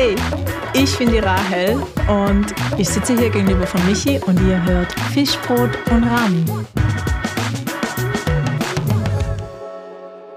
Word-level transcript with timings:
Hey, 0.00 0.14
ich 0.74 0.96
bin 0.96 1.10
die 1.10 1.18
Rahel 1.18 1.74
und 2.06 2.54
ich 2.78 2.88
sitze 2.88 3.18
hier 3.18 3.30
gegenüber 3.30 3.66
von 3.66 3.84
Michi 3.84 4.20
und 4.20 4.40
ihr 4.46 4.64
hört 4.64 4.92
Fischbrot 5.12 5.70
und 5.90 6.04
Rami. 6.04 6.44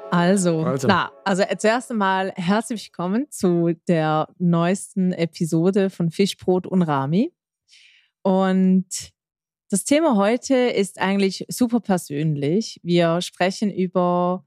Also, 0.09 0.63
also. 0.63 0.87
Na, 0.87 1.11
also 1.23 1.43
zuerst 1.59 1.91
einmal 1.91 2.31
herzlich 2.35 2.87
willkommen 2.87 3.29
zu 3.29 3.73
der 3.87 4.29
neuesten 4.39 5.13
Episode 5.13 5.91
von 5.91 6.09
Fischbrot 6.09 6.65
und 6.65 6.81
Rami. 6.81 7.31
Und 8.23 8.87
das 9.69 9.83
Thema 9.83 10.15
heute 10.15 10.55
ist 10.55 10.99
eigentlich 10.99 11.45
super 11.49 11.81
persönlich. 11.81 12.79
Wir 12.81 13.21
sprechen 13.21 13.69
über 13.69 14.43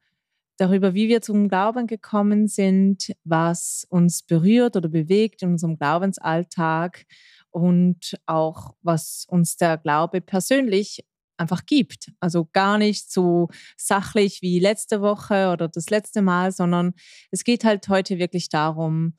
darüber, 0.57 0.95
wie 0.95 1.09
wir 1.09 1.21
zum 1.21 1.49
Glauben 1.49 1.87
gekommen 1.87 2.49
sind, 2.49 3.13
was 3.25 3.87
uns 3.89 4.23
berührt 4.23 4.77
oder 4.77 4.89
bewegt 4.89 5.43
in 5.43 5.51
unserem 5.51 5.77
Glaubensalltag 5.77 7.05
und 7.51 8.17
auch 8.27 8.75
was 8.83 9.27
uns 9.29 9.57
der 9.57 9.79
Glaube 9.79 10.21
persönlich 10.21 11.05
einfach 11.37 11.67
gibt. 11.67 12.13
Also 12.21 12.49
gar 12.53 12.79
nicht 12.79 13.11
so 13.11 13.49
sachlich 13.77 14.43
wie 14.43 14.61
letzte 14.61 15.01
Woche 15.01 15.51
oder 15.53 15.69
das 15.69 15.91
letzte 15.91 16.23
Mal, 16.23 16.53
sondern 16.53 16.95
es 17.31 17.45
geht 17.45 17.65
halt 17.65 17.89
heute 17.89 18.19
wirklich 18.19 18.49
darum, 18.49 19.15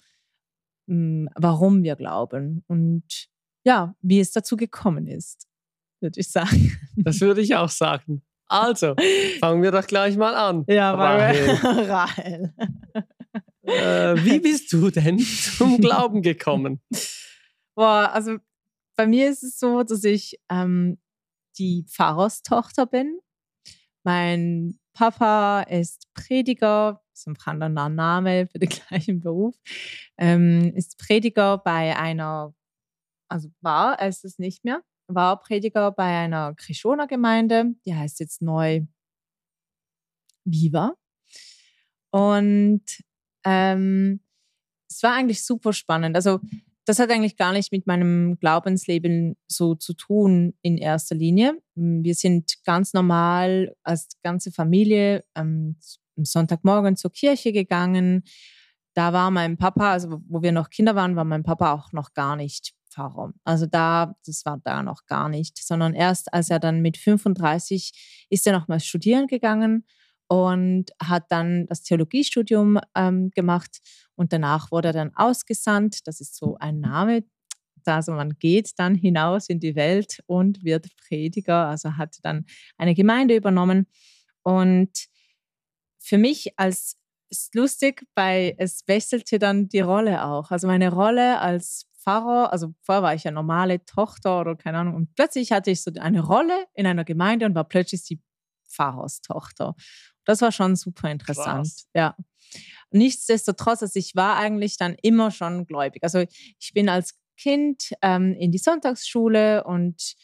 hm, 0.88 1.30
warum 1.36 1.84
wir 1.84 1.96
glauben 1.96 2.64
und 2.68 3.28
ja, 3.66 3.96
wie 4.02 4.20
es 4.20 4.32
dazu 4.32 4.56
gekommen 4.56 5.08
ist, 5.08 5.48
würde 6.00 6.20
ich 6.20 6.30
sagen. 6.30 6.78
Das 6.98 7.20
würde 7.20 7.42
ich 7.42 7.56
auch 7.56 7.70
sagen. 7.70 8.22
Also, 8.48 8.96
fangen 9.40 9.64
wir 9.64 9.72
doch 9.72 9.86
gleich 9.88 10.18
mal 10.18 10.36
an. 10.36 10.66
Ja, 10.68 10.94
Rahel. 10.94 11.50
Rahel. 11.90 12.54
äh, 13.64 14.16
wie 14.24 14.40
bist 14.40 14.72
du 14.72 14.92
denn 14.92 15.20
zum 15.20 15.80
Glauben 15.80 16.22
gekommen? 16.22 16.82
Boah, 17.76 18.12
also 18.14 18.38
bei 18.96 19.08
mir 19.08 19.30
ist 19.30 19.44
es 19.44 19.60
so, 19.60 19.84
dass 19.84 20.04
ich 20.04 20.40
ähm, 20.50 20.98
die 21.58 21.86
Pfarrerstochter 21.90 22.86
bin. 22.86 23.20
Mein 24.04 24.80
Papa 24.94 25.62
ist 25.64 26.08
Prediger, 26.14 27.02
ist 27.14 27.28
ein 27.28 27.38
anderer 27.46 27.90
Name 27.90 28.48
für 28.48 28.60
den 28.60 28.70
gleichen 28.90 29.20
Beruf, 29.20 29.56
ähm, 30.18 30.74
ist 30.76 30.98
Prediger 30.98 31.58
bei 31.58 31.98
einer, 31.98 32.54
also 33.30 33.50
war, 33.62 34.00
er 34.00 34.08
ist 34.08 34.24
es 34.24 34.40
nicht 34.40 34.64
mehr, 34.64 34.82
war 35.08 35.42
Prediger 35.42 35.92
bei 35.92 36.18
einer 36.18 36.54
Krischoner 36.56 37.08
Gemeinde, 37.08 37.76
die 37.86 37.96
heißt 37.96 38.20
jetzt 38.20 38.42
neu 38.42 38.82
Viva. 40.46 40.94
Und 42.12 42.84
ähm, 43.44 44.22
es 44.90 45.04
war 45.04 45.14
eigentlich 45.14 45.44
super 45.46 45.74
spannend. 45.74 46.16
Also 46.16 46.40
das 46.86 47.00
hat 47.00 47.10
eigentlich 47.10 47.36
gar 47.36 47.52
nicht 47.52 47.72
mit 47.72 47.88
meinem 47.88 48.38
Glaubensleben 48.40 49.36
so 49.48 49.76
zu 49.76 49.94
tun 49.94 50.54
in 50.62 50.78
erster 50.78 51.16
Linie. 51.16 51.58
Wir 51.74 52.14
sind 52.14 52.64
ganz 52.64 52.94
normal 52.94 53.76
als 53.84 54.08
ganze 54.24 54.52
Familie 54.52 55.26
ähm, 55.36 55.78
am 56.16 56.26
Sonntagmorgen 56.26 56.96
zur 56.96 57.12
Kirche 57.12 57.52
gegangen. 57.52 58.24
Da 58.94 59.12
war 59.12 59.32
mein 59.32 59.58
Papa, 59.58 59.92
also 59.92 60.22
wo 60.28 60.42
wir 60.42 60.52
noch 60.52 60.70
Kinder 60.70 60.96
waren, 60.96 61.16
war 61.16 61.26
mein 61.26 61.44
Papa 61.44 61.74
auch 61.74 61.92
noch 61.92 62.14
gar 62.14 62.36
nicht 62.36 62.74
Pfarrer. 62.96 63.34
Also 63.44 63.66
da, 63.66 64.16
das 64.26 64.46
war 64.46 64.60
da 64.64 64.82
noch 64.84 65.06
gar 65.06 65.30
nicht, 65.30 65.58
sondern 65.58 65.94
erst 65.94 66.34
als 66.34 66.50
er 66.50 66.60
dann 66.60 66.82
mit 66.82 66.98
35 66.98 68.28
ist 68.30 68.48
er 68.48 68.54
nochmal 68.54 68.80
studieren 68.80 69.28
gegangen 69.28 69.86
und 70.28 70.92
hat 71.02 71.26
dann 71.30 71.66
das 71.68 71.84
Theologiestudium 71.84 72.80
ähm, 72.96 73.30
gemacht 73.32 73.80
und 74.16 74.34
danach 74.34 74.72
wurde 74.72 74.90
er 74.90 74.94
dann 74.94 75.16
ausgesandt. 75.16 76.08
Das 76.08 76.22
ist 76.22 76.36
so 76.36 76.58
ein 76.60 76.80
Name. 76.80 77.24
Also 77.86 78.14
man 78.14 78.38
geht 78.40 78.72
dann 78.78 78.96
hinaus 78.96 79.48
in 79.48 79.60
die 79.60 79.76
Welt 79.76 80.24
und 80.26 80.64
wird 80.64 80.88
Prediger, 80.98 81.68
also 81.68 81.98
hat 81.98 82.18
dann 82.24 82.46
eine 82.78 82.96
Gemeinde 82.96 83.36
übernommen. 83.36 83.88
Und 84.42 84.92
für 86.00 86.18
mich 86.18 86.58
als 86.58 86.98
ist 87.30 87.54
lustig, 87.56 88.06
bei 88.16 88.56
es 88.58 88.84
wechselte 88.88 89.40
dann 89.40 89.68
die 89.68 89.82
Rolle 89.82 90.24
auch. 90.26 90.52
Also 90.52 90.68
meine 90.68 90.92
Rolle 90.92 91.40
als 91.40 91.86
Pfarrer, 92.06 92.54
also 92.54 92.74
vorher 92.82 93.02
war 93.02 93.16
ich 93.16 93.24
ja 93.24 93.32
normale 93.32 93.84
Tochter 93.84 94.40
oder 94.40 94.56
keine 94.56 94.78
Ahnung, 94.78 94.96
und 94.96 95.16
plötzlich 95.16 95.52
hatte 95.52 95.72
ich 95.72 95.82
so 95.82 95.92
eine 96.00 96.22
Rolle 96.22 96.66
in 96.76 96.86
einer 96.86 97.04
Gemeinde 97.04 97.48
und 97.48 97.56
war 97.56 97.64
plötzlich 97.64 98.04
die 98.04 98.22
Pfarrerstochter. 98.70 99.76
Das 100.24 100.42
war 100.42 100.52
schon 100.52 100.76
super 100.76 101.10
interessant. 101.10 101.68
Krass. 101.68 101.88
Ja. 101.96 102.16
Nichtsdestotrotz, 102.92 103.82
also 103.82 104.00
ich 104.00 104.16
war 104.16 104.38
eigentlich 104.38 104.78
dann 104.78 104.96
immer 105.02 105.32
schon 105.32 105.66
gläubig. 105.66 106.04
Also 106.04 106.20
ich 106.20 106.72
bin 106.74 106.90
als 106.90 107.20
Kind 107.38 107.92
ähm, 108.02 108.34
in 108.34 108.52
die 108.52 108.60
Sonntagsschule 108.60 109.64
und 109.64 110.16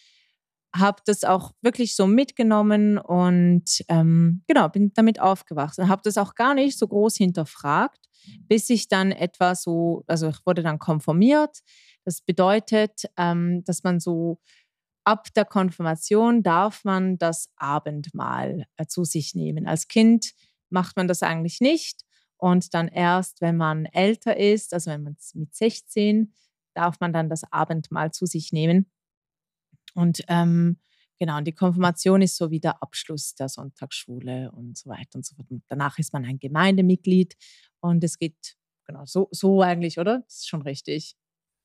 habe 0.73 1.01
das 1.05 1.23
auch 1.23 1.51
wirklich 1.61 1.95
so 1.95 2.07
mitgenommen 2.07 2.97
und 2.97 3.83
ähm, 3.89 4.43
genau, 4.47 4.69
bin 4.69 4.93
damit 4.93 5.19
aufgewachsen. 5.19 5.89
Habe 5.89 6.01
das 6.05 6.17
auch 6.17 6.35
gar 6.35 6.53
nicht 6.53 6.77
so 6.77 6.87
groß 6.87 7.17
hinterfragt, 7.17 8.07
bis 8.47 8.69
ich 8.69 8.87
dann 8.87 9.11
etwa 9.11 9.55
so, 9.55 10.03
also 10.07 10.29
ich 10.29 10.45
wurde 10.45 10.63
dann 10.63 10.79
konformiert. 10.79 11.59
Das 12.05 12.21
bedeutet, 12.21 13.03
ähm, 13.17 13.63
dass 13.63 13.83
man 13.83 13.99
so 13.99 14.39
ab 15.03 15.33
der 15.35 15.45
Konfirmation 15.45 16.43
darf 16.43 16.83
man 16.83 17.17
das 17.17 17.49
Abendmahl 17.55 18.65
äh, 18.77 18.85
zu 18.85 19.03
sich 19.03 19.35
nehmen. 19.35 19.67
Als 19.67 19.87
Kind 19.87 20.33
macht 20.69 20.95
man 20.97 21.07
das 21.07 21.23
eigentlich 21.23 21.59
nicht. 21.61 22.03
Und 22.37 22.73
dann 22.73 22.87
erst, 22.87 23.41
wenn 23.41 23.57
man 23.57 23.85
älter 23.85 24.35
ist, 24.37 24.73
also 24.73 24.89
wenn 24.91 25.03
man 25.03 25.15
mit 25.35 25.53
16, 25.53 26.33
darf 26.73 26.99
man 26.99 27.13
dann 27.13 27.29
das 27.29 27.43
Abendmahl 27.51 28.11
zu 28.11 28.25
sich 28.25 28.51
nehmen. 28.51 28.89
Und 29.93 30.23
ähm, 30.27 30.79
genau, 31.19 31.37
und 31.37 31.45
die 31.45 31.53
Konfirmation 31.53 32.21
ist 32.21 32.37
so 32.37 32.49
wie 32.49 32.59
der 32.59 32.81
Abschluss 32.81 33.35
der 33.35 33.49
Sonntagsschule 33.49 34.51
und 34.51 34.77
so 34.77 34.89
weiter 34.89 35.15
und 35.15 35.25
so 35.25 35.35
fort. 35.35 35.51
Und 35.51 35.63
danach 35.67 35.99
ist 35.99 36.13
man 36.13 36.25
ein 36.25 36.39
Gemeindemitglied 36.39 37.35
und 37.81 38.03
es 38.03 38.17
geht 38.17 38.55
genau 38.85 39.05
so, 39.05 39.27
so 39.31 39.61
eigentlich, 39.61 39.99
oder? 39.99 40.19
Das 40.19 40.37
ist 40.37 40.49
schon 40.49 40.61
richtig. 40.61 41.15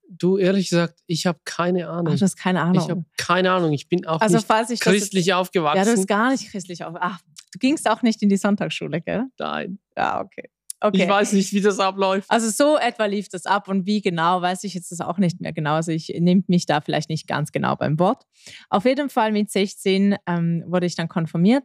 Du, 0.08 0.38
ehrlich 0.38 0.70
gesagt, 0.70 1.00
ich 1.06 1.26
habe 1.26 1.40
keine 1.44 1.88
Ahnung. 1.88 2.14
Ach, 2.14 2.18
du 2.18 2.24
hast 2.24 2.36
keine 2.36 2.62
Ahnung. 2.62 2.82
Ich 2.82 2.90
habe 2.90 3.04
keine 3.16 3.50
Ahnung. 3.50 3.72
Ich 3.72 3.88
bin 3.88 4.06
auch 4.06 4.20
also, 4.20 4.36
nicht 4.36 4.80
christlich 4.80 5.26
das, 5.26 5.36
aufgewachsen. 5.36 5.78
Ja, 5.78 5.84
du 5.84 5.92
bist 5.92 6.06
gar 6.06 6.30
nicht 6.30 6.50
christlich 6.50 6.84
aufgewachsen. 6.84 7.16
Ach, 7.16 7.20
du 7.52 7.58
gingst 7.58 7.88
auch 7.88 8.02
nicht 8.02 8.22
in 8.22 8.28
die 8.28 8.36
Sonntagsschule, 8.36 9.00
gell? 9.00 9.24
Nein. 9.38 9.78
Ja, 9.96 10.20
okay. 10.20 10.48
Okay. 10.80 11.02
Ich 11.02 11.08
weiß 11.08 11.32
nicht, 11.32 11.52
wie 11.54 11.62
das 11.62 11.80
abläuft. 11.80 12.30
Also 12.30 12.50
so 12.50 12.76
etwa 12.76 13.06
lief 13.06 13.28
das 13.28 13.46
ab 13.46 13.66
und 13.68 13.86
wie 13.86 14.02
genau, 14.02 14.42
weiß 14.42 14.62
ich 14.64 14.74
jetzt 14.74 14.92
das 14.92 15.00
auch 15.00 15.16
nicht 15.16 15.40
mehr 15.40 15.52
genau. 15.52 15.74
Also 15.74 15.90
ich 15.90 16.08
nehme 16.18 16.42
mich 16.48 16.66
da 16.66 16.82
vielleicht 16.82 17.08
nicht 17.08 17.26
ganz 17.26 17.50
genau 17.50 17.76
beim 17.76 17.98
Wort. 17.98 18.24
Auf 18.68 18.84
jeden 18.84 19.08
Fall 19.08 19.32
mit 19.32 19.50
16 19.50 20.16
ähm, 20.26 20.64
wurde 20.66 20.86
ich 20.86 20.94
dann 20.94 21.08
konfirmiert 21.08 21.64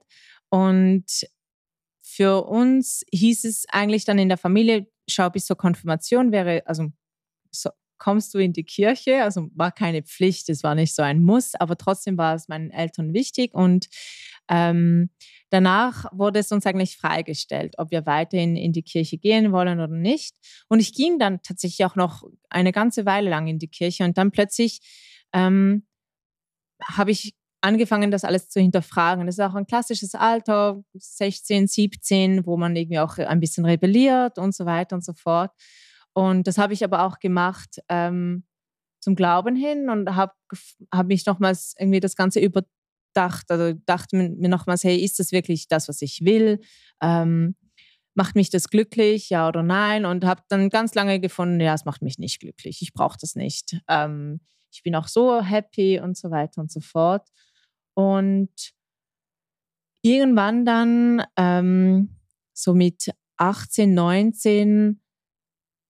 und 0.49 1.05
für 2.13 2.45
uns 2.45 3.03
hieß 3.11 3.45
es 3.45 3.65
eigentlich 3.69 4.03
dann 4.03 4.19
in 4.19 4.27
der 4.27 4.37
Familie, 4.37 4.87
schau 5.09 5.29
bis 5.29 5.45
zur 5.45 5.55
Konfirmation 5.55 6.31
wäre, 6.31 6.61
also 6.65 6.89
so, 7.51 7.69
kommst 7.97 8.33
du 8.33 8.39
in 8.39 8.51
die 8.51 8.63
Kirche, 8.63 9.23
also 9.23 9.49
war 9.53 9.71
keine 9.71 10.03
Pflicht, 10.03 10.49
es 10.49 10.63
war 10.63 10.75
nicht 10.75 10.93
so 10.93 11.03
ein 11.03 11.23
Muss, 11.23 11.55
aber 11.55 11.77
trotzdem 11.77 12.17
war 12.17 12.35
es 12.35 12.47
meinen 12.47 12.71
Eltern 12.71 13.13
wichtig 13.13 13.53
und 13.53 13.87
ähm, 14.49 15.09
danach 15.51 16.05
wurde 16.11 16.39
es 16.39 16.51
uns 16.51 16.65
eigentlich 16.65 16.97
freigestellt, 16.97 17.75
ob 17.77 17.91
wir 17.91 18.05
weiterhin 18.05 18.57
in 18.57 18.73
die 18.73 18.83
Kirche 18.83 19.17
gehen 19.17 19.51
wollen 19.51 19.79
oder 19.79 19.95
nicht. 19.95 20.35
Und 20.67 20.79
ich 20.79 20.93
ging 20.93 21.19
dann 21.19 21.41
tatsächlich 21.43 21.85
auch 21.85 21.95
noch 21.95 22.23
eine 22.49 22.71
ganze 22.71 23.05
Weile 23.05 23.29
lang 23.29 23.47
in 23.47 23.59
die 23.59 23.69
Kirche 23.69 24.03
und 24.03 24.17
dann 24.17 24.31
plötzlich 24.31 24.79
ähm, 25.31 25.85
habe 26.83 27.11
ich 27.11 27.35
angefangen, 27.61 28.11
das 28.11 28.23
alles 28.23 28.49
zu 28.49 28.59
hinterfragen. 28.59 29.25
Das 29.25 29.35
ist 29.35 29.43
auch 29.43 29.55
ein 29.55 29.67
klassisches 29.67 30.15
Alter, 30.15 30.83
16, 30.93 31.67
17, 31.67 32.45
wo 32.45 32.57
man 32.57 32.75
irgendwie 32.75 32.99
auch 32.99 33.17
ein 33.17 33.39
bisschen 33.39 33.65
rebelliert 33.65 34.37
und 34.37 34.53
so 34.55 34.65
weiter 34.65 34.95
und 34.95 35.05
so 35.05 35.13
fort. 35.13 35.51
Und 36.13 36.47
das 36.47 36.57
habe 36.57 36.73
ich 36.73 36.83
aber 36.83 37.03
auch 37.05 37.19
gemacht 37.19 37.79
ähm, 37.87 38.43
zum 38.99 39.15
Glauben 39.15 39.55
hin 39.55 39.89
und 39.89 40.15
habe 40.15 40.33
hab 40.91 41.07
mich 41.07 41.25
nochmals 41.25 41.73
irgendwie 41.79 41.99
das 41.99 42.15
Ganze 42.15 42.39
überdacht. 42.39 43.49
Also 43.49 43.79
dachte 43.85 44.15
mir 44.15 44.49
nochmals, 44.49 44.83
hey, 44.83 44.97
ist 44.97 45.19
das 45.19 45.31
wirklich 45.31 45.67
das, 45.67 45.87
was 45.87 46.01
ich 46.01 46.25
will? 46.25 46.59
Ähm, 47.01 47.55
macht 48.13 48.35
mich 48.35 48.49
das 48.49 48.69
glücklich, 48.69 49.29
ja 49.29 49.47
oder 49.47 49.63
nein? 49.63 50.05
Und 50.05 50.25
habe 50.25 50.41
dann 50.49 50.69
ganz 50.69 50.93
lange 50.95 51.19
gefunden, 51.19 51.59
ja, 51.61 51.73
es 51.73 51.85
macht 51.85 52.01
mich 52.01 52.17
nicht 52.17 52.39
glücklich. 52.39 52.81
Ich 52.81 52.93
brauche 52.93 53.17
das 53.19 53.35
nicht. 53.35 53.79
Ähm, 53.87 54.41
ich 54.71 54.83
bin 54.83 54.95
auch 54.95 55.07
so 55.07 55.41
happy 55.41 55.99
und 55.99 56.17
so 56.17 56.31
weiter 56.31 56.61
und 56.61 56.71
so 56.71 56.79
fort. 56.79 57.27
Und 57.93 58.73
irgendwann 60.01 60.65
dann, 60.65 61.23
ähm, 61.37 62.17
so 62.53 62.73
mit 62.73 63.11
18, 63.37 63.93
19, 63.93 65.01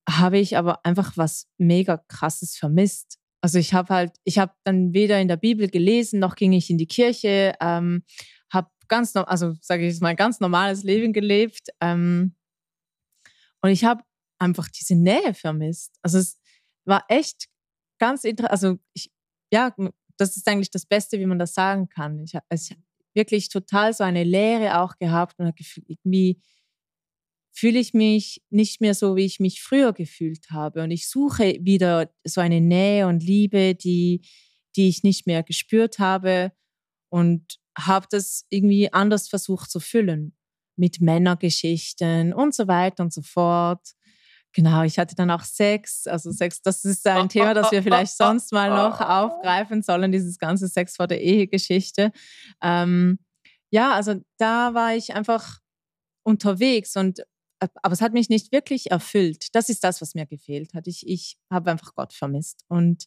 habe 0.09 0.39
ich 0.39 0.57
aber 0.57 0.85
einfach 0.85 1.17
was 1.17 1.47
mega 1.57 1.97
krasses 1.97 2.57
vermisst. 2.57 3.19
Also 3.41 3.59
ich 3.59 3.73
habe 3.73 3.93
halt, 3.93 4.17
ich 4.23 4.37
habe 4.37 4.53
dann 4.63 4.93
weder 4.93 5.19
in 5.19 5.27
der 5.27 5.37
Bibel 5.37 5.69
gelesen, 5.69 6.19
noch 6.19 6.35
ging 6.35 6.53
ich 6.53 6.69
in 6.69 6.77
die 6.77 6.87
Kirche, 6.87 7.55
ähm, 7.59 8.03
habe 8.51 8.69
ganz, 8.87 9.15
also 9.15 9.55
sage 9.61 9.85
ich 9.85 9.93
jetzt 9.93 10.01
mal, 10.01 10.15
ganz 10.15 10.39
normales 10.39 10.83
Leben 10.83 11.13
gelebt. 11.13 11.69
Ähm, 11.81 12.35
und 13.61 13.69
ich 13.69 13.83
habe 13.83 14.03
einfach 14.39 14.67
diese 14.69 14.95
Nähe 14.95 15.33
vermisst. 15.33 15.97
Also 16.01 16.17
es 16.17 16.39
war 16.85 17.05
echt 17.07 17.47
ganz 17.99 18.23
interessant. 18.23 18.51
Also 18.51 18.79
ich, 18.93 19.11
ja, 19.51 19.73
das 20.21 20.37
ist 20.37 20.47
eigentlich 20.47 20.69
das 20.69 20.85
Beste, 20.85 21.19
wie 21.19 21.25
man 21.25 21.39
das 21.39 21.53
sagen 21.53 21.89
kann. 21.89 22.23
Ich 22.23 22.35
habe 22.35 22.45
wirklich 23.13 23.49
total 23.49 23.93
so 23.93 24.03
eine 24.03 24.23
Leere 24.23 24.79
auch 24.79 24.97
gehabt 24.97 25.39
und 25.39 25.51
irgendwie 25.87 26.39
fühle 27.51 27.79
ich 27.79 27.93
mich 27.93 28.41
nicht 28.49 28.81
mehr 28.81 28.93
so, 28.93 29.15
wie 29.15 29.25
ich 29.25 29.39
mich 29.39 29.61
früher 29.61 29.93
gefühlt 29.93 30.51
habe. 30.51 30.83
Und 30.83 30.91
ich 30.91 31.09
suche 31.09 31.57
wieder 31.61 32.13
so 32.23 32.39
eine 32.39 32.61
Nähe 32.61 33.07
und 33.07 33.23
Liebe, 33.23 33.75
die, 33.75 34.21
die 34.75 34.87
ich 34.87 35.03
nicht 35.03 35.27
mehr 35.27 35.43
gespürt 35.43 35.99
habe 35.99 36.51
und 37.09 37.59
habe 37.77 38.05
das 38.09 38.45
irgendwie 38.49 38.93
anders 38.93 39.27
versucht 39.27 39.71
zu 39.71 39.79
füllen 39.79 40.35
mit 40.75 41.01
Männergeschichten 41.01 42.31
und 42.31 42.53
so 42.53 42.67
weiter 42.67 43.03
und 43.03 43.11
so 43.11 43.21
fort. 43.21 43.95
Genau, 44.53 44.83
ich 44.83 44.99
hatte 44.99 45.15
dann 45.15 45.31
auch 45.31 45.43
Sex. 45.43 46.07
Also 46.07 46.31
Sex, 46.31 46.61
das 46.61 46.83
ist 46.83 47.07
ein 47.07 47.29
Thema, 47.29 47.53
das 47.53 47.71
wir 47.71 47.81
vielleicht 47.81 48.17
sonst 48.17 48.51
mal 48.51 48.69
noch 48.69 48.99
aufgreifen 49.01 49.81
sollen, 49.81 50.11
dieses 50.11 50.39
ganze 50.39 50.67
Sex 50.67 50.97
vor 50.97 51.07
der 51.07 51.21
Ehe-Geschichte. 51.21 52.11
Ähm, 52.61 53.19
ja, 53.69 53.93
also 53.93 54.15
da 54.37 54.73
war 54.73 54.93
ich 54.93 55.13
einfach 55.13 55.59
unterwegs 56.23 56.97
und 56.97 57.19
äh, 57.61 57.69
aber 57.81 57.93
es 57.93 58.01
hat 58.01 58.13
mich 58.13 58.27
nicht 58.29 58.51
wirklich 58.51 58.91
erfüllt. 58.91 59.55
Das 59.55 59.69
ist 59.69 59.83
das, 59.83 60.01
was 60.01 60.15
mir 60.15 60.25
gefehlt 60.25 60.73
hat. 60.73 60.87
Ich, 60.87 61.07
ich 61.07 61.37
habe 61.49 61.71
einfach 61.71 61.95
Gott 61.95 62.11
vermisst. 62.11 62.65
Und 62.67 63.05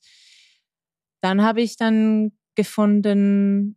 dann 1.21 1.43
habe 1.43 1.61
ich 1.61 1.77
dann 1.77 2.33
gefunden, 2.55 3.77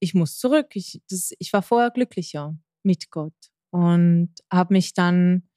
ich 0.00 0.14
muss 0.14 0.38
zurück. 0.38 0.74
Ich, 0.74 1.02
das, 1.10 1.32
ich 1.38 1.52
war 1.52 1.62
vorher 1.62 1.90
glücklicher 1.90 2.56
mit 2.82 3.10
Gott 3.10 3.34
und 3.70 4.34
habe 4.50 4.74
mich 4.74 4.94
dann 4.94 5.48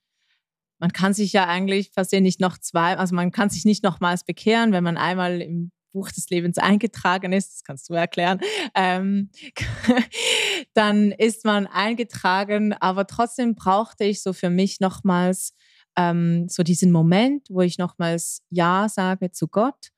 man 0.79 0.91
kann 0.91 1.13
sich 1.13 1.33
ja 1.33 1.47
eigentlich 1.47 1.91
fast 1.93 2.11
nicht 2.13 2.39
noch 2.39 2.57
zwei, 2.57 2.97
also 2.97 3.15
man 3.15 3.31
kann 3.31 3.49
sich 3.49 3.65
nicht 3.65 3.83
nochmals 3.83 4.23
bekehren, 4.23 4.71
wenn 4.71 4.83
man 4.83 4.97
einmal 4.97 5.41
im 5.41 5.71
Buch 5.93 6.11
des 6.11 6.29
Lebens 6.29 6.57
eingetragen 6.57 7.31
ist, 7.31 7.53
das 7.53 7.63
kannst 7.63 7.89
du 7.89 7.93
erklären, 7.93 8.39
ähm, 8.75 9.29
dann 10.73 11.11
ist 11.13 11.45
man 11.45 11.67
eingetragen, 11.67 12.73
aber 12.73 13.07
trotzdem 13.07 13.55
brauchte 13.55 14.03
ich 14.03 14.21
so 14.21 14.33
für 14.33 14.49
mich 14.49 14.81
nochmals 14.81 15.53
ähm, 15.97 16.47
so 16.49 16.63
diesen 16.63 16.91
Moment, 16.91 17.47
wo 17.49 17.61
ich 17.61 17.77
nochmals 17.77 18.41
Ja 18.49 18.87
sage 18.89 19.31
zu 19.31 19.47
Gott. 19.47 19.91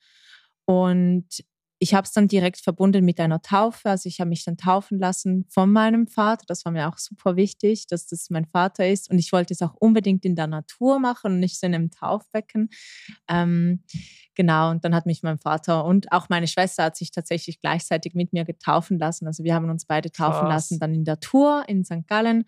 Und 0.66 1.26
ich 1.80 1.94
habe 1.94 2.06
es 2.06 2.12
dann 2.12 2.28
direkt 2.28 2.58
verbunden 2.58 3.06
mit 3.06 3.20
einer 3.20 3.42
Taufe. 3.42 3.90
Also 3.90 4.10
ich 4.10 4.20
habe 4.20 4.30
mich 4.30 4.44
dann 4.44 4.58
taufen 4.58 4.98
lassen 5.00 5.46
von 5.50 5.72
meinem 5.72 6.08
Vater. 6.08 6.44
Das 6.48 6.66
war 6.66 6.72
mir 6.72 6.88
auch 6.88 6.98
super 6.98 7.36
wichtig, 7.36 7.86
dass 7.88 8.08
das 8.08 8.30
mein 8.30 8.46
Vater 8.46 8.88
ist. 8.88 9.12
Und 9.12 9.20
ich 9.20 9.32
wollte 9.32 9.54
es 9.54 9.62
auch 9.62 9.76
unbedingt 9.76 10.26
in 10.26 10.36
der 10.36 10.48
Natur 10.48 11.00
machen 11.00 11.34
und 11.34 11.40
nicht 11.40 11.60
so 11.60 11.68
in 11.68 11.76
einem 11.76 11.92
Taufbecken. 11.92 12.70
Ähm, 13.30 13.84
genau, 14.34 14.72
und 14.72 14.84
dann 14.86 14.96
hat 14.96 15.06
mich 15.06 15.22
mein 15.22 15.38
Vater 15.38 15.86
und 15.86 16.12
auch 16.12 16.30
meine 16.30 16.48
Schwester 16.48 16.86
hat 16.86 16.98
sich 16.98 17.12
tatsächlich 17.12 17.60
gleichzeitig 17.60 18.16
mit 18.16 18.34
mir 18.34 18.44
getaufen 18.44 18.98
lassen. 18.98 19.28
Also 19.28 19.44
wir 19.44 19.54
haben 19.54 19.70
uns 19.70 19.86
beide 19.86 20.12
taufen 20.12 20.48
Krass. 20.48 20.50
lassen, 20.72 20.80
dann 20.80 20.96
in 20.96 21.06
der 21.06 21.20
Tour 21.20 21.64
in 21.68 21.86
St. 21.86 22.08
Gallen. 22.08 22.46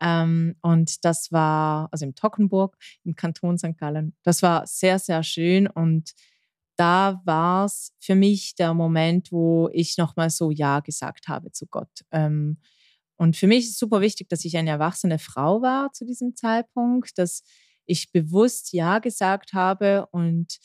Ähm, 0.00 0.56
und 0.62 1.04
das 1.04 1.30
war, 1.30 1.88
also 1.92 2.06
im 2.06 2.14
Tockenburg, 2.14 2.76
im 3.04 3.14
Kanton 3.16 3.58
St. 3.58 3.76
Gallen. 3.76 4.16
Das 4.22 4.42
war 4.42 4.66
sehr, 4.66 4.98
sehr 4.98 5.22
schön 5.22 5.66
und 5.66 6.12
da 6.82 7.22
war 7.24 7.66
es 7.66 7.94
für 8.00 8.16
mich 8.16 8.56
der 8.56 8.74
Moment, 8.74 9.30
wo 9.30 9.68
ich 9.72 9.98
nochmal 9.98 10.30
so 10.30 10.50
Ja 10.50 10.80
gesagt 10.80 11.28
habe 11.28 11.52
zu 11.52 11.66
Gott. 11.66 12.00
Ähm, 12.10 12.58
und 13.16 13.36
für 13.36 13.46
mich 13.46 13.66
ist 13.66 13.78
super 13.78 14.00
wichtig, 14.00 14.28
dass 14.28 14.44
ich 14.44 14.56
eine 14.56 14.70
erwachsene 14.70 15.20
Frau 15.20 15.62
war 15.62 15.92
zu 15.92 16.04
diesem 16.04 16.34
Zeitpunkt, 16.34 17.16
dass 17.18 17.44
ich 17.86 18.10
bewusst 18.10 18.72
Ja 18.72 18.98
gesagt 18.98 19.52
habe 19.52 20.08
und 20.10 20.58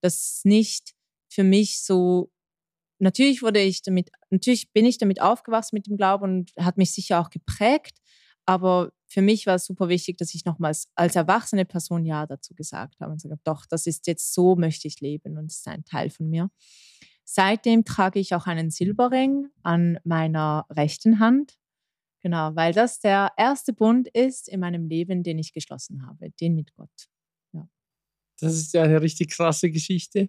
das 0.00 0.42
nicht 0.44 0.92
für 1.28 1.42
mich 1.42 1.82
so, 1.82 2.30
natürlich 3.00 3.42
wurde 3.42 3.60
ich 3.60 3.82
damit, 3.82 4.10
natürlich 4.30 4.72
bin 4.72 4.86
ich 4.86 4.98
damit 4.98 5.20
aufgewachsen 5.20 5.74
mit 5.74 5.88
dem 5.88 5.96
Glauben 5.96 6.22
und 6.22 6.52
hat 6.56 6.78
mich 6.78 6.92
sicher 6.92 7.20
auch 7.20 7.30
geprägt, 7.30 7.98
aber 8.46 8.92
für 9.14 9.22
mich 9.22 9.46
war 9.46 9.54
es 9.54 9.66
super 9.66 9.88
wichtig, 9.88 10.18
dass 10.18 10.34
ich 10.34 10.44
nochmals 10.44 10.88
als 10.96 11.14
erwachsene 11.14 11.64
Person 11.64 12.04
Ja 12.04 12.26
dazu 12.26 12.52
gesagt 12.52 12.98
habe 12.98 13.12
und 13.12 13.18
gesagt 13.18 13.30
habe, 13.30 13.40
doch, 13.44 13.64
das 13.64 13.86
ist 13.86 14.08
jetzt 14.08 14.34
so, 14.34 14.56
möchte 14.56 14.88
ich 14.88 15.00
leben 15.00 15.38
und 15.38 15.52
es 15.52 15.58
ist 15.58 15.68
ein 15.68 15.84
Teil 15.84 16.10
von 16.10 16.28
mir. 16.28 16.50
Seitdem 17.24 17.84
trage 17.84 18.18
ich 18.18 18.34
auch 18.34 18.48
einen 18.48 18.72
Silberring 18.72 19.46
an 19.62 20.00
meiner 20.02 20.66
rechten 20.68 21.20
Hand. 21.20 21.56
Genau, 22.22 22.56
weil 22.56 22.72
das 22.72 22.98
der 22.98 23.30
erste 23.36 23.72
Bund 23.72 24.08
ist 24.08 24.48
in 24.48 24.58
meinem 24.58 24.88
Leben, 24.88 25.22
den 25.22 25.38
ich 25.38 25.52
geschlossen 25.52 26.04
habe, 26.04 26.32
den 26.40 26.56
mit 26.56 26.74
Gott. 26.74 27.08
Ja. 27.52 27.68
Das 28.40 28.54
ist 28.54 28.74
ja 28.74 28.82
eine 28.82 29.00
richtig 29.00 29.30
krasse 29.30 29.70
Geschichte. 29.70 30.28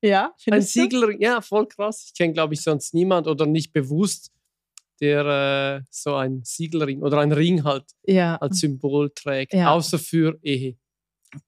Ja, 0.00 0.34
ein 0.50 0.62
Siegelring, 0.62 1.20
ja, 1.20 1.42
voll 1.42 1.68
krass. 1.68 2.04
Ich 2.06 2.14
kenne, 2.14 2.32
glaube 2.32 2.54
ich, 2.54 2.62
sonst 2.62 2.94
niemand 2.94 3.26
oder 3.26 3.44
nicht 3.44 3.74
bewusst 3.74 4.32
der 5.02 5.82
äh, 5.82 5.84
so 5.90 6.14
ein 6.14 6.42
Siegelring 6.44 7.02
oder 7.02 7.18
ein 7.18 7.32
Ring 7.32 7.64
halt 7.64 7.84
ja. 8.04 8.36
als 8.36 8.60
Symbol 8.60 9.10
trägt, 9.10 9.52
ja. 9.52 9.72
außer 9.72 9.98
für 9.98 10.38
Ehe. 10.42 10.78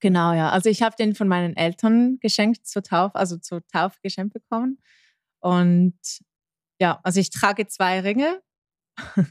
Genau, 0.00 0.32
ja. 0.32 0.50
Also 0.50 0.68
ich 0.68 0.82
habe 0.82 0.96
den 0.98 1.14
von 1.14 1.28
meinen 1.28 1.56
Eltern 1.56 2.18
geschenkt 2.20 2.66
zur 2.66 2.82
Taufe, 2.82 3.14
also 3.14 3.38
zur 3.38 3.64
Taufe 3.68 3.98
geschenkt 4.02 4.34
bekommen. 4.34 4.78
Und 5.40 5.98
ja, 6.80 6.98
also 7.04 7.20
ich 7.20 7.30
trage 7.30 7.68
zwei 7.68 8.00
Ringe. 8.00 8.42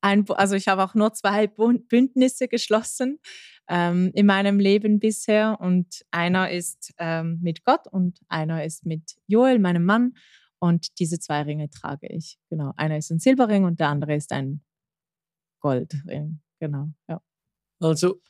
Ein, 0.00 0.28
also 0.30 0.54
ich 0.54 0.68
habe 0.68 0.82
auch 0.82 0.94
nur 0.94 1.12
zwei 1.12 1.46
Bündnisse 1.46 2.48
geschlossen 2.48 3.18
ähm, 3.68 4.10
in 4.14 4.26
meinem 4.26 4.58
Leben 4.58 5.00
bisher. 5.00 5.58
Und 5.60 6.02
einer 6.10 6.50
ist 6.50 6.94
ähm, 6.98 7.40
mit 7.42 7.64
Gott 7.64 7.86
und 7.90 8.20
einer 8.28 8.64
ist 8.64 8.86
mit 8.86 9.16
Joel, 9.26 9.58
meinem 9.58 9.84
Mann. 9.84 10.14
Und 10.64 10.98
diese 10.98 11.18
zwei 11.18 11.42
Ringe 11.42 11.68
trage 11.68 12.06
ich. 12.06 12.38
Genau. 12.48 12.72
Einer 12.78 12.96
ist 12.96 13.10
ein 13.10 13.18
Silberring 13.18 13.64
und 13.64 13.80
der 13.80 13.90
andere 13.90 14.14
ist 14.14 14.32
ein 14.32 14.62
Goldring. 15.60 16.40
Genau. 16.58 16.88
Ja. 17.06 17.20
Also, 17.80 18.22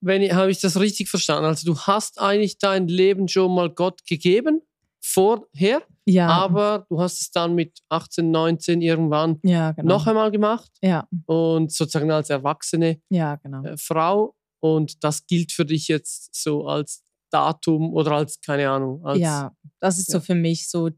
wenn 0.00 0.22
habe 0.34 0.50
ich 0.50 0.60
das 0.60 0.80
richtig 0.80 1.08
verstanden? 1.08 1.44
Also, 1.44 1.72
du 1.72 1.78
hast 1.78 2.20
eigentlich 2.20 2.58
dein 2.58 2.88
Leben 2.88 3.28
schon 3.28 3.54
mal 3.54 3.70
Gott 3.70 4.04
gegeben 4.06 4.60
vorher, 5.00 5.84
ja. 6.04 6.26
aber 6.26 6.84
du 6.88 7.00
hast 7.00 7.20
es 7.20 7.30
dann 7.30 7.54
mit 7.54 7.78
18, 7.90 8.28
19 8.28 8.82
irgendwann 8.82 9.38
ja, 9.44 9.70
genau. 9.70 9.94
noch 9.94 10.08
einmal 10.08 10.32
gemacht. 10.32 10.72
Ja. 10.82 11.06
Und 11.26 11.70
sozusagen 11.70 12.10
als 12.10 12.28
erwachsene 12.28 13.00
ja, 13.08 13.36
genau. 13.36 13.62
Äh, 13.62 13.76
Frau. 13.76 14.34
Und 14.58 15.04
das 15.04 15.24
gilt 15.28 15.52
für 15.52 15.64
dich 15.64 15.86
jetzt 15.86 16.34
so 16.34 16.66
als 16.66 17.04
Datum 17.30 17.94
oder 17.94 18.16
als, 18.16 18.40
keine 18.40 18.68
Ahnung. 18.68 19.06
Als, 19.06 19.20
ja, 19.20 19.54
das 19.78 20.00
ist 20.00 20.10
so 20.10 20.18
für 20.18 20.34
mich 20.34 20.68
so 20.68 20.90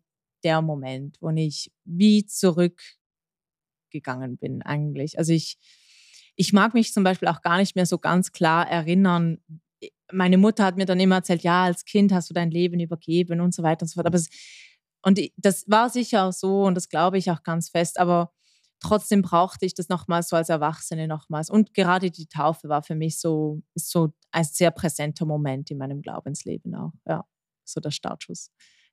der 0.44 0.62
Moment, 0.62 1.16
wo 1.20 1.30
ich 1.30 1.72
wie 1.84 2.26
zurückgegangen 2.26 4.36
bin 4.38 4.62
eigentlich. 4.62 5.18
Also 5.18 5.32
ich, 5.32 5.58
ich 6.36 6.52
mag 6.52 6.74
mich 6.74 6.92
zum 6.92 7.04
Beispiel 7.04 7.28
auch 7.28 7.42
gar 7.42 7.58
nicht 7.58 7.76
mehr 7.76 7.86
so 7.86 7.98
ganz 7.98 8.32
klar 8.32 8.68
erinnern. 8.68 9.38
Meine 10.12 10.38
Mutter 10.38 10.64
hat 10.64 10.76
mir 10.76 10.86
dann 10.86 11.00
immer 11.00 11.16
erzählt, 11.16 11.42
ja, 11.42 11.64
als 11.64 11.84
Kind 11.84 12.12
hast 12.12 12.30
du 12.30 12.34
dein 12.34 12.50
Leben 12.50 12.80
übergeben 12.80 13.40
und 13.40 13.54
so 13.54 13.62
weiter 13.62 13.82
und 13.82 13.88
so 13.88 13.94
fort. 13.94 14.06
Aber 14.06 14.16
es, 14.16 14.28
und 15.02 15.20
das 15.36 15.64
war 15.68 15.90
sicher 15.90 16.26
auch 16.26 16.32
so 16.32 16.64
und 16.64 16.74
das 16.74 16.88
glaube 16.88 17.18
ich 17.18 17.30
auch 17.30 17.42
ganz 17.42 17.70
fest. 17.70 17.98
Aber 17.98 18.32
trotzdem 18.80 19.22
brauchte 19.22 19.66
ich 19.66 19.74
das 19.74 19.88
nochmals 19.88 20.28
so 20.28 20.36
als 20.36 20.48
Erwachsene 20.48 21.06
nochmals. 21.06 21.50
Und 21.50 21.74
gerade 21.74 22.10
die 22.10 22.26
Taufe 22.26 22.68
war 22.68 22.82
für 22.82 22.94
mich 22.94 23.20
so, 23.20 23.62
ist 23.74 23.90
so 23.90 24.12
ein 24.32 24.44
sehr 24.44 24.70
präsenter 24.70 25.26
Moment 25.26 25.70
in 25.70 25.78
meinem 25.78 26.02
Glaubensleben 26.02 26.74
auch. 26.74 26.92
Ja, 27.06 27.24
so 27.64 27.80
der 27.80 27.90
Startschuss 27.90 28.50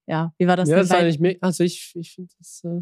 ja, 0.07 0.33
wie 0.37 0.47
war 0.47 0.55
das? 0.55 0.69
Ja, 0.69 0.77
das 0.77 0.91
eigentlich, 0.91 1.43
also 1.43 1.63
ich, 1.63 1.93
ich 1.95 2.13
finde 2.13 2.33
das 2.37 2.63
äh, 2.63 2.81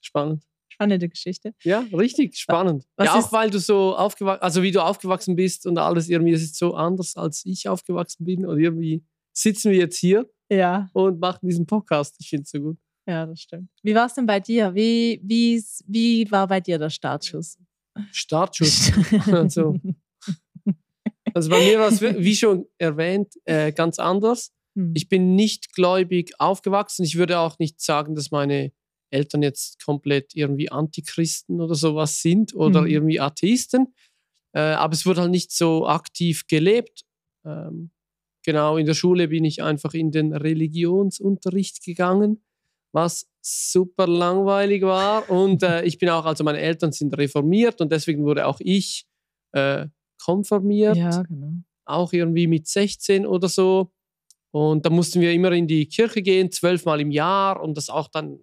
spannend. 0.00 0.44
Spannende 0.68 1.08
Geschichte. 1.08 1.54
Ja, 1.62 1.84
richtig 1.92 2.36
spannend. 2.36 2.86
Was 2.96 3.06
ja, 3.06 3.14
auch 3.14 3.32
weil 3.32 3.50
du 3.50 3.58
so 3.58 3.96
aufgewachsen, 3.96 4.42
also 4.42 4.62
wie 4.62 4.72
du 4.72 4.82
aufgewachsen 4.82 5.36
bist 5.36 5.64
und 5.66 5.78
alles 5.78 6.08
irgendwie, 6.08 6.32
das 6.32 6.42
ist 6.42 6.56
so 6.56 6.74
anders, 6.74 7.16
als 7.16 7.46
ich 7.46 7.68
aufgewachsen 7.68 8.24
bin. 8.24 8.44
Und 8.44 8.60
irgendwie 8.60 9.02
sitzen 9.32 9.70
wir 9.70 9.78
jetzt 9.78 9.96
hier 9.96 10.28
ja. 10.50 10.90
und 10.92 11.20
machen 11.20 11.48
diesen 11.48 11.66
Podcast. 11.66 12.16
Ich 12.20 12.28
finde 12.28 12.42
es 12.42 12.50
so 12.50 12.60
gut. 12.60 12.78
Ja, 13.06 13.24
das 13.24 13.40
stimmt. 13.40 13.70
Wie 13.82 13.94
war 13.94 14.06
es 14.06 14.14
denn 14.14 14.26
bei 14.26 14.40
dir? 14.40 14.74
Wie, 14.74 15.20
wie, 15.22 15.64
wie 15.86 16.30
war 16.30 16.48
bei 16.48 16.60
dir 16.60 16.78
der 16.78 16.90
Startschuss? 16.90 17.58
Startschuss. 18.10 18.92
also, 19.32 19.76
also 21.32 21.48
bei 21.48 21.60
mir 21.60 21.78
war 21.78 21.88
es, 21.88 22.02
wie 22.02 22.34
schon 22.34 22.66
erwähnt, 22.76 23.32
äh, 23.44 23.72
ganz 23.72 23.98
anders. 23.98 24.52
Hm. 24.76 24.92
Ich 24.94 25.08
bin 25.08 25.34
nicht 25.34 25.74
gläubig 25.74 26.38
aufgewachsen. 26.38 27.04
Ich 27.04 27.16
würde 27.16 27.40
auch 27.40 27.58
nicht 27.58 27.80
sagen, 27.80 28.14
dass 28.14 28.30
meine 28.30 28.72
Eltern 29.10 29.42
jetzt 29.42 29.84
komplett 29.84 30.34
irgendwie 30.34 30.70
Antichristen 30.70 31.60
oder 31.60 31.74
sowas 31.74 32.20
sind 32.22 32.54
oder 32.54 32.82
mhm. 32.82 32.88
irgendwie 32.88 33.20
Atheisten. 33.20 33.94
Äh, 34.52 34.60
aber 34.60 34.94
es 34.94 35.06
wurde 35.06 35.22
halt 35.22 35.30
nicht 35.30 35.52
so 35.52 35.86
aktiv 35.86 36.46
gelebt. 36.46 37.04
Ähm, 37.44 37.90
genau, 38.44 38.76
in 38.76 38.86
der 38.86 38.94
Schule 38.94 39.28
bin 39.28 39.44
ich 39.44 39.62
einfach 39.62 39.94
in 39.94 40.10
den 40.10 40.32
Religionsunterricht 40.32 41.84
gegangen, 41.84 42.42
was 42.92 43.28
super 43.40 44.06
langweilig 44.06 44.82
war. 44.82 45.30
Und 45.30 45.62
äh, 45.62 45.84
ich 45.84 45.98
bin 45.98 46.08
auch, 46.08 46.24
also 46.24 46.42
meine 46.42 46.60
Eltern 46.60 46.92
sind 46.92 47.16
reformiert 47.16 47.80
und 47.80 47.92
deswegen 47.92 48.24
wurde 48.24 48.46
auch 48.46 48.60
ich 48.60 49.06
äh, 49.52 49.86
konformiert. 50.22 50.96
Ja, 50.96 51.22
genau. 51.22 51.52
auch 51.84 52.12
irgendwie 52.12 52.46
mit 52.46 52.66
16 52.66 53.26
oder 53.26 53.48
so. 53.48 53.92
Und 54.56 54.86
da 54.86 54.90
mussten 54.90 55.20
wir 55.20 55.34
immer 55.34 55.52
in 55.52 55.66
die 55.66 55.84
Kirche 55.84 56.22
gehen, 56.22 56.50
zwölfmal 56.50 56.98
im 57.02 57.10
Jahr 57.10 57.62
und 57.62 57.76
das 57.76 57.90
auch 57.90 58.08
dann, 58.08 58.38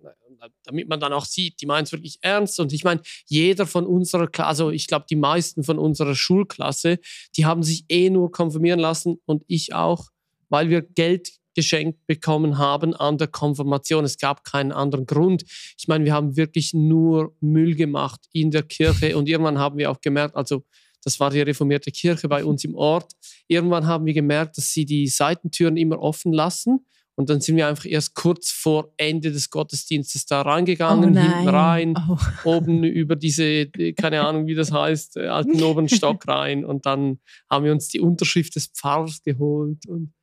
damit 0.63 0.87
man 0.87 0.99
dann 0.99 1.11
auch 1.11 1.25
sieht, 1.25 1.59
die 1.59 1.65
meinen 1.65 1.85
es 1.85 1.91
wirklich 1.91 2.19
ernst. 2.21 2.59
Und 2.59 2.71
ich 2.71 2.83
meine, 2.83 3.01
jeder 3.25 3.65
von 3.65 3.87
unserer 3.87 4.27
Klasse, 4.27 4.47
also 4.47 4.69
ich 4.69 4.85
glaube, 4.85 5.05
die 5.09 5.15
meisten 5.15 5.63
von 5.63 5.79
unserer 5.79 6.13
Schulklasse, 6.13 6.99
die 7.35 7.47
haben 7.47 7.63
sich 7.63 7.85
eh 7.89 8.11
nur 8.11 8.31
konfirmieren 8.31 8.79
lassen 8.79 9.21
und 9.25 9.43
ich 9.47 9.73
auch, 9.73 10.09
weil 10.49 10.69
wir 10.69 10.83
Geld 10.83 11.31
geschenkt 11.55 12.05
bekommen 12.05 12.59
haben 12.59 12.93
an 12.93 13.17
der 13.17 13.27
Konfirmation. 13.27 14.05
Es 14.05 14.19
gab 14.19 14.43
keinen 14.43 14.71
anderen 14.71 15.07
Grund. 15.07 15.43
Ich 15.79 15.87
meine, 15.87 16.05
wir 16.05 16.13
haben 16.13 16.37
wirklich 16.37 16.75
nur 16.75 17.35
Müll 17.39 17.73
gemacht 17.73 18.19
in 18.33 18.51
der 18.51 18.61
Kirche 18.61 19.17
und 19.17 19.27
irgendwann 19.27 19.57
haben 19.57 19.79
wir 19.79 19.89
auch 19.89 19.99
gemerkt, 19.99 20.35
also 20.35 20.63
das 21.03 21.19
war 21.19 21.29
die 21.29 21.41
reformierte 21.41 21.91
Kirche 21.91 22.27
bei 22.27 22.43
uns 22.43 22.63
im 22.63 22.75
Ort. 22.75 23.11
Irgendwann 23.47 23.85
haben 23.85 24.05
wir 24.05 24.13
gemerkt, 24.13 24.57
dass 24.57 24.71
sie 24.71 24.85
die 24.85 25.07
Seitentüren 25.07 25.77
immer 25.77 25.99
offen 25.99 26.33
lassen. 26.33 26.85
Und 27.15 27.29
dann 27.29 27.41
sind 27.41 27.57
wir 27.57 27.67
einfach 27.67 27.85
erst 27.85 28.15
kurz 28.15 28.51
vor 28.51 28.91
Ende 28.97 29.31
des 29.31 29.51
Gottesdienstes 29.51 30.25
da 30.25 30.41
reingegangen, 30.41 31.15
oh 31.15 31.21
hinten 31.21 31.47
rein, 31.47 31.93
oh. 32.09 32.17
oben 32.43 32.83
über 32.83 33.15
diese, 33.15 33.67
keine 33.95 34.21
Ahnung, 34.21 34.47
wie 34.47 34.55
das 34.55 34.71
heißt, 34.71 35.17
äh, 35.17 35.27
alten 35.27 35.61
oberen 35.61 35.89
Stock 35.89 36.27
rein. 36.27 36.65
Und 36.65 36.87
dann 36.87 37.19
haben 37.51 37.65
wir 37.65 37.71
uns 37.71 37.87
die 37.89 37.99
Unterschrift 37.99 38.55
des 38.55 38.67
Pfarrers 38.67 39.21
geholt. 39.21 39.87
Und 39.87 40.13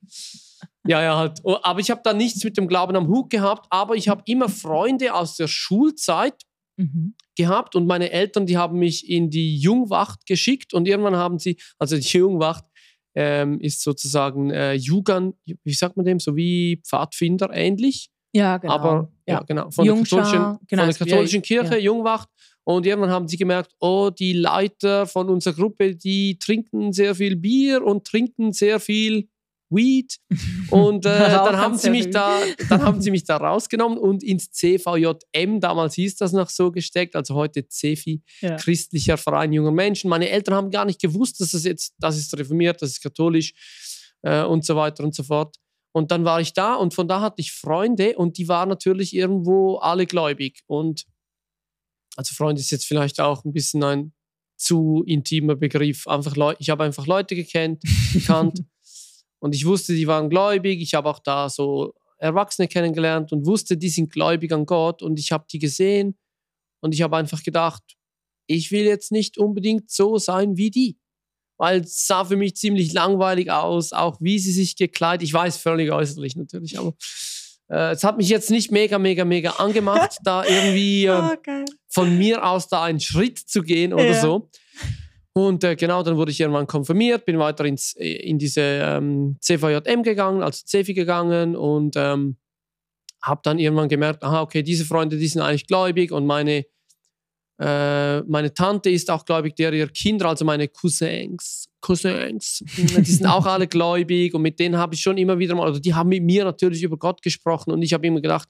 ja, 0.84 1.00
ja, 1.02 1.16
halt. 1.16 1.38
Oh, 1.44 1.58
aber 1.62 1.78
ich 1.78 1.92
habe 1.92 2.00
da 2.02 2.12
nichts 2.12 2.42
mit 2.42 2.56
dem 2.56 2.66
Glauben 2.66 2.96
am 2.96 3.06
Hut 3.06 3.30
gehabt, 3.30 3.66
aber 3.70 3.94
ich 3.94 4.08
habe 4.08 4.22
immer 4.26 4.48
Freunde 4.48 5.14
aus 5.14 5.36
der 5.36 5.46
Schulzeit 5.46 6.34
mhm. 6.80 7.14
gehabt 7.36 7.76
und 7.76 7.86
meine 7.86 8.10
Eltern, 8.10 8.46
die 8.46 8.56
haben 8.56 8.78
mich 8.78 9.08
in 9.08 9.30
die 9.30 9.56
Jungwacht 9.56 10.26
geschickt 10.26 10.74
und 10.74 10.88
irgendwann 10.88 11.16
haben 11.16 11.38
sie, 11.38 11.56
also 11.78 11.96
die 11.96 12.02
Jungwacht 12.02 12.64
ähm, 13.14 13.60
ist 13.60 13.82
sozusagen 13.82 14.50
äh, 14.50 14.74
Jugend, 14.74 15.34
wie 15.64 15.72
sagt 15.72 15.96
man 15.96 16.06
dem, 16.06 16.20
so 16.20 16.36
wie 16.36 16.80
Pfadfinder 16.86 17.50
ähnlich. 17.52 18.10
Ja, 18.32 18.58
genau. 18.58 18.74
Aber 18.74 19.12
ja, 19.26 19.34
ja 19.34 19.42
genau, 19.42 19.70
von 19.70 19.84
der 19.84 19.94
katholischen, 19.96 20.58
genau, 20.68 20.82
von 20.84 20.90
der 20.90 21.06
katholischen 21.06 21.42
Kirche, 21.42 21.74
ja. 21.74 21.78
Jungwacht. 21.78 22.28
Und 22.62 22.86
irgendwann 22.86 23.10
haben 23.10 23.26
sie 23.26 23.36
gemerkt, 23.36 23.72
oh, 23.80 24.10
die 24.10 24.32
Leiter 24.32 25.06
von 25.06 25.28
unserer 25.28 25.54
Gruppe, 25.54 25.96
die 25.96 26.38
trinken 26.38 26.92
sehr 26.92 27.14
viel 27.14 27.36
Bier 27.36 27.84
und 27.84 28.06
trinken 28.06 28.52
sehr 28.52 28.78
viel 28.78 29.28
Weed. 29.70 30.18
Und 30.70 31.06
äh, 31.06 31.18
dann, 31.18 31.56
haben 31.56 31.78
sie 31.78 31.90
mich 31.90 32.10
da, 32.10 32.38
dann 32.68 32.82
haben 32.82 33.00
sie 33.00 33.10
mich 33.10 33.24
da 33.24 33.36
rausgenommen 33.36 33.98
und 33.98 34.22
ins 34.22 34.50
CVJM, 34.52 35.60
damals 35.60 35.94
hieß 35.94 36.16
das 36.16 36.32
noch 36.32 36.48
so 36.48 36.70
gesteckt, 36.70 37.16
also 37.16 37.34
heute 37.34 37.66
CEFI, 37.66 38.22
ja. 38.40 38.56
christlicher 38.56 39.16
Verein 39.16 39.52
junger 39.52 39.72
Menschen. 39.72 40.10
Meine 40.10 40.28
Eltern 40.28 40.54
haben 40.54 40.70
gar 40.70 40.84
nicht 40.84 41.00
gewusst, 41.00 41.40
dass 41.40 41.52
das 41.52 41.64
jetzt, 41.64 41.94
das 41.98 42.18
ist 42.18 42.36
reformiert, 42.38 42.82
das 42.82 42.90
ist 42.90 43.02
katholisch 43.02 43.52
äh, 44.22 44.42
und 44.44 44.64
so 44.64 44.76
weiter 44.76 45.02
und 45.04 45.14
so 45.14 45.22
fort. 45.22 45.56
Und 45.92 46.10
dann 46.12 46.24
war 46.24 46.40
ich 46.40 46.52
da 46.52 46.74
und 46.74 46.94
von 46.94 47.08
da 47.08 47.20
hatte 47.20 47.40
ich 47.40 47.52
Freunde 47.52 48.16
und 48.16 48.38
die 48.38 48.48
waren 48.48 48.68
natürlich 48.68 49.14
irgendwo 49.14 49.78
alle 49.78 50.06
gläubig. 50.06 50.60
Und 50.66 51.04
also 52.16 52.34
Freund 52.34 52.58
ist 52.58 52.70
jetzt 52.70 52.86
vielleicht 52.86 53.20
auch 53.20 53.44
ein 53.44 53.52
bisschen 53.52 53.82
ein 53.82 54.12
zu 54.56 55.02
intimer 55.06 55.56
Begriff. 55.56 56.06
Einfach 56.06 56.36
Leu 56.36 56.54
ich 56.58 56.70
habe 56.70 56.84
einfach 56.84 57.06
Leute 57.06 57.34
gekannt, 57.34 57.82
gekannt 58.12 58.64
Und 59.40 59.54
ich 59.54 59.66
wusste, 59.66 59.94
die 59.94 60.06
waren 60.06 60.30
gläubig. 60.30 60.80
Ich 60.80 60.94
habe 60.94 61.08
auch 61.08 61.18
da 61.18 61.48
so 61.48 61.94
Erwachsene 62.18 62.68
kennengelernt 62.68 63.32
und 63.32 63.46
wusste, 63.46 63.76
die 63.76 63.88
sind 63.88 64.12
gläubig 64.12 64.52
an 64.52 64.66
Gott. 64.66 65.02
Und 65.02 65.18
ich 65.18 65.32
habe 65.32 65.46
die 65.50 65.58
gesehen 65.58 66.18
und 66.80 66.94
ich 66.94 67.02
habe 67.02 67.16
einfach 67.16 67.42
gedacht, 67.42 67.82
ich 68.46 68.70
will 68.70 68.84
jetzt 68.84 69.12
nicht 69.12 69.38
unbedingt 69.38 69.90
so 69.90 70.18
sein 70.18 70.56
wie 70.56 70.70
die. 70.70 70.98
Weil 71.56 71.80
es 71.80 72.06
sah 72.06 72.24
für 72.24 72.36
mich 72.36 72.56
ziemlich 72.56 72.92
langweilig 72.92 73.50
aus, 73.50 73.92
auch 73.92 74.18
wie 74.20 74.38
sie 74.38 74.52
sich 74.52 74.76
gekleidet. 74.76 75.22
Ich 75.22 75.32
weiß 75.32 75.58
völlig 75.58 75.92
äußerlich 75.92 76.36
natürlich, 76.36 76.78
aber 76.78 76.94
äh, 77.70 77.92
es 77.92 78.02
hat 78.02 78.16
mich 78.16 78.28
jetzt 78.28 78.50
nicht 78.50 78.70
mega, 78.70 78.98
mega, 78.98 79.24
mega 79.24 79.50
angemacht, 79.52 80.16
da 80.24 80.44
irgendwie 80.44 81.04
äh, 81.04 81.10
oh, 81.10 81.64
von 81.88 82.16
mir 82.18 82.44
aus 82.44 82.68
da 82.68 82.82
einen 82.82 83.00
Schritt 83.00 83.38
zu 83.38 83.62
gehen 83.62 83.92
oder 83.92 84.06
ja. 84.06 84.20
so. 84.20 84.50
Und 85.32 85.62
äh, 85.62 85.76
genau, 85.76 86.02
dann 86.02 86.16
wurde 86.16 86.32
ich 86.32 86.40
irgendwann 86.40 86.66
konfirmiert, 86.66 87.24
bin 87.24 87.38
weiter 87.38 87.64
ins, 87.64 87.94
äh, 87.96 88.14
in 88.14 88.38
diese 88.38 88.60
ähm, 88.60 89.36
CVJM 89.40 90.02
gegangen, 90.02 90.42
also 90.42 90.64
CEFI 90.66 90.94
gegangen 90.94 91.54
und 91.54 91.94
ähm, 91.96 92.36
habe 93.22 93.40
dann 93.44 93.58
irgendwann 93.58 93.88
gemerkt, 93.88 94.24
aha, 94.24 94.42
okay, 94.42 94.62
diese 94.62 94.84
Freunde, 94.84 95.16
die 95.16 95.28
sind 95.28 95.42
eigentlich 95.42 95.66
gläubig 95.66 96.10
und 96.10 96.26
meine, 96.26 96.64
äh, 97.60 98.20
meine 98.22 98.52
Tante 98.54 98.90
ist 98.90 99.10
auch 99.10 99.24
gläubig, 99.24 99.54
der 99.54 99.72
ihre 99.72 99.90
Kinder, 99.90 100.28
also 100.28 100.44
meine 100.44 100.66
Cousins, 100.66 101.68
Cousins, 101.80 102.64
die 102.76 103.12
sind 103.12 103.26
auch 103.26 103.46
alle 103.46 103.68
gläubig 103.68 104.34
und 104.34 104.42
mit 104.42 104.58
denen 104.58 104.78
habe 104.78 104.94
ich 104.94 105.00
schon 105.00 105.16
immer 105.16 105.38
wieder 105.38 105.54
mal, 105.54 105.66
also 105.66 105.78
die 105.78 105.94
haben 105.94 106.08
mit 106.08 106.24
mir 106.24 106.44
natürlich 106.44 106.82
über 106.82 106.96
Gott 106.96 107.22
gesprochen 107.22 107.70
und 107.70 107.82
ich 107.82 107.92
habe 107.92 108.06
immer 108.06 108.20
gedacht, 108.20 108.48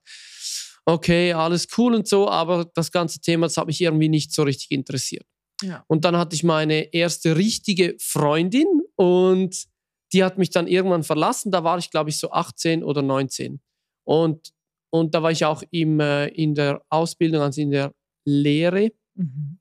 okay, 0.87 1.33
alles 1.35 1.67
cool 1.77 1.95
und 1.95 2.09
so, 2.09 2.29
aber 2.29 2.71
das 2.75 2.91
ganze 2.91 3.21
Thema, 3.21 3.47
das 3.47 3.57
hat 3.59 3.67
mich 3.67 3.81
irgendwie 3.81 4.09
nicht 4.09 4.33
so 4.33 4.45
richtig 4.45 4.71
interessiert. 4.71 5.27
Ja. 5.62 5.85
Und 5.88 6.05
dann 6.05 6.17
hatte 6.17 6.35
ich 6.35 6.45
meine 6.45 6.93
erste 6.93 7.37
richtige 7.37 7.97
Freundin 8.00 8.67
und 8.97 9.67
die 10.12 10.25
hat 10.25 10.38
mich 10.38 10.50
dann 10.50 10.67
irgendwann 10.67 11.02
verlassen. 11.02 11.52
Da 11.52 11.62
war 11.64 11.79
ich, 11.79 11.90
glaube 11.90 12.11
ich, 12.11 12.19
so 12.19 12.31
18 12.31 12.83
oder 12.83 13.02
19. 13.02 13.61
Und, 14.05 14.52
und 14.90 15.14
da 15.14 15.23
war 15.23 15.31
ich 15.31 15.45
auch 15.45 15.62
im, 15.71 16.00
äh, 16.00 16.29
in 16.29 16.55
der 16.55 16.83
Ausbildung, 16.88 17.43
also 17.43 17.61
in 17.61 17.71
der 17.71 17.95
Lehre 18.25 18.90
mhm. 19.14 19.61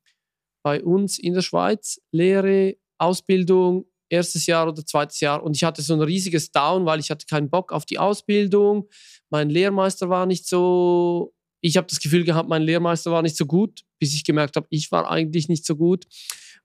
bei 0.63 0.84
uns 0.84 1.20
in 1.20 1.34
der 1.34 1.41
Schweiz. 1.41 2.01
Lehre, 2.12 2.75
Ausbildung, 2.98 3.86
erstes 4.10 4.48
Jahr 4.48 4.68
oder 4.68 4.86
zweites 4.86 5.20
Jahr. 5.20 5.44
Und 5.44 5.56
ich 5.56 5.63
hatte 5.63 5.82
so 5.82 5.94
ein 5.94 6.01
riesiges 6.01 6.51
Down, 6.51 6.86
weil 6.86 7.00
ich 7.00 7.12
hatte 7.12 7.25
keinen 7.27 7.50
Bock 7.50 7.72
auf 7.72 7.86
die 7.86 8.00
Ausbildung. 8.00 8.89
Mein 9.29 9.50
Lehrmeister 9.50 10.10
war 10.10 10.25
nicht 10.25 10.48
so 10.48 11.34
ich 11.62 11.77
habe 11.77 11.88
das 11.88 12.00
Gefühl 12.00 12.24
gehabt, 12.24 12.50
mein 12.50 12.62
Lehrmeister 12.62 13.12
war 13.12 13.22
nicht 13.22 13.36
so 13.36 13.46
gut, 13.46 13.82
bis 14.00 14.13
ich 14.13 14.24
gemerkt 14.24 14.56
habe, 14.56 14.68
ich 14.70 14.91
war 14.91 15.10
eigentlich 15.10 15.50
nicht 15.50 15.65
so 15.65 15.75
gut. 15.75 16.06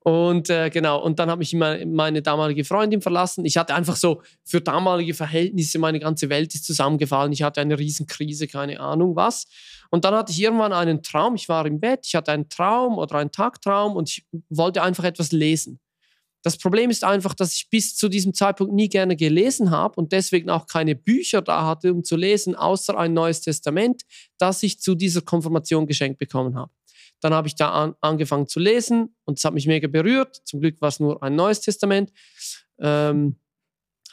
Und 0.05 0.51
äh, 0.51 0.69
genau, 0.69 1.03
und 1.03 1.19
dann 1.19 1.31
habe 1.31 1.43
ich 1.43 1.55
meine, 1.55 1.87
meine, 1.87 2.21
damalige 2.21 2.65
Freundin 2.65 3.01
verlassen. 3.01 3.47
Ich 3.47 3.57
hatte 3.57 3.75
einfach 3.75 3.97
so 3.97 4.21
für 4.45 4.61
damalige 4.61 5.15
Verhältnisse, 5.15 5.79
meine 5.79 5.99
ganze 5.99 6.29
Welt 6.29 6.55
ist 6.55 6.67
zusammengefallen. 6.67 7.33
Ich 7.33 7.43
hatte 7.43 7.63
eine 7.63 7.79
Riesenkrise, 7.79 8.47
keine 8.47 8.81
Ahnung 8.81 9.17
was. 9.17 9.47
Und 9.91 10.05
dann 10.05 10.15
hatte 10.15 10.31
ich 10.31 10.43
irgendwann 10.43 10.75
einen 10.75 11.03
Traum. 11.03 11.37
Ich 11.37 11.49
war 11.49 11.65
im 11.65 11.81
Bett, 11.81 12.01
ich 12.05 12.15
hatte 12.15 12.33
einen 12.33 12.51
Traum 12.51 12.99
oder 12.99 13.17
einen 13.17 13.33
Tagtraum 13.33 13.97
und 13.97 14.11
ich 14.11 14.27
wollte 14.51 14.83
einfach 14.83 15.05
etwas 15.05 15.33
lesen. 15.33 15.81
Das 16.43 16.59
Problem 16.59 16.91
ist 16.91 17.05
einfach, 17.05 17.33
dass 17.33 17.57
ich 17.57 17.71
bis 17.71 17.97
zu 17.97 18.11
diesem 18.11 18.35
Zeitpunkt 18.35 18.75
nie 18.75 18.91
gerne 18.91 19.17
gelesen 19.17 19.71
habe 19.71 19.99
und 19.99 20.13
deswegen 20.13 20.51
auch 20.51 20.67
keine 20.67 20.95
Bücher 20.95 21.41
da 21.41 21.65
hatte, 21.65 21.95
um 21.95 22.05
zu 22.05 22.17
lesen, 22.17 22.55
außer 22.55 22.99
ein 22.99 23.15
Neues 23.15 23.41
Testament, 23.41 24.03
das 24.37 24.63
ich 24.63 24.79
zu 24.79 24.95
dieser 24.95 25.23
Konfirmation 25.23 25.87
geschenkt 25.87 26.19
bekommen 26.19 26.55
habe. 26.57 26.71
Dann 27.25 27.33
habe 27.33 27.49
ich 27.49 27.55
da 27.55 27.71
an, 27.71 27.95
angefangen 28.03 28.49
zu 28.49 28.61
lesen 28.61 29.17
und 29.25 29.39
es 29.39 29.45
hat 29.47 29.55
mich 29.55 29.67
mega 29.67 29.89
berührt. 29.89 30.43
Zum 30.45 30.61
Glück 30.61 30.79
war 30.83 30.91
es 30.91 31.01
nur 31.01 31.23
ein 31.23 31.35
Neues 31.35 31.63
Testament. 31.63 32.13
Ähm, 32.79 33.37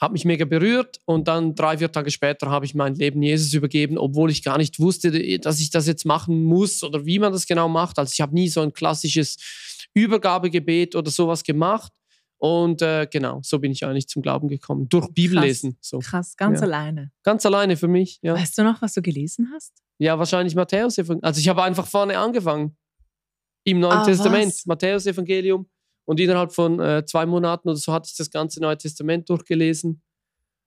hat 0.00 0.12
mich 0.12 0.24
mega 0.24 0.46
berührt 0.46 0.98
und 1.04 1.28
dann 1.28 1.54
drei, 1.54 1.76
vier 1.76 1.92
Tage 1.92 2.10
später 2.10 2.48
habe 2.48 2.64
ich 2.64 2.74
mein 2.74 2.94
Leben 2.94 3.22
Jesus 3.22 3.52
übergeben, 3.52 3.98
obwohl 3.98 4.30
ich 4.30 4.42
gar 4.42 4.56
nicht 4.56 4.80
wusste, 4.80 5.10
dass 5.40 5.60
ich 5.60 5.68
das 5.68 5.86
jetzt 5.86 6.06
machen 6.06 6.42
muss 6.42 6.82
oder 6.82 7.04
wie 7.04 7.18
man 7.18 7.34
das 7.34 7.46
genau 7.46 7.68
macht. 7.68 7.98
Also 7.98 8.12
ich 8.14 8.22
habe 8.22 8.32
nie 8.32 8.48
so 8.48 8.62
ein 8.62 8.72
klassisches 8.72 9.36
Übergabegebet 9.92 10.96
oder 10.96 11.10
sowas 11.10 11.44
gemacht. 11.44 11.92
Und 12.38 12.80
äh, 12.80 13.06
genau, 13.10 13.40
so 13.42 13.58
bin 13.58 13.72
ich 13.72 13.84
eigentlich 13.84 14.08
zum 14.08 14.22
Glauben 14.22 14.48
gekommen. 14.48 14.88
Durch 14.88 15.12
Bibellesen. 15.12 15.76
So. 15.82 15.98
Krass, 15.98 16.34
ganz 16.38 16.60
ja. 16.60 16.66
alleine. 16.66 17.12
Ganz 17.22 17.44
alleine 17.44 17.76
für 17.76 17.88
mich, 17.88 18.20
ja. 18.22 18.34
Weißt 18.34 18.56
du 18.56 18.64
noch, 18.64 18.80
was 18.80 18.94
du 18.94 19.02
gelesen 19.02 19.50
hast? 19.52 19.82
Ja, 19.98 20.18
wahrscheinlich 20.18 20.54
Matthäus. 20.54 20.98
Also 20.98 21.38
ich 21.38 21.48
habe 21.48 21.62
einfach 21.62 21.86
vorne 21.86 22.18
angefangen. 22.18 22.74
Im 23.64 23.80
Neuen 23.80 23.98
ah, 23.98 24.04
Testament, 24.04 24.54
Matthäus 24.66 25.06
Evangelium. 25.06 25.68
Und 26.04 26.18
innerhalb 26.18 26.52
von 26.52 26.80
äh, 26.80 27.04
zwei 27.06 27.26
Monaten 27.26 27.68
oder 27.68 27.78
so 27.78 27.92
hatte 27.92 28.08
ich 28.10 28.16
das 28.16 28.30
ganze 28.30 28.60
Neue 28.60 28.76
Testament 28.76 29.28
durchgelesen. 29.28 30.02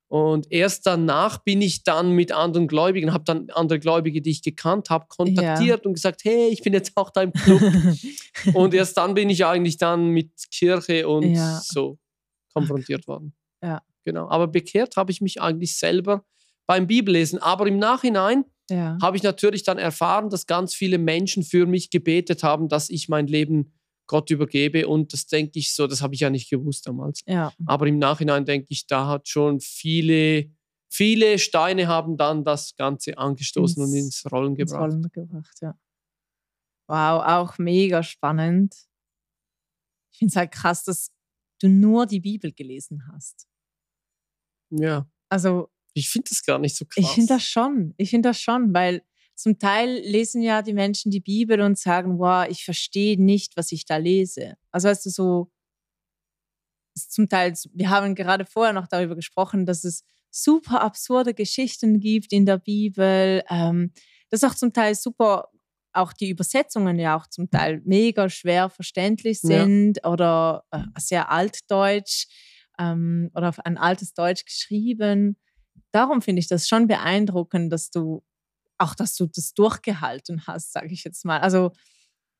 Und 0.07 0.49
erst 0.51 0.85
danach 0.85 1.39
bin 1.39 1.61
ich 1.61 1.83
dann 1.83 2.11
mit 2.11 2.31
anderen 2.31 2.67
Gläubigen, 2.67 3.11
habe 3.11 3.23
dann 3.25 3.49
andere 3.49 3.79
Gläubige, 3.79 4.21
die 4.21 4.29
ich 4.29 4.43
gekannt 4.43 4.89
habe, 4.89 5.07
kontaktiert 5.09 5.79
ja. 5.83 5.87
und 5.87 5.93
gesagt, 5.93 6.23
hey, 6.23 6.47
ich 6.49 6.61
bin 6.61 6.73
jetzt 6.73 6.91
auch 6.95 7.09
da 7.09 7.23
im 7.23 7.33
Club. 7.33 7.61
und 8.53 8.73
erst 8.73 8.97
dann 8.97 9.15
bin 9.15 9.29
ich 9.29 9.45
eigentlich 9.45 9.77
dann 9.77 10.09
mit 10.09 10.31
Kirche 10.51 11.07
und 11.07 11.33
ja. 11.33 11.59
so 11.61 11.97
konfrontiert 12.53 13.07
worden. 13.07 13.33
Ja. 13.63 13.81
Genau. 14.05 14.29
Aber 14.29 14.47
bekehrt 14.47 14.95
habe 14.95 15.11
ich 15.11 15.19
mich 15.19 15.41
eigentlich 15.41 15.75
selber 15.75 16.23
beim 16.67 16.87
Bibellesen. 16.87 17.39
Aber 17.39 17.67
im 17.67 17.77
Nachhinein 17.79 18.45
ja. 18.69 18.97
habe 19.01 19.17
ich 19.17 19.23
natürlich 19.23 19.63
dann 19.63 19.77
erfahren, 19.77 20.29
dass 20.29 20.47
ganz 20.47 20.73
viele 20.73 20.97
Menschen 20.97 21.43
für 21.43 21.65
mich 21.65 21.89
gebetet 21.89 22.43
haben, 22.43 22.67
dass 22.67 22.89
ich 22.89 23.09
mein 23.09 23.27
Leben 23.27 23.73
Gott 24.07 24.29
übergebe. 24.29 24.87
Und 24.87 25.13
das 25.13 25.27
denke 25.27 25.59
ich 25.59 25.73
so, 25.73 25.87
das 25.87 26.01
habe 26.01 26.13
ich 26.13 26.21
ja 26.21 26.29
nicht 26.29 26.49
gewusst 26.49 26.87
damals. 26.87 27.21
Ja. 27.25 27.51
Aber 27.65 27.87
im 27.87 27.97
Nachhinein 27.97 28.45
denke 28.45 28.67
ich, 28.69 28.87
da 28.87 29.07
hat 29.07 29.27
schon 29.27 29.59
viele, 29.59 30.51
viele 30.89 31.39
Steine 31.39 31.87
haben 31.87 32.17
dann 32.17 32.43
das 32.43 32.75
Ganze 32.75 33.17
angestoßen 33.17 33.83
ins, 33.83 33.91
und 33.91 33.97
ins 33.97 34.31
Rollen 34.31 34.55
gebracht. 34.55 34.93
Ins 34.93 34.93
Rollen 34.93 35.11
gebracht, 35.11 35.57
ja. 35.61 35.77
Wow, 36.87 37.23
auch 37.25 37.57
mega 37.57 38.03
spannend. 38.03 38.75
Ich 40.11 40.19
finde 40.19 40.31
es 40.31 40.35
halt 40.35 40.51
krass, 40.51 40.83
dass 40.83 41.11
du 41.59 41.67
nur 41.67 42.05
die 42.05 42.19
Bibel 42.19 42.51
gelesen 42.51 43.07
hast. 43.11 43.47
Ja. 44.69 45.09
Also. 45.29 45.69
Ich 45.95 46.09
finde 46.09 46.29
das 46.29 46.43
gar 46.43 46.59
nicht 46.59 46.75
so 46.75 46.85
krass. 46.85 47.03
Ich 47.03 47.09
finde 47.11 47.33
das 47.33 47.43
schon. 47.43 47.93
Ich 47.97 48.09
finde 48.09 48.29
das 48.29 48.39
schon, 48.39 48.73
weil 48.73 49.01
zum 49.33 49.57
Teil 49.57 49.99
lesen 49.99 50.41
ja 50.41 50.61
die 50.61 50.73
Menschen 50.73 51.09
die 51.09 51.21
Bibel 51.21 51.61
und 51.61 51.79
sagen, 51.79 52.19
wow, 52.19 52.45
ich 52.49 52.65
verstehe 52.65 53.21
nicht, 53.21 53.55
was 53.55 53.71
ich 53.71 53.85
da 53.85 53.97
lese. 53.97 54.55
Also 54.71 54.89
weißt 54.89 55.05
du, 55.05 55.09
so 55.09 55.51
zum 56.95 57.29
Teil, 57.29 57.53
wir 57.73 57.89
haben 57.89 58.13
gerade 58.13 58.45
vorher 58.45 58.73
noch 58.73 58.87
darüber 58.87 59.15
gesprochen, 59.15 59.65
dass 59.65 59.83
es 59.83 60.03
super 60.31 60.81
absurde 60.81 61.33
Geschichten 61.33 61.99
gibt 61.99 62.33
in 62.33 62.45
der 62.45 62.57
Bibel. 62.57 63.43
Ähm, 63.49 63.91
das 64.29 64.43
ist 64.43 64.49
auch 64.49 64.55
zum 64.55 64.73
Teil 64.73 64.95
super, 64.95 65.49
auch 65.93 66.11
die 66.11 66.29
Übersetzungen 66.29 66.99
ja 66.99 67.17
auch 67.17 67.27
zum 67.27 67.49
Teil 67.49 67.81
mega 67.85 68.29
schwer 68.29 68.69
verständlich 68.69 69.39
sind 69.39 69.97
ja. 70.03 70.11
oder 70.11 70.65
äh, 70.71 70.83
sehr 70.97 71.31
altdeutsch 71.31 72.27
ähm, 72.77 73.31
oder 73.33 73.49
auf 73.49 73.59
ein 73.59 73.77
altes 73.77 74.13
Deutsch 74.13 74.43
geschrieben. 74.43 75.37
Darum 75.91 76.21
finde 76.21 76.39
ich 76.39 76.47
das 76.47 76.67
schon 76.67 76.87
beeindruckend, 76.87 77.71
dass 77.71 77.89
du 77.89 78.23
auch, 78.77 78.95
dass 78.95 79.15
du 79.15 79.27
das 79.27 79.53
durchgehalten 79.53 80.47
hast, 80.47 80.73
sage 80.73 80.91
ich 80.91 81.03
jetzt 81.03 81.25
mal. 81.25 81.39
Also 81.39 81.71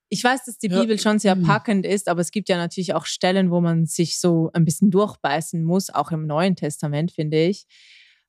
ich 0.09 0.23
weiß, 0.23 0.45
dass 0.45 0.57
die 0.57 0.69
ja. 0.69 0.81
Bibel 0.81 0.99
schon 0.99 1.19
sehr 1.19 1.35
mhm. 1.35 1.43
packend 1.43 1.85
ist, 1.85 2.07
aber 2.07 2.21
es 2.21 2.31
gibt 2.31 2.49
ja 2.49 2.57
natürlich 2.57 2.93
auch 2.93 3.05
Stellen, 3.05 3.51
wo 3.51 3.61
man 3.61 3.85
sich 3.85 4.19
so 4.19 4.49
ein 4.53 4.65
bisschen 4.65 4.91
durchbeißen 4.91 5.63
muss, 5.63 5.89
auch 5.89 6.11
im 6.11 6.27
Neuen 6.27 6.55
Testament, 6.55 7.11
finde 7.11 7.43
ich. 7.43 7.65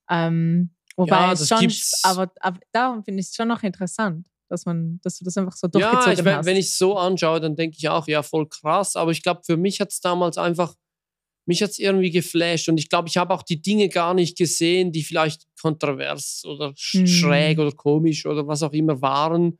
Ähm, 0.09 0.71
wobei 0.97 1.17
ja, 1.17 1.33
es 1.33 1.49
schon, 1.49 1.71
aber, 2.03 2.33
aber 2.41 2.61
darum 2.73 3.05
finde 3.05 3.21
ich 3.21 3.27
es 3.29 3.35
schon 3.35 3.49
noch 3.49 3.63
interessant, 3.63 4.27
dass 4.49 4.65
man, 4.65 5.01
dass 5.03 5.19
du 5.19 5.25
das 5.25 5.37
einfach 5.37 5.57
so 5.57 5.69
durchgezogen 5.69 6.25
ja, 6.25 6.33
ich, 6.33 6.37
hast. 6.39 6.47
Wenn 6.47 6.57
ich 6.57 6.67
es 6.67 6.79
so 6.79 6.97
anschaue, 6.97 7.41
dann 7.41 7.57
denke 7.57 7.77
ich 7.79 7.89
auch, 7.89 8.07
ja, 8.07 8.23
voll 8.23 8.49
krass. 8.49 8.97
Aber 8.97 9.11
ich 9.11 9.23
glaube, 9.23 9.43
für 9.45 9.57
mich 9.57 9.81
hat 9.81 9.91
es 9.91 10.01
damals 10.01 10.39
einfach, 10.39 10.75
mich 11.47 11.62
hat 11.62 11.71
es 11.71 11.79
irgendwie 11.79 12.11
geflasht 12.11 12.69
und 12.69 12.79
ich 12.79 12.88
glaube, 12.88 13.09
ich 13.09 13.17
habe 13.17 13.33
auch 13.33 13.43
die 13.43 13.62
Dinge 13.62 13.88
gar 13.88 14.15
nicht 14.15 14.37
gesehen, 14.37 14.93
die 14.93 15.03
vielleicht 15.03 15.47
kontrovers 15.61 16.43
oder 16.45 16.73
sch 16.76 17.07
schräg 17.07 17.57
mhm. 17.57 17.65
oder 17.65 17.73
komisch 17.73 18.26
oder 18.26 18.47
was 18.47 18.62
auch 18.62 18.73
immer 18.73 19.00
waren 19.00 19.59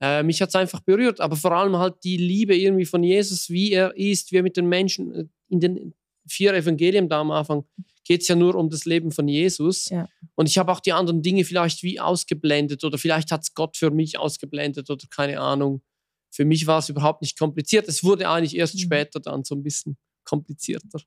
äh, 0.00 0.22
mich 0.22 0.42
hat 0.42 0.50
es 0.50 0.54
einfach 0.54 0.80
berührt, 0.80 1.20
aber 1.20 1.36
vor 1.36 1.52
allem 1.52 1.76
halt 1.76 1.94
die 2.04 2.16
Liebe 2.16 2.56
irgendwie 2.56 2.84
von 2.84 3.02
Jesus, 3.02 3.48
wie 3.48 3.72
er 3.72 3.96
ist, 3.96 4.32
wie 4.32 4.36
er 4.36 4.42
mit 4.42 4.56
den 4.56 4.68
Menschen 4.68 5.14
äh, 5.14 5.24
in 5.48 5.60
den 5.60 5.94
vier 6.28 6.54
Evangelien 6.54 7.08
da 7.08 7.20
am 7.20 7.30
Anfang 7.30 7.64
geht 8.04 8.22
es 8.22 8.28
ja 8.28 8.34
nur 8.34 8.54
um 8.56 8.68
das 8.68 8.84
Leben 8.84 9.12
von 9.12 9.28
Jesus. 9.28 9.88
Ja. 9.88 10.08
Und 10.34 10.48
ich 10.48 10.58
habe 10.58 10.72
auch 10.72 10.80
die 10.80 10.92
anderen 10.92 11.22
Dinge 11.22 11.44
vielleicht 11.44 11.82
wie 11.82 12.00
ausgeblendet 12.00 12.82
oder 12.84 12.98
vielleicht 12.98 13.30
hat 13.30 13.42
es 13.42 13.54
Gott 13.54 13.76
für 13.76 13.90
mich 13.90 14.18
ausgeblendet 14.18 14.90
oder 14.90 15.04
keine 15.08 15.40
Ahnung. 15.40 15.82
Für 16.30 16.44
mich 16.44 16.66
war 16.66 16.78
es 16.78 16.88
überhaupt 16.88 17.22
nicht 17.22 17.38
kompliziert. 17.38 17.86
Es 17.88 18.02
wurde 18.02 18.28
eigentlich 18.28 18.56
erst 18.56 18.74
mhm. 18.74 18.80
später 18.80 19.20
dann 19.20 19.44
so 19.44 19.54
ein 19.54 19.62
bisschen 19.62 19.96
komplizierter. 20.24 21.00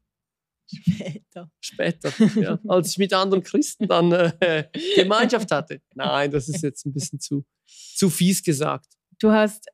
Später. 0.68 1.52
Später, 1.60 2.12
ja. 2.40 2.60
Als 2.68 2.92
ich 2.92 2.98
mit 2.98 3.14
anderen 3.14 3.44
Christen 3.44 3.88
dann 3.88 4.12
äh, 4.12 4.68
Gemeinschaft 4.96 5.52
hatte. 5.52 5.82
Nein, 5.94 6.32
das 6.32 6.50
ist 6.50 6.64
jetzt 6.64 6.86
ein 6.86 6.94
bisschen 6.94 7.20
zu, 7.20 7.46
zu 7.66 8.10
fies 8.10 8.42
gesagt. 8.42 8.88
Du 9.20 9.32
hast, 9.32 9.68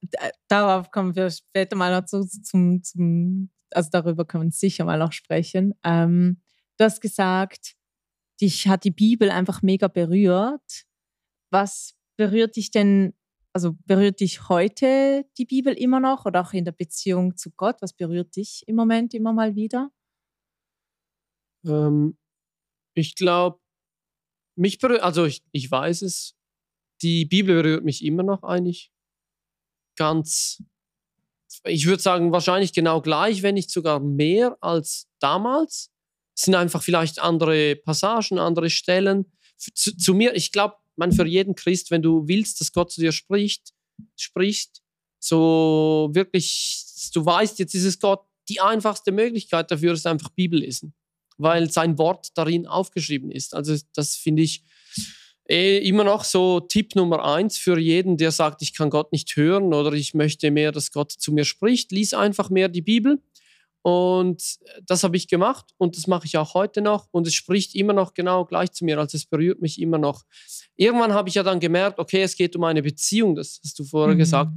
darauf 0.48 0.92
kommen 0.92 1.16
wir 1.16 1.30
später 1.30 1.76
mal 1.76 1.98
noch 1.98 2.06
zu, 2.06 2.28
zum, 2.28 2.84
zum 2.84 3.50
also 3.74 3.90
darüber 3.92 4.26
können 4.26 4.46
wir 4.46 4.52
sicher 4.52 4.86
mal 4.86 5.00
noch 5.00 5.14
sprechen. 5.14 5.74
Ähm, 5.84 6.42
du 6.78 6.84
hast 6.84 7.02
gesagt, 7.02 7.76
dich 8.42 8.68
hat 8.68 8.84
die 8.84 8.92
Bibel 8.92 9.32
einfach 9.32 9.62
mega 9.62 9.88
berührt. 9.88 10.86
Was 11.52 11.96
berührt 12.18 12.56
dich 12.56 12.72
denn, 12.72 13.14
also 13.54 13.76
berührt 13.86 14.20
dich 14.20 14.50
heute 14.50 15.26
die 15.38 15.46
Bibel 15.46 15.74
immer 15.74 16.00
noch 16.00 16.26
oder 16.26 16.42
auch 16.42 16.54
in 16.54 16.66
der 16.66 16.72
Beziehung 16.72 17.36
zu 17.38 17.52
Gott? 17.52 17.78
Was 17.82 17.94
berührt 17.94 18.36
dich 18.36 18.64
im 18.68 18.76
Moment 18.76 19.14
immer 19.14 19.34
mal 19.34 19.56
wieder? 19.56 19.92
Ähm, 21.66 22.18
ich 22.94 23.16
glaube, 23.16 23.60
mich 24.56 24.80
berührt, 24.80 25.02
also 25.02 25.26
ich, 25.26 25.44
ich 25.52 25.70
weiß 25.70 26.02
es, 26.04 26.36
die 27.02 27.26
Bibel 27.26 27.62
berührt 27.62 27.84
mich 27.84 28.04
immer 28.04 28.24
noch 28.24 28.44
eigentlich 28.44 28.92
ganz, 29.96 30.64
ich 31.66 31.86
würde 31.86 32.02
sagen, 32.02 32.32
wahrscheinlich 32.32 32.74
genau 32.74 33.02
gleich, 33.02 33.44
wenn 33.44 33.56
nicht 33.56 33.70
sogar 33.70 34.00
mehr 34.00 34.58
als 34.62 35.08
damals. 35.20 35.92
Es 36.36 36.46
sind 36.46 36.56
einfach 36.56 36.82
vielleicht 36.82 37.20
andere 37.20 37.76
Passagen, 37.76 38.40
andere 38.40 38.70
Stellen. 38.70 39.32
Zu, 39.58 39.96
zu 39.96 40.14
mir, 40.14 40.36
ich 40.36 40.52
glaube, 40.52 40.76
man 41.02 41.12
für 41.12 41.26
jeden 41.26 41.56
Christ, 41.56 41.92
wenn 41.92 42.02
du 42.02 42.28
willst, 42.28 42.62
dass 42.62 42.72
Gott 42.72 42.92
zu 42.92 43.02
dir 43.02 43.12
spricht, 43.12 43.74
spricht, 44.16 44.82
so 45.20 46.10
wirklich, 46.14 46.86
du 47.14 47.26
weißt, 47.26 47.60
jetzt 47.60 47.76
ist 47.76 47.86
es 47.86 48.00
Gott, 48.00 48.22
die 48.50 48.62
einfachste 48.62 49.12
Möglichkeit 49.12 49.70
dafür 49.70 49.94
ist 49.94 50.08
einfach 50.08 50.30
Bibel 50.30 50.60
lesen 50.60 50.94
weil 51.42 51.72
sein 51.72 51.98
Wort 51.98 52.30
darin 52.36 52.68
aufgeschrieben 52.68 53.32
ist. 53.32 53.56
Also 53.56 53.76
das 53.96 54.16
finde 54.16 54.44
ich 54.44 54.64
eh 55.50 55.80
immer 55.80 56.04
noch 56.04 56.24
so 56.24 56.60
Tipp 56.60 56.96
Nummer 56.96 57.26
eins 57.26 57.58
für 57.58 57.80
jeden, 57.80 58.18
der 58.18 58.32
sagt, 58.32 58.62
ich 58.62 58.74
kann 58.74 58.90
Gott 58.90 59.12
nicht 59.12 59.36
hören 59.36 59.74
oder 59.74 59.94
ich 59.94 60.14
möchte 60.14 60.52
mehr, 60.52 60.72
dass 60.72 60.92
Gott 60.92 61.12
zu 61.12 61.32
mir 61.32 61.46
spricht. 61.46 61.92
Lies 61.92 62.14
einfach 62.14 62.50
mehr 62.50 62.70
die 62.70 62.82
Bibel. 62.82 63.20
Und 63.84 64.60
das 64.86 65.04
habe 65.04 65.18
ich 65.18 65.28
gemacht 65.28 65.72
und 65.78 65.98
das 65.98 66.06
mache 66.06 66.26
ich 66.26 66.38
auch 66.38 66.54
heute 66.54 66.82
noch 66.82 67.08
und 67.12 67.26
es 67.26 67.34
spricht 67.34 67.74
immer 67.74 67.94
noch 67.94 68.14
genau 68.14 68.46
gleich 68.46 68.72
zu 68.72 68.86
mir, 68.86 69.00
also 69.00 69.18
es 69.18 69.26
berührt 69.26 69.62
mich 69.62 69.82
immer 69.82 69.98
noch. 69.98 70.24
Irgendwann 70.76 71.14
habe 71.14 71.30
ich 71.30 71.36
ja 71.36 71.44
dann 71.44 71.60
gemerkt, 71.60 71.98
okay, 71.98 72.22
es 72.22 72.36
geht 72.36 72.56
um 72.56 72.64
eine 72.64 72.84
Beziehung, 72.84 73.36
das 73.36 73.60
hast 73.64 73.80
du 73.80 73.84
vorher 73.84 74.14
mhm. 74.14 74.20
gesagt 74.20 74.52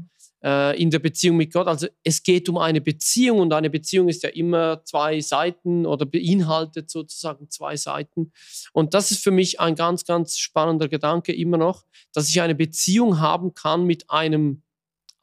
äh, 0.45 0.81
in 0.81 0.91
der 0.91 0.99
Beziehung 0.99 1.39
mit 1.39 1.53
Gott. 1.53 1.67
Also 1.67 1.89
es 2.05 2.23
geht 2.23 2.49
um 2.49 2.59
eine 2.59 2.81
Beziehung 2.81 3.41
und 3.41 3.53
eine 3.53 3.71
Beziehung 3.71 4.09
ist 4.09 4.23
ja 4.23 4.29
immer 4.29 4.85
zwei 4.85 5.21
Seiten 5.21 5.87
oder 5.87 6.05
beinhaltet 6.05 6.91
sozusagen 6.91 7.49
zwei 7.51 7.77
Seiten. 7.77 8.33
Und 8.73 8.95
das 8.95 9.11
ist 9.11 9.25
für 9.25 9.31
mich 9.31 9.59
ein 9.59 9.75
ganz, 9.75 10.05
ganz 10.05 10.37
spannender 10.37 10.89
Gedanke 10.89 11.35
immer 11.35 11.57
noch, 11.57 11.85
dass 12.13 12.29
ich 12.29 12.41
eine 12.43 12.55
Beziehung 12.55 13.21
haben 13.21 13.55
kann 13.55 13.85
mit 13.85 14.11
einem 14.11 14.63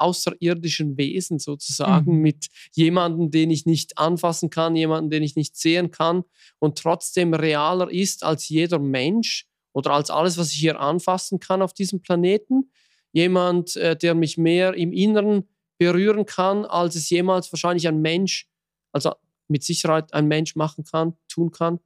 außerirdischen 0.02 0.98
Wesen 0.98 1.40
sozusagen, 1.40 2.16
mhm. 2.18 2.22
mit 2.22 2.48
jemandem, 2.74 3.32
den 3.32 3.52
ich 3.52 3.66
nicht 3.66 3.98
anfassen 3.98 4.50
kann, 4.50 4.76
jemandem, 4.76 5.10
den 5.10 5.24
ich 5.24 5.36
nicht 5.36 5.56
sehen 5.56 5.92
kann 5.92 6.24
und 6.60 6.78
trotzdem 6.78 7.34
realer 7.34 7.90
ist 7.92 8.24
als 8.24 8.50
jeder 8.50 8.80
Mensch 8.80 9.48
oder 9.74 9.92
als 9.92 10.10
alles, 10.10 10.38
was 10.38 10.52
ich 10.52 10.60
hier 10.60 10.80
anfassen 10.80 11.40
kann 11.40 11.62
auf 11.62 11.74
diesem 11.74 12.02
Planeten 12.02 12.72
jemand, 13.14 13.76
äh, 13.76 13.96
der 13.96 14.16
mich 14.16 14.38
mehr 14.38 14.74
im 14.74 14.92
Inneren 14.94 15.48
berühren 15.78 16.26
kann, 16.26 16.66
als 16.66 16.96
es 16.96 17.10
jemals 17.10 17.52
wahrscheinlich 17.52 17.88
ein 17.88 18.02
Mensch, 18.02 18.48
also 18.92 19.14
mit 19.48 19.64
Sicherheit 19.64 20.14
ein 20.14 20.28
Mensch 20.28 20.56
machen 20.56 20.84
kann, 20.84 21.18
tun 21.28 21.52
kann. 21.52 21.80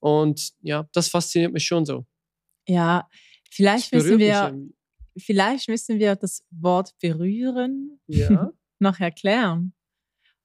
Und 0.00 0.52
ja, 0.62 0.88
das 0.92 1.08
fasziniert 1.08 1.52
mich 1.52 1.64
schon 1.64 1.84
so. 1.84 2.06
Ja, 2.66 3.08
vielleicht 3.50 3.92
müssen 3.92 4.18
wir, 4.18 4.58
vielleicht 5.16 5.68
müssen 5.68 5.98
wir 5.98 6.16
das 6.16 6.44
Wort 6.50 6.94
berühren 7.00 8.00
ja. 8.06 8.52
noch 8.78 9.00
erklären. 9.00 9.72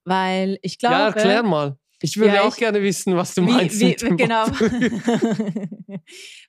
Weil 0.04 0.58
ich 0.62 0.80
glaube. 0.80 0.96
Ja, 0.96 1.08
erklär 1.08 1.44
mal. 1.44 1.78
Ich 2.02 2.18
würde 2.18 2.36
ja, 2.36 2.44
auch 2.44 2.54
ich, 2.54 2.60
gerne 2.60 2.82
wissen, 2.84 3.16
was 3.16 3.34
du 3.34 3.42
meinst. 3.42 3.80
Wie, 3.80 3.96
wie, 4.00 4.16
genau. 4.16 4.46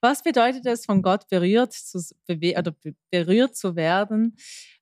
was 0.03 0.23
bedeutet 0.23 0.67
es, 0.67 0.85
von 0.85 1.01
Gott 1.01 1.27
berührt 1.29 1.73
zu, 1.73 1.99
oder 2.29 2.77
berührt 3.11 3.57
zu 3.57 3.75
werden? 3.75 4.37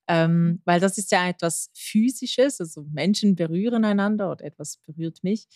Ähm, 0.09 0.61
weil 0.64 0.81
das 0.81 0.99
ist 0.99 1.12
ja 1.12 1.29
etwas 1.29 1.70
Physisches, 1.75 2.61
also 2.61 2.85
Menschen 2.92 3.37
berühren 3.37 3.85
einander 3.85 4.31
oder 4.31 4.44
etwas 4.44 4.79
berührt 4.79 5.22
mich. 5.22 5.46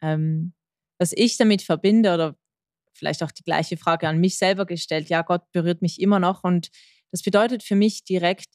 Ähm, 0.00 0.54
was 0.98 1.12
ich 1.12 1.36
damit 1.36 1.62
verbinde 1.62 2.14
oder 2.14 2.36
vielleicht 2.92 3.22
auch 3.22 3.30
die 3.30 3.44
gleiche 3.44 3.76
Frage 3.76 4.08
an 4.08 4.18
mich 4.18 4.36
selber 4.36 4.66
gestellt, 4.66 5.08
ja, 5.08 5.22
Gott 5.22 5.50
berührt 5.52 5.82
mich 5.82 6.00
immer 6.00 6.18
noch 6.18 6.42
und 6.42 6.70
das 7.10 7.22
bedeutet 7.22 7.62
für 7.62 7.76
mich 7.76 8.04
direkt, 8.04 8.48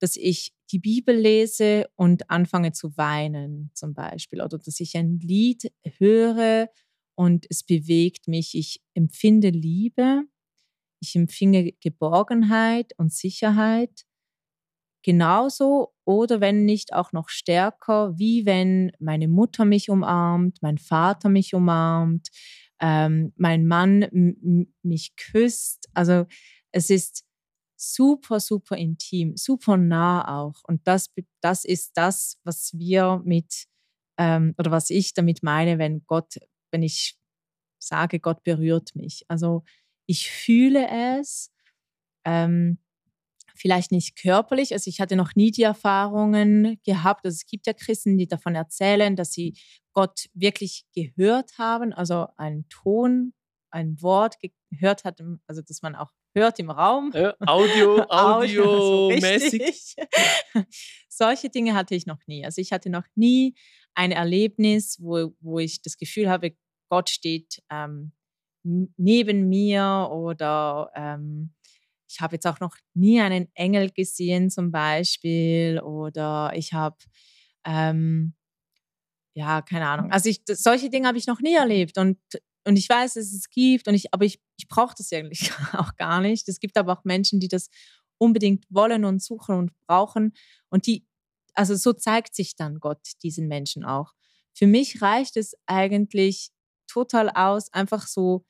dass 0.00 0.16
ich 0.16 0.52
die 0.72 0.78
Bibel 0.78 1.14
lese 1.14 1.88
und 1.96 2.30
anfange 2.30 2.72
zu 2.72 2.96
weinen 2.96 3.70
zum 3.74 3.94
Beispiel 3.94 4.40
oder 4.40 4.58
dass 4.58 4.80
ich 4.80 4.96
ein 4.96 5.18
Lied 5.18 5.72
höre 5.98 6.68
und 7.14 7.46
es 7.50 7.62
bewegt 7.62 8.28
mich. 8.28 8.54
Ich 8.54 8.80
empfinde 8.94 9.50
Liebe, 9.50 10.22
ich 11.00 11.16
empfinde 11.16 11.72
Geborgenheit 11.80 12.92
und 12.96 13.12
Sicherheit 13.12 14.04
genauso 15.02 15.94
oder 16.04 16.40
wenn 16.40 16.64
nicht 16.64 16.92
auch 16.92 17.12
noch 17.12 17.28
stärker, 17.28 18.18
wie 18.18 18.46
wenn 18.46 18.92
meine 18.98 19.28
Mutter 19.28 19.64
mich 19.64 19.90
umarmt, 19.90 20.58
mein 20.60 20.78
Vater 20.78 21.28
mich 21.28 21.54
umarmt, 21.54 22.28
ähm, 22.80 23.32
mein 23.36 23.66
Mann 23.66 24.06
mich 24.82 25.16
küsst. 25.16 25.88
Also 25.94 26.26
es 26.72 26.90
ist 26.90 27.24
super, 27.80 28.40
super 28.40 28.76
intim, 28.76 29.36
super 29.36 29.76
nah 29.76 30.40
auch. 30.40 30.62
Und 30.64 30.86
das, 30.86 31.10
das 31.40 31.64
ist 31.64 31.96
das, 31.96 32.38
was 32.44 32.72
wir 32.74 33.22
mit, 33.24 33.66
ähm, 34.18 34.54
oder 34.58 34.70
was 34.70 34.90
ich 34.90 35.14
damit 35.14 35.42
meine, 35.42 35.78
wenn 35.78 36.04
Gott, 36.06 36.34
wenn 36.70 36.82
ich 36.82 37.16
sage, 37.78 38.20
Gott 38.20 38.44
berührt 38.44 38.94
mich. 38.94 39.24
Also 39.28 39.64
ich 40.06 40.30
fühle 40.30 40.88
es, 41.18 41.50
ähm, 42.26 42.78
vielleicht 43.54 43.92
nicht 43.92 44.16
körperlich. 44.16 44.72
Also 44.72 44.88
ich 44.88 45.00
hatte 45.00 45.16
noch 45.16 45.34
nie 45.34 45.50
die 45.50 45.62
Erfahrungen 45.62 46.78
gehabt. 46.84 47.24
Also 47.24 47.36
es 47.36 47.46
gibt 47.46 47.66
ja 47.66 47.72
Christen, 47.72 48.16
die 48.18 48.26
davon 48.26 48.54
erzählen, 48.54 49.16
dass 49.16 49.32
sie 49.32 49.56
Gott 49.92 50.26
wirklich 50.34 50.84
gehört 50.94 51.58
haben, 51.58 51.92
also 51.92 52.26
einen 52.36 52.68
Ton 52.68 53.32
ein 53.70 54.00
Wort 54.02 54.36
gehört 54.70 55.04
hat, 55.04 55.22
also 55.46 55.62
dass 55.62 55.82
man 55.82 55.94
auch 55.94 56.10
hört 56.34 56.58
im 56.58 56.70
Raum. 56.70 57.12
Ja, 57.14 57.34
Audio, 57.46 58.04
Audio, 58.08 58.64
so 58.64 59.10
mäßig. 59.10 59.96
Solche 61.08 61.50
Dinge 61.50 61.74
hatte 61.74 61.94
ich 61.94 62.06
noch 62.06 62.26
nie. 62.26 62.44
Also 62.44 62.60
ich 62.60 62.72
hatte 62.72 62.90
noch 62.90 63.04
nie 63.14 63.54
ein 63.94 64.12
Erlebnis, 64.12 64.98
wo, 65.00 65.34
wo 65.40 65.58
ich 65.58 65.82
das 65.82 65.96
Gefühl 65.96 66.30
habe, 66.30 66.56
Gott 66.88 67.10
steht 67.10 67.62
ähm, 67.70 68.12
neben 68.62 69.48
mir 69.48 70.08
oder 70.10 70.90
ähm, 70.94 71.54
ich 72.08 72.20
habe 72.20 72.36
jetzt 72.36 72.46
auch 72.46 72.60
noch 72.60 72.76
nie 72.94 73.20
einen 73.20 73.48
Engel 73.54 73.90
gesehen 73.90 74.50
zum 74.50 74.70
Beispiel 74.70 75.80
oder 75.80 76.52
ich 76.54 76.72
habe 76.72 76.96
ähm, 77.64 78.34
ja, 79.34 79.62
keine 79.62 79.86
Ahnung. 79.86 80.10
Also 80.10 80.28
ich, 80.28 80.42
solche 80.46 80.90
Dinge 80.90 81.06
habe 81.06 81.18
ich 81.18 81.26
noch 81.26 81.40
nie 81.40 81.54
erlebt 81.54 81.98
und, 81.98 82.18
und 82.64 82.76
ich 82.76 82.88
weiß, 82.88 83.14
dass 83.14 83.32
es 83.32 83.48
gibt, 83.50 83.88
und 83.88 83.94
ich, 83.94 84.12
aber 84.12 84.24
ich, 84.24 84.40
ich 84.58 84.68
brauche 84.68 84.94
das 84.96 85.12
eigentlich 85.12 85.50
auch 85.72 85.96
gar 85.96 86.20
nicht. 86.20 86.48
Es 86.48 86.60
gibt 86.60 86.76
aber 86.76 86.92
auch 86.92 87.04
Menschen, 87.04 87.40
die 87.40 87.48
das 87.48 87.70
unbedingt 88.18 88.64
wollen 88.68 89.04
und 89.04 89.22
suchen 89.22 89.56
und 89.56 89.78
brauchen. 89.86 90.34
Und 90.68 90.86
die, 90.86 91.06
also 91.54 91.74
so 91.74 91.92
zeigt 91.92 92.34
sich 92.34 92.56
dann 92.56 92.78
Gott 92.78 93.00
diesen 93.22 93.48
Menschen 93.48 93.84
auch. 93.84 94.12
Für 94.52 94.66
mich 94.66 95.00
reicht 95.00 95.36
es 95.36 95.54
eigentlich 95.66 96.50
total 96.86 97.30
aus, 97.30 97.72
einfach 97.72 98.06
so 98.06 98.44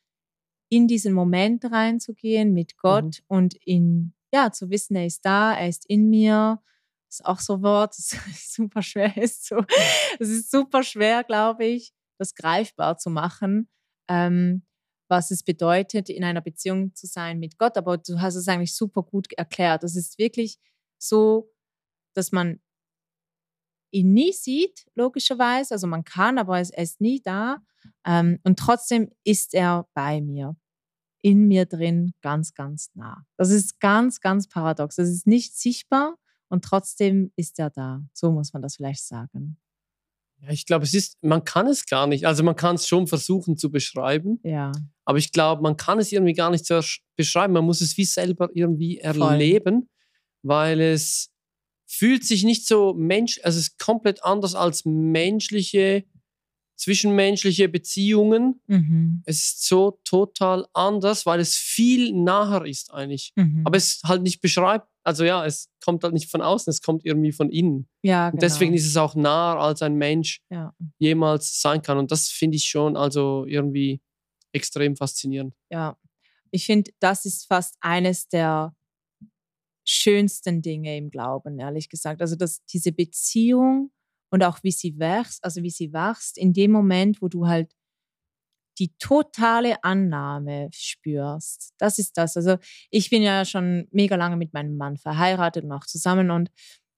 in 0.71 0.89
diesen 0.89 1.13
Moment 1.13 1.65
reinzugehen 1.65 2.53
mit 2.53 2.77
Gott 2.79 3.21
mhm. 3.29 3.37
und 3.37 3.55
in, 3.65 4.15
ja, 4.33 4.51
zu 4.51 4.71
wissen, 4.71 4.97
er 4.97 5.07
ist 5.07 5.25
da, 5.25 5.55
er 5.55 5.69
ist 5.69 5.85
in 5.87 6.09
mir 6.09 6.61
ist 7.11 7.27
auch 7.27 7.41
so 7.41 7.55
ein 7.55 7.63
Wort, 7.63 7.95
das 7.99 8.17
super 8.53 8.83
schwer 8.83 9.17
ist. 9.17 9.47
So. 9.47 9.65
Es 10.19 10.29
ist 10.29 10.51
super 10.51 10.83
schwer, 10.83 11.25
glaube 11.25 11.65
ich, 11.67 11.93
das 12.19 12.35
greifbar 12.35 12.99
zu 12.99 13.11
machen, 13.11 13.69
ähm, 14.11 14.67
was 15.09 15.31
es 15.31 15.43
bedeutet, 15.43 16.11
in 16.11 16.23
einer 16.23 16.43
Beziehung 16.43 16.95
zu 16.95 17.07
sein 17.07 17.39
mit 17.39 17.57
Gott. 17.57 17.79
Aber 17.79 17.97
du 17.97 18.21
hast 18.21 18.35
es 18.35 18.47
eigentlich 18.47 18.75
super 18.75 19.03
gut 19.03 19.33
erklärt. 19.33 19.83
Es 19.85 19.97
ist 19.97 20.19
wirklich 20.19 20.59
so, 20.99 21.51
dass 22.15 22.31
man 22.31 22.61
ihn 23.91 24.13
nie 24.13 24.33
sieht, 24.33 24.87
logischerweise. 24.95 25.75
Also 25.75 25.87
man 25.87 26.05
kann, 26.05 26.39
aber 26.39 26.59
er 26.59 26.83
ist 26.83 27.01
nie 27.01 27.23
da. 27.23 27.63
Ähm, 28.05 28.39
und 28.45 28.59
trotzdem 28.59 29.11
ist 29.25 29.55
er 29.55 29.89
bei 29.95 30.21
mir, 30.21 30.57
in 31.23 31.49
mir 31.49 31.67
drin, 31.67 32.13
ganz, 32.21 32.55
ganz 32.55 32.91
nah. 32.95 33.25
Das 33.37 33.51
ist 33.51 33.81
ganz, 33.81 34.21
ganz 34.21 34.49
paradox. 34.49 34.97
Das 34.97 35.09
ist 35.09 35.27
nicht 35.27 35.57
sichtbar, 35.57 36.19
und 36.51 36.65
trotzdem 36.65 37.33
ist 37.37 37.59
er 37.59 37.71
da. 37.71 38.05
So 38.13 38.33
muss 38.33 38.53
man 38.53 38.61
das 38.61 38.77
vielleicht 38.77 39.07
sagen. 39.07 39.57
Ja, 40.43 40.51
ich 40.51 40.67
glaube, 40.67 40.85
es 40.85 40.95
ist, 40.95 41.23
man 41.23 41.45
kann 41.45 41.67
es 41.67 41.87
gar 41.87 42.07
nicht. 42.07 42.27
Also 42.27 42.43
man 42.43 42.57
kann 42.57 42.77
es 42.77 42.87
schon 42.89 43.07
versuchen 43.07 43.57
zu 43.57 43.71
beschreiben. 43.71 44.41
Ja. 44.43 44.73
Aber 45.05 45.19
ich 45.19 45.33
glaube, 45.33 45.63
man 45.63 45.77
kann 45.77 45.99
es 45.99 46.13
irgendwie 46.13 46.33
gar 46.33 46.51
nicht 46.51 46.65
so 46.67 46.81
beschreiben. 47.17 47.53
Man 47.53 47.65
muss 47.65 47.81
es 47.81 47.97
wie 47.97 48.05
selber 48.05 48.49
irgendwie 48.55 48.99
erleben, 48.99 49.81
Voll. 49.81 49.89
weil 50.43 50.81
es 50.81 51.31
fühlt 51.87 52.25
sich 52.25 52.45
nicht 52.45 52.67
so 52.67 52.95
mensch, 52.95 53.41
also 53.43 53.59
es 53.59 53.69
ist 53.69 53.79
komplett 53.79 54.25
anders 54.25 54.55
als 54.55 54.85
menschliche 54.85 56.05
zwischenmenschliche 56.81 57.69
Beziehungen. 57.69 58.61
Mhm. 58.67 59.23
Es 59.27 59.45
ist 59.45 59.67
so 59.67 60.01
total 60.03 60.67
anders, 60.73 61.27
weil 61.27 61.39
es 61.39 61.55
viel 61.55 62.13
naher 62.15 62.65
ist 62.65 62.93
eigentlich. 62.93 63.33
Mhm. 63.37 63.63
Aber 63.67 63.77
es 63.77 64.01
halt 64.05 64.23
nicht 64.23 64.41
beschreibt, 64.41 64.89
also 65.05 65.25
ja, 65.25 65.45
es 65.47 65.69
kommt 65.83 66.05
halt 66.05 66.15
nicht 66.15 66.31
von 66.31 66.43
außen, 66.43 66.71
es 66.71 66.83
kommt 66.83 67.05
irgendwie 67.05 67.33
von 67.33 67.51
innen. 67.51 67.89
Ja, 68.03 68.31
genau. 68.31 68.37
Und 68.37 68.43
deswegen 68.43 68.75
ist 68.75 68.87
es 68.87 68.97
auch 68.97 69.15
naher, 69.15 69.59
als 69.61 69.83
ein 69.83 69.95
Mensch 69.95 70.43
ja. 70.51 70.75
jemals 70.99 71.61
sein 71.61 71.83
kann. 71.83 71.99
Und 71.99 72.11
das 72.11 72.29
finde 72.29 72.57
ich 72.57 72.65
schon 72.65 72.97
also 72.97 73.45
irgendwie 73.47 74.01
extrem 74.53 74.97
faszinierend. 74.97 75.55
Ja, 75.71 75.97
ich 76.51 76.67
finde, 76.67 76.91
das 77.01 77.25
ist 77.25 77.47
fast 77.47 77.77
eines 77.81 78.29
der 78.29 78.75
schönsten 79.87 80.63
Dinge 80.63 80.97
im 80.97 81.11
Glauben, 81.11 81.59
ehrlich 81.59 81.89
gesagt. 81.89 82.21
Also, 82.21 82.37
dass 82.37 82.65
diese 82.67 82.93
Beziehung 82.93 83.91
und 84.31 84.45
auch 84.45 84.63
wie 84.63 84.71
sie 84.71 84.99
wächst, 84.99 85.43
also 85.45 85.63
wie 85.63 85.71
sie 85.71 85.93
wächst, 85.93 86.39
in 86.39 86.53
dem 86.53 86.71
Moment, 86.71 87.23
wo 87.23 87.29
du 87.29 87.47
halt 87.47 87.75
die 88.81 88.93
totale 88.99 89.85
Annahme 89.85 90.69
spürst. 90.73 91.75
Das 91.79 91.99
ist 91.99 92.17
das. 92.17 92.37
Also 92.37 92.57
ich 92.91 93.11
bin 93.11 93.23
ja 93.23 93.45
schon 93.45 93.87
mega 93.93 94.17
lange 94.17 94.37
mit 94.37 94.53
meinem 94.53 94.77
Mann 94.77 94.97
verheiratet 94.97 95.65
und 95.65 95.73
auch 95.73 95.87
zusammen 95.87 96.31
und 96.31 96.51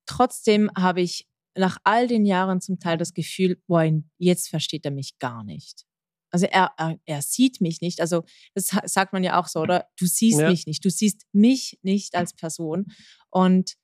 trotzdem 0.07 0.71
habe 0.77 1.03
ich 1.03 1.29
nach 1.55 1.79
all 1.85 2.07
den 2.07 2.25
Jahren 2.25 2.61
zum 2.61 2.79
Teil 2.79 2.97
das 2.97 3.13
Gefühl, 3.13 3.61
boah, 3.67 3.85
jetzt 4.19 4.49
versteht 4.49 4.87
er 4.87 4.91
mich 4.91 5.19
gar 5.19 5.45
nicht. 5.45 5.85
Also 6.31 6.47
er, 6.47 6.73
er, 6.79 6.99
er 7.05 7.21
sieht 7.21 7.61
mich 7.61 7.83
nicht. 7.83 8.01
Also 8.01 8.25
das 8.55 8.69
sagt 8.85 9.13
man 9.13 9.23
ja 9.23 9.39
auch 9.39 9.49
so, 9.49 9.61
oder? 9.61 9.87
Du 9.99 10.07
siehst 10.07 10.41
ja. 10.41 10.49
mich 10.49 10.67
nicht. 10.67 10.83
Du 10.83 10.89
siehst 10.89 11.27
mich 11.33 11.79
nicht 11.83 12.15
als 12.15 12.33
Person. 12.33 12.87
Und 13.31 13.75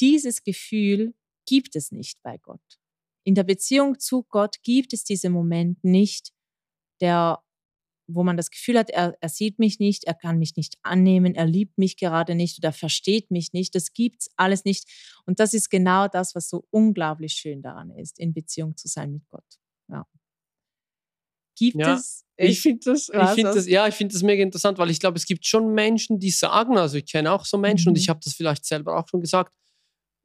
dieses 0.00 0.42
Gefühl 0.42 1.14
gibt 1.46 1.74
es 1.74 1.90
nicht 1.90 2.22
bei 2.22 2.36
Gott. 2.38 2.60
In 3.24 3.34
der 3.34 3.44
Beziehung 3.44 3.98
zu 3.98 4.24
Gott 4.24 4.56
gibt 4.62 4.92
es 4.92 5.04
diesen 5.04 5.32
Moment 5.32 5.82
nicht, 5.82 6.32
der, 7.02 7.40
wo 8.06 8.22
man 8.22 8.36
das 8.36 8.50
Gefühl 8.50 8.78
hat, 8.78 8.88
er, 8.88 9.16
er 9.20 9.28
sieht 9.28 9.58
mich 9.58 9.78
nicht, 9.78 10.04
er 10.04 10.14
kann 10.14 10.38
mich 10.38 10.56
nicht 10.56 10.78
annehmen, 10.82 11.34
er 11.34 11.46
liebt 11.46 11.76
mich 11.76 11.96
gerade 11.96 12.34
nicht 12.34 12.58
oder 12.58 12.72
versteht 12.72 13.30
mich 13.30 13.52
nicht. 13.52 13.74
Das 13.74 13.92
gibt 13.92 14.22
es 14.22 14.30
alles 14.36 14.64
nicht. 14.64 14.88
Und 15.26 15.40
das 15.40 15.52
ist 15.52 15.68
genau 15.68 16.08
das, 16.08 16.34
was 16.34 16.48
so 16.48 16.64
unglaublich 16.70 17.34
schön 17.34 17.60
daran 17.60 17.90
ist, 17.90 18.18
in 18.18 18.32
Beziehung 18.32 18.76
zu 18.76 18.88
sein 18.88 19.12
mit 19.12 19.28
Gott. 19.28 19.44
Ja. 19.88 20.06
Gibt 21.58 21.76
ja, 21.76 21.94
es? 21.94 22.24
Ich 22.36 22.60
finde 22.60 22.80
das, 22.86 23.08
ich 23.08 23.30
find 23.34 23.44
das, 23.44 23.68
ja, 23.68 23.86
ich 23.86 23.94
finde 23.94 24.14
das 24.14 24.22
mega 24.22 24.42
interessant, 24.42 24.78
weil 24.78 24.90
ich 24.90 24.98
glaube, 24.98 25.18
es 25.18 25.26
gibt 25.26 25.44
schon 25.44 25.74
Menschen, 25.74 26.18
die 26.18 26.30
sagen, 26.30 26.78
also 26.78 26.96
ich 26.96 27.06
kenne 27.06 27.30
auch 27.30 27.44
so 27.44 27.58
Menschen 27.58 27.88
mhm. 27.88 27.92
und 27.92 27.98
ich 27.98 28.08
habe 28.08 28.20
das 28.24 28.34
vielleicht 28.34 28.64
selber 28.64 28.98
auch 28.98 29.06
schon 29.08 29.20
gesagt, 29.20 29.52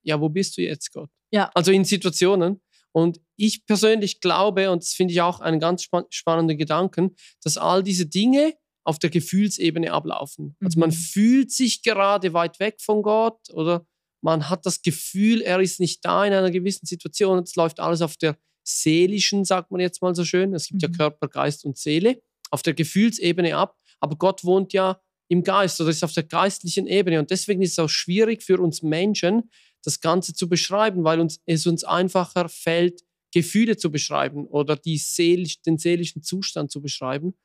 ja, 0.03 0.19
wo 0.21 0.29
bist 0.29 0.57
du 0.57 0.61
jetzt, 0.61 0.91
Gott? 0.93 1.09
Ja. 1.31 1.51
Also 1.53 1.71
in 1.71 1.83
Situationen. 1.83 2.61
Und 2.93 3.19
ich 3.36 3.65
persönlich 3.65 4.21
glaube, 4.21 4.71
und 4.71 4.84
das 4.84 4.93
finde 4.93 5.13
ich 5.13 5.21
auch 5.21 5.39
einen 5.39 5.60
ganz 5.60 5.84
span 5.84 6.06
spannenden 6.10 6.58
Gedanken, 6.58 7.15
dass 7.43 7.58
all 7.58 7.84
diese 7.84 8.08
Dinge 8.08 8.54
auf 8.84 9.00
der 9.00 9.10
Gefühlsebene 9.10 9.91
ablaufen. 9.91 10.56
Also 10.63 10.80
man 10.80 10.89
mhm. 10.89 10.93
fühlt 10.93 11.52
sich 11.52 11.84
gerade 11.84 12.34
weit 12.34 12.60
weg 12.60 12.78
von 12.80 13.02
Gott 13.02 13.39
oder 13.52 13.86
man 14.21 14.50
hat 14.50 14.65
das 14.65 14.82
Gefühl, 14.82 15.41
er 15.41 15.60
ist 15.60 15.80
nicht 15.80 16.04
da 16.04 16.26
in 16.26 16.34
einer 16.34 16.52
gewissen 16.52 16.86
Situation. 16.86 17.39
Es 17.39 17.56
läuft 17.56 17.80
alles 17.80 18.02
auf 18.02 18.17
der 18.17 18.38
seelischen, 18.63 19.45
sagt 19.45 19.71
man 19.71 19.80
jetzt 19.80 20.02
mal 20.02 20.15
so 20.15 20.26
schön. 20.26 20.54
Es 20.54 20.67
gibt 20.67 20.82
mhm. 20.82 20.89
ja 20.89 20.97
Körper, 20.97 21.28
Geist 21.28 21.65
und 21.65 21.78
Seele, 21.78 22.21
auf 22.50 22.63
der 22.63 22.73
Gefühlsebene 22.73 23.56
ab. 23.56 23.78
Aber 24.00 24.15
Gott 24.15 24.43
wohnt 24.43 24.73
ja 24.73 25.00
im 25.30 25.43
Geist 25.43 25.80
oder 25.82 25.89
ist 25.89 26.04
auf 26.04 26.13
der 26.13 26.23
geistlichen 26.23 26.88
Ebene. 26.88 27.19
Und 27.19 27.32
deswegen 27.32 27.62
ist 27.62 27.73
es 27.73 27.80
auch 27.80 27.89
schwierig 27.89 28.43
für 28.43 28.60
uns 28.60 28.82
Menschen, 28.82 29.50
das 29.88 30.02
Ganze 30.02 30.34
zu 30.34 30.50
beschreiben, 30.50 31.06
weil 31.06 31.21
uns, 31.21 31.39
es 31.45 31.65
uns 31.65 31.86
einfacher 31.86 32.50
fällt, 32.50 33.06
Gefühle 33.34 33.78
zu 33.78 33.89
beschreiben 33.89 34.45
oder 34.45 34.76
die 34.76 34.97
seelisch, 34.97 35.62
den 35.62 35.78
seelischen 35.78 36.21
Zustand 36.21 36.71
zu 36.71 36.82
beschreiben. 36.82 37.36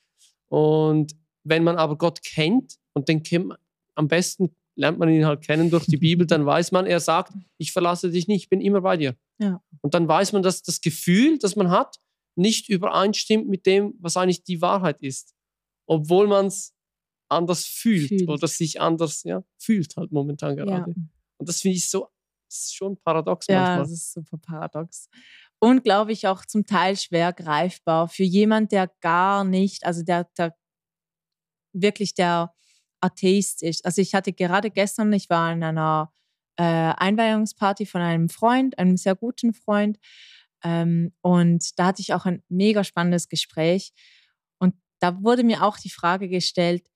Und 0.49 1.15
wenn 1.45 1.63
man 1.63 1.77
aber 1.77 1.97
Gott 1.97 2.21
kennt 2.25 2.79
und 2.95 3.09
den 3.09 3.23
kennt, 3.23 3.55
am 3.95 4.09
besten 4.09 4.57
lernt 4.75 4.99
man 4.99 5.09
ihn 5.09 5.25
halt 5.25 5.43
kennen 5.43 5.71
durch 5.71 5.87
die 5.87 5.97
Bibel, 5.99 6.27
dann 6.27 6.45
weiß 6.45 6.73
man, 6.73 6.85
er 6.87 6.99
sagt, 6.99 7.33
ich 7.59 7.71
verlasse 7.71 8.11
dich 8.11 8.27
nicht, 8.27 8.43
ich 8.43 8.49
bin 8.49 8.61
immer 8.61 8.81
bei 8.81 8.97
dir. 8.97 9.17
Ja. 9.39 9.63
Und 9.81 9.95
dann 9.95 10.09
weiß 10.09 10.33
man, 10.33 10.43
dass 10.43 10.63
das 10.63 10.81
Gefühl, 10.81 11.39
das 11.39 11.55
man 11.55 11.71
hat, 11.71 11.97
nicht 12.35 12.69
übereinstimmt 12.69 13.49
mit 13.49 13.67
dem, 13.67 13.95
was 14.01 14.17
eigentlich 14.17 14.43
die 14.43 14.61
Wahrheit 14.61 15.01
ist. 15.01 15.37
Obwohl 15.87 16.27
man 16.27 16.47
es 16.47 16.75
anders 17.29 17.67
fühlt, 17.67 18.09
fühlt, 18.09 18.29
oder 18.29 18.49
sich 18.49 18.81
anders 18.81 19.23
ja, 19.23 19.45
fühlt 19.59 19.97
halt 19.97 20.11
momentan 20.11 20.57
gerade. 20.57 20.91
Ja. 20.91 20.97
Und 21.39 21.49
das 21.49 21.61
finde 21.61 21.77
ich 21.77 21.89
so 21.89 22.09
ist 22.53 22.75
schon 22.75 22.97
paradox 22.97 23.47
ja, 23.47 23.57
manchmal. 23.57 23.77
Ja, 23.77 23.83
das 23.83 23.93
ist 23.93 24.13
super 24.13 24.39
paradox. 24.39 25.09
Und 25.59 25.85
glaube 25.85 26.13
ich 26.13 26.27
auch 26.27 26.45
zum 26.45 26.67
Teil 26.67 26.97
schwer 26.97 27.33
greifbar 27.33 28.09
für 28.09 28.25
jemand, 28.25 28.73
der 28.73 28.91
gar 29.01 29.45
nicht, 29.45 29.85
also 29.85 30.03
der, 30.03 30.29
der 30.37 30.57
wirklich 31.73 32.15
der 32.15 32.53
Atheist 33.01 33.63
ist. 33.63 33.85
Also 33.85 34.01
ich 34.01 34.15
hatte 34.15 34.33
gerade 34.33 34.71
gestern, 34.71 35.13
ich 35.13 35.31
war 35.31 35.53
in 35.53 35.63
einer 35.63 36.13
äh, 36.57 36.63
Einweihungsparty 36.97 37.87
von 37.87 38.01
einem 38.01 38.29
Freund, 38.29 38.79
einem 38.79 38.97
sehr 38.97 39.15
guten 39.15 39.55
Freund. 39.55 39.99
Ähm, 40.65 41.13
und 41.21 41.79
da 41.79 41.87
hatte 41.87 42.03
ich 42.03 42.15
auch 42.15 42.27
ein 42.27 42.43
mega 42.49 42.85
spannendes 42.85 43.29
Gespräch. 43.29 43.93
Und 44.59 44.75
da 45.01 45.23
wurde 45.23 45.45
mir 45.45 45.63
auch 45.63 45.79
die 45.79 45.91
Frage 45.91 46.29
gestellt, 46.29 46.87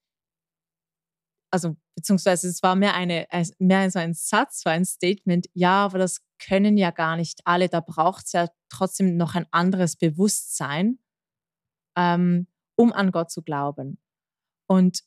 also 1.50 1.76
beziehungsweise 1.96 2.48
es 2.48 2.62
war 2.62 2.76
mehr, 2.76 2.94
eine, 2.94 3.26
mehr 3.58 3.90
so 3.90 3.98
ein 3.98 4.14
Satz, 4.14 4.62
so 4.62 4.70
ein 4.70 4.84
Statement, 4.84 5.46
ja, 5.54 5.84
aber 5.86 5.98
das 5.98 6.20
können 6.38 6.76
ja 6.76 6.90
gar 6.90 7.16
nicht 7.16 7.40
alle, 7.44 7.68
da 7.68 7.80
braucht 7.80 8.26
es 8.26 8.32
ja 8.32 8.48
trotzdem 8.68 9.16
noch 9.16 9.34
ein 9.34 9.46
anderes 9.50 9.96
Bewusstsein, 9.96 10.98
ähm, 11.96 12.46
um 12.76 12.92
an 12.92 13.10
Gott 13.10 13.30
zu 13.30 13.42
glauben. 13.42 13.98
Und 14.68 15.00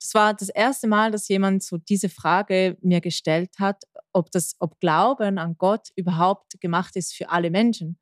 das 0.00 0.14
war 0.14 0.34
das 0.34 0.48
erste 0.48 0.88
Mal, 0.88 1.10
dass 1.10 1.28
jemand 1.28 1.62
so 1.62 1.78
diese 1.78 2.08
Frage 2.08 2.76
mir 2.82 3.00
gestellt 3.00 3.54
hat, 3.58 3.84
ob 4.12 4.30
das, 4.30 4.56
ob 4.58 4.78
Glauben 4.80 5.38
an 5.38 5.56
Gott 5.56 5.88
überhaupt 5.96 6.60
gemacht 6.60 6.96
ist 6.96 7.14
für 7.14 7.30
alle 7.30 7.50
Menschen. 7.50 7.98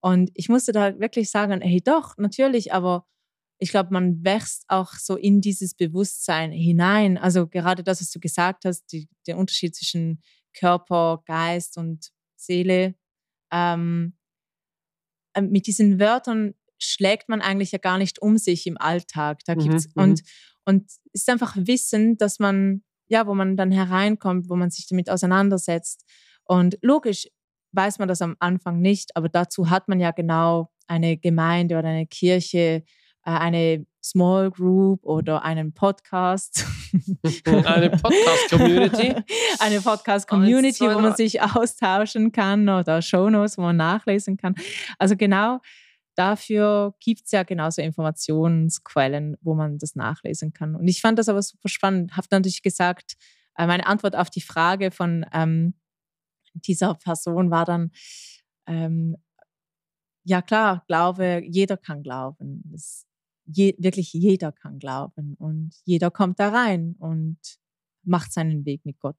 Und 0.00 0.30
ich 0.34 0.48
musste 0.48 0.72
da 0.72 0.98
wirklich 0.98 1.30
sagen, 1.30 1.62
hey 1.62 1.80
doch, 1.80 2.18
natürlich, 2.18 2.74
aber 2.74 3.06
ich 3.58 3.70
glaube, 3.70 3.90
man 3.92 4.24
wächst 4.24 4.64
auch 4.68 4.92
so 4.94 5.16
in 5.16 5.40
dieses 5.40 5.74
Bewusstsein 5.74 6.52
hinein. 6.52 7.16
Also 7.16 7.46
gerade 7.46 7.82
das, 7.82 8.00
was 8.00 8.10
du 8.10 8.20
gesagt 8.20 8.64
hast, 8.64 8.86
die, 8.92 9.08
der 9.26 9.38
Unterschied 9.38 9.74
zwischen 9.74 10.20
Körper, 10.54 11.22
Geist 11.26 11.78
und 11.78 12.10
Seele. 12.36 12.94
Ähm, 13.52 14.14
äh, 15.34 15.42
mit 15.42 15.66
diesen 15.66 16.00
Wörtern 16.00 16.54
schlägt 16.78 17.28
man 17.28 17.40
eigentlich 17.40 17.72
ja 17.72 17.78
gar 17.78 17.98
nicht 17.98 18.20
um 18.20 18.38
sich 18.38 18.66
im 18.66 18.76
Alltag. 18.78 19.40
Da 19.46 19.54
gibt's, 19.54 19.86
mhm, 19.94 20.02
und, 20.02 20.20
mhm. 20.20 20.26
und 20.64 20.90
ist 21.12 21.28
einfach 21.30 21.56
Wissen, 21.56 22.16
dass 22.16 22.38
man, 22.38 22.82
ja, 23.06 23.26
wo 23.26 23.34
man 23.34 23.56
dann 23.56 23.70
hereinkommt, 23.70 24.48
wo 24.48 24.56
man 24.56 24.70
sich 24.70 24.86
damit 24.88 25.10
auseinandersetzt. 25.10 26.04
Und 26.44 26.78
logisch 26.82 27.28
weiß 27.72 27.98
man 27.98 28.08
das 28.08 28.22
am 28.22 28.36
Anfang 28.38 28.80
nicht, 28.80 29.16
aber 29.16 29.28
dazu 29.28 29.70
hat 29.70 29.88
man 29.88 30.00
ja 30.00 30.10
genau 30.10 30.70
eine 30.86 31.16
Gemeinde 31.16 31.78
oder 31.78 31.88
eine 31.88 32.06
Kirche, 32.06 32.84
eine 33.32 33.86
Small 34.02 34.50
Group 34.50 35.04
oder 35.04 35.42
einen 35.42 35.72
Podcast. 35.72 36.66
eine 37.44 37.90
Podcast-Community. 37.90 39.14
eine 39.58 39.80
Podcast-Community, 39.80 40.84
wo 40.84 41.00
man 41.00 41.16
sich 41.16 41.40
austauschen 41.40 42.32
kann 42.32 42.68
oder 42.68 43.00
Shownotes, 43.00 43.58
wo 43.58 43.62
man 43.62 43.76
nachlesen 43.76 44.36
kann. 44.36 44.54
Also 44.98 45.16
genau 45.16 45.60
dafür 46.14 46.94
gibt 47.00 47.22
es 47.24 47.32
ja 47.32 47.42
genauso 47.42 47.82
Informationsquellen, 47.82 49.36
wo 49.40 49.54
man 49.54 49.78
das 49.78 49.94
nachlesen 49.96 50.52
kann. 50.52 50.76
Und 50.76 50.88
ich 50.88 51.00
fand 51.00 51.18
das 51.18 51.28
aber 51.28 51.42
super 51.42 51.68
spannend. 51.68 52.16
Habe 52.16 52.28
natürlich 52.30 52.62
gesagt, 52.62 53.14
äh, 53.56 53.66
meine 53.66 53.86
Antwort 53.86 54.16
auf 54.16 54.30
die 54.30 54.40
Frage 54.40 54.90
von 54.90 55.26
ähm, 55.32 55.74
dieser 56.54 56.94
Person 56.94 57.50
war 57.50 57.64
dann, 57.64 57.90
ähm, 58.66 59.16
ja 60.24 60.40
klar, 60.40 60.84
Glaube, 60.86 61.42
jeder 61.44 61.76
kann 61.76 62.02
glauben. 62.02 62.62
Das, 62.66 63.06
je, 63.46 63.74
wirklich 63.78 64.12
jeder 64.12 64.52
kann 64.52 64.78
glauben 64.78 65.34
und 65.34 65.72
jeder 65.84 66.10
kommt 66.10 66.40
da 66.40 66.50
rein 66.50 66.96
und 66.98 67.38
macht 68.02 68.32
seinen 68.32 68.64
Weg 68.64 68.84
mit 68.84 68.98
Gott. 68.98 69.16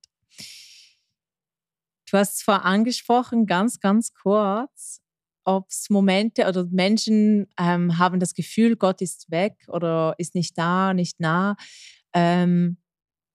Du 2.10 2.18
hast 2.18 2.38
zwar 2.38 2.66
angesprochen, 2.66 3.46
ganz, 3.46 3.80
ganz 3.80 4.14
kurz, 4.14 5.02
ob 5.44 5.70
es 5.70 5.90
Momente 5.90 6.48
oder 6.48 6.66
Menschen 6.66 7.48
ähm, 7.60 7.98
haben 7.98 8.20
das 8.20 8.34
Gefühl, 8.34 8.76
Gott 8.76 9.02
ist 9.02 9.30
weg 9.32 9.66
oder 9.68 10.16
ist 10.18 10.36
nicht 10.36 10.58
da, 10.58 10.94
nicht 10.94 11.20
nah. 11.20 11.56
Ähm, 12.14 12.78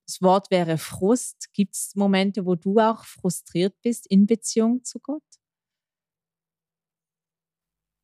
das 0.06 0.20
Wort 0.22 0.50
wäre 0.50 0.76
Frust. 0.76 1.52
Gibt 1.52 1.76
es 1.76 1.94
Momente, 1.94 2.44
wo 2.44 2.56
du 2.56 2.78
auch 2.78 3.04
frustriert 3.04 3.74
bist 3.82 4.06
in 4.08 4.26
Beziehung 4.26 4.82
zu 4.82 4.98
Gott? 4.98 5.22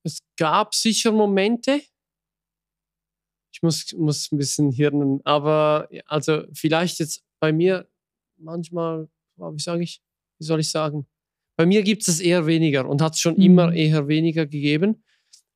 Es 0.04 0.20
gab 0.36 0.72
sicher 0.72 1.10
Momente. 1.10 1.82
Ich 3.56 3.62
muss, 3.62 3.94
muss 3.94 4.30
ein 4.30 4.36
bisschen 4.36 4.70
hirnen, 4.70 5.22
aber 5.24 5.88
also 6.04 6.42
vielleicht 6.52 6.98
jetzt 6.98 7.24
bei 7.40 7.54
mir 7.54 7.88
manchmal, 8.36 9.08
wie 9.36 9.62
sage 9.62 9.82
ich, 9.82 10.02
wie 10.38 10.44
soll 10.44 10.60
ich 10.60 10.70
sagen? 10.70 11.06
Bei 11.56 11.64
mir 11.64 11.82
gibt 11.82 12.06
es 12.06 12.20
eher 12.20 12.46
weniger 12.46 12.86
und 12.86 13.00
hat 13.00 13.14
es 13.14 13.20
schon 13.20 13.36
mhm. 13.36 13.42
immer 13.42 13.72
eher 13.72 14.08
weniger 14.08 14.44
gegeben. 14.44 15.04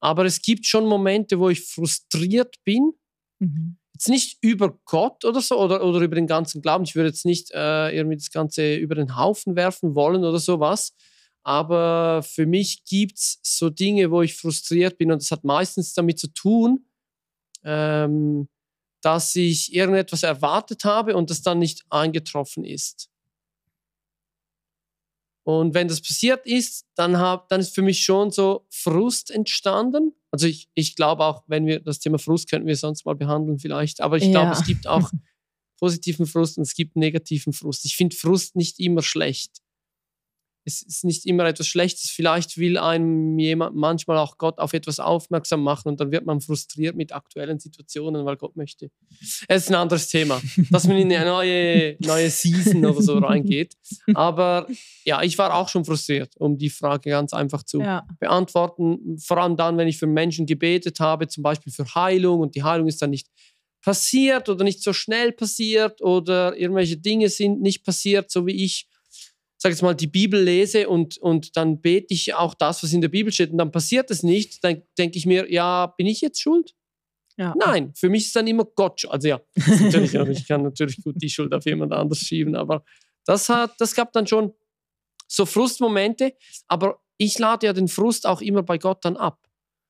Aber 0.01 0.25
es 0.25 0.41
gibt 0.41 0.65
schon 0.65 0.87
Momente, 0.87 1.39
wo 1.39 1.51
ich 1.51 1.61
frustriert 1.61 2.57
bin. 2.65 2.93
Mhm. 3.39 3.77
Jetzt 3.93 4.09
nicht 4.09 4.39
über 4.41 4.81
Gott 4.87 5.27
oder 5.27 5.43
so 5.43 5.61
oder, 5.61 5.85
oder 5.85 6.01
über 6.01 6.15
den 6.15 6.27
ganzen 6.27 6.63
Glauben. 6.63 6.85
Ich 6.85 6.95
würde 6.95 7.11
jetzt 7.11 7.27
nicht 7.27 7.51
äh, 7.51 7.95
irgendwie 7.95 8.17
das 8.17 8.31
Ganze 8.31 8.77
über 8.77 8.95
den 8.95 9.15
Haufen 9.15 9.57
werfen 9.57 9.95
wollen 9.95 10.25
oder 10.25 10.39
sowas. 10.39 10.95
Aber 11.43 12.23
für 12.23 12.47
mich 12.47 12.87
gibt 12.87 13.19
es 13.19 13.41
so 13.43 13.69
Dinge, 13.69 14.11
wo 14.11 14.23
ich 14.23 14.37
frustriert 14.37 14.97
bin 14.97 15.13
und 15.13 15.21
das 15.21 15.31
hat 15.31 15.45
meistens 15.45 15.93
damit 15.93 16.19
zu 16.19 16.29
tun, 16.33 16.87
ähm, 17.65 18.49
dass 19.03 19.35
ich 19.35 19.75
irgendetwas 19.75 20.23
erwartet 20.23 20.85
habe 20.85 21.17
und 21.17 21.31
das 21.31 21.43
dann 21.43 21.59
nicht 21.59 21.85
eingetroffen 21.91 22.65
ist. 22.65 23.09
Und 25.43 25.75
wenn 25.75 25.89
das 25.89 26.01
passiert 26.01 26.47
ist, 26.47 26.87
dann, 26.95 27.19
hab, 27.19 27.49
dann 27.49 27.61
ist 27.61 27.75
für 27.75 27.83
mich 27.83 28.03
schon 28.03 28.31
so 28.31 28.67
Frust 28.69 29.31
entstanden. 29.31 30.13
Also 30.31 30.47
ich, 30.47 30.69
ich 30.75 30.95
glaube 30.95 31.25
auch, 31.25 31.43
wenn 31.47 31.67
wir 31.67 31.81
das 31.81 31.99
Thema 31.99 32.19
Frust 32.19 32.49
könnten 32.49 32.69
wir 32.69 32.77
sonst 32.77 33.05
mal 33.07 33.17
behandeln 33.17 33.59
vielleicht, 33.59 34.01
aber 34.01 34.19
ich 34.19 34.25
ja. 34.25 34.31
glaube, 34.31 34.53
es 34.53 34.65
gibt 34.65 34.87
auch 34.87 35.11
positiven 35.79 36.27
Frust 36.27 36.59
und 36.59 36.63
es 36.63 36.75
gibt 36.75 36.95
negativen 36.95 37.53
Frust. 37.53 37.85
Ich 37.87 37.97
finde 37.97 38.15
Frust 38.15 38.55
nicht 38.55 38.79
immer 38.79 39.03
schlecht 39.03 39.61
es 40.65 40.83
ist 40.83 41.05
nicht 41.05 41.27
immer 41.27 41.45
etwas 41.47 41.67
Schlechtes. 41.67 42.11
Vielleicht 42.11 42.59
will 42.59 42.77
einem 42.79 43.39
jemand 43.39 43.77
manchmal 43.77 44.19
auch 44.19 44.37
Gott 44.39 44.59
auf 44.59 44.73
etwas 44.73 45.01
aufmerksam 45.01 45.63
machen 45.63 45.89
und 45.89 46.01
dann 46.01 46.13
wird 46.13 46.27
man 46.27 46.41
frustriert 46.41 46.97
mit 46.97 47.13
aktuellen 47.13 47.59
Situationen, 47.59 48.25
weil 48.25 48.37
Gott 48.37 48.57
möchte. 48.57 48.91
Es 49.49 49.65
ist 49.65 49.71
ein 49.71 49.77
anderes 49.77 50.09
Thema, 50.09 50.41
dass 50.71 50.87
man 50.87 50.97
in 50.99 51.13
eine 51.13 51.25
neue, 51.25 51.97
neue 52.01 52.31
Season 52.31 52.85
oder 52.85 53.01
so 53.01 53.19
reingeht. 53.19 53.75
Aber 54.15 54.67
ja, 55.05 55.23
ich 55.23 55.39
war 55.39 55.55
auch 55.55 55.69
schon 55.69 55.85
frustriert, 55.85 56.37
um 56.39 56.59
die 56.59 56.71
Frage 56.71 57.11
ganz 57.11 57.33
einfach 57.33 57.63
zu 57.63 57.81
ja. 57.81 58.07
beantworten. 58.19 59.19
Vor 59.19 59.39
allem 59.39 59.57
dann, 59.57 59.79
wenn 59.79 59.89
ich 59.89 59.99
für 59.99 60.07
Menschen 60.07 60.47
gebetet 60.47 61.01
habe, 61.01 61.29
zum 61.29 61.43
Beispiel 61.43 61.73
für 61.73 61.95
Heilung 61.95 62.41
und 62.41 62.55
die 62.55 62.63
Heilung 62.63 62.87
ist 62.87 63.01
dann 63.01 63.11
nicht 63.11 63.29
passiert 63.83 64.49
oder 64.51 64.63
nicht 64.63 64.83
so 64.83 64.93
schnell 64.93 65.33
passiert 65.33 66.03
oder 66.03 66.57
irgendwelche 66.57 66.99
Dinge 66.99 67.31
sind 67.31 67.63
nicht 67.63 67.83
passiert, 67.85 68.31
so 68.31 68.47
wie 68.47 68.65
ich 68.65 68.89
sag 69.63 69.71
jetzt 69.71 69.83
mal, 69.83 69.95
die 69.95 70.07
Bibel 70.07 70.43
lese 70.43 70.89
und, 70.89 71.19
und 71.19 71.57
dann 71.57 71.81
bete 71.83 72.15
ich 72.15 72.35
auch 72.35 72.55
das, 72.55 72.83
was 72.83 72.93
in 72.95 73.03
der 73.03 73.09
Bibel 73.09 73.33
steht 73.33 73.51
und 73.51 73.59
dann 73.59 73.71
passiert 73.71 74.11
es 74.11 74.23
nicht, 74.23 74.65
dann 74.65 74.83
denke 74.97 75.19
ich 75.19 75.27
mir, 75.27 75.53
ja, 75.53 75.87
bin 75.99 76.07
ich 76.07 76.23
jetzt 76.23 76.41
schuld? 76.41 76.75
Ja. 77.37 77.55
Nein, 77.59 77.93
für 77.95 78.09
mich 78.09 78.27
ist 78.27 78.37
dann 78.37 78.47
immer 78.47 78.65
Gott. 78.65 79.05
Also 79.09 79.29
ja, 79.29 79.41
natürlich, 79.55 80.15
ich 80.15 80.49
kann 80.49 80.63
natürlich 80.63 81.03
gut 81.03 81.17
die 81.19 81.29
Schuld 81.29 81.53
auf 81.53 81.67
jemand 81.67 81.93
anders 81.93 82.21
schieben, 82.21 82.57
aber 82.57 82.85
das, 83.27 83.49
hat, 83.51 83.75
das 83.79 83.95
gab 83.95 84.13
dann 84.13 84.27
schon 84.27 84.55
so 85.29 85.45
Frustmomente, 85.45 86.35
aber 86.67 87.01
ich 87.19 87.39
lade 87.39 87.67
ja 87.67 87.75
den 87.75 87.89
Frust 87.89 88.27
auch 88.27 88.41
immer 88.41 88.63
bei 88.63 88.79
Gott 88.79 89.05
dann 89.05 89.17
ab. 89.17 89.47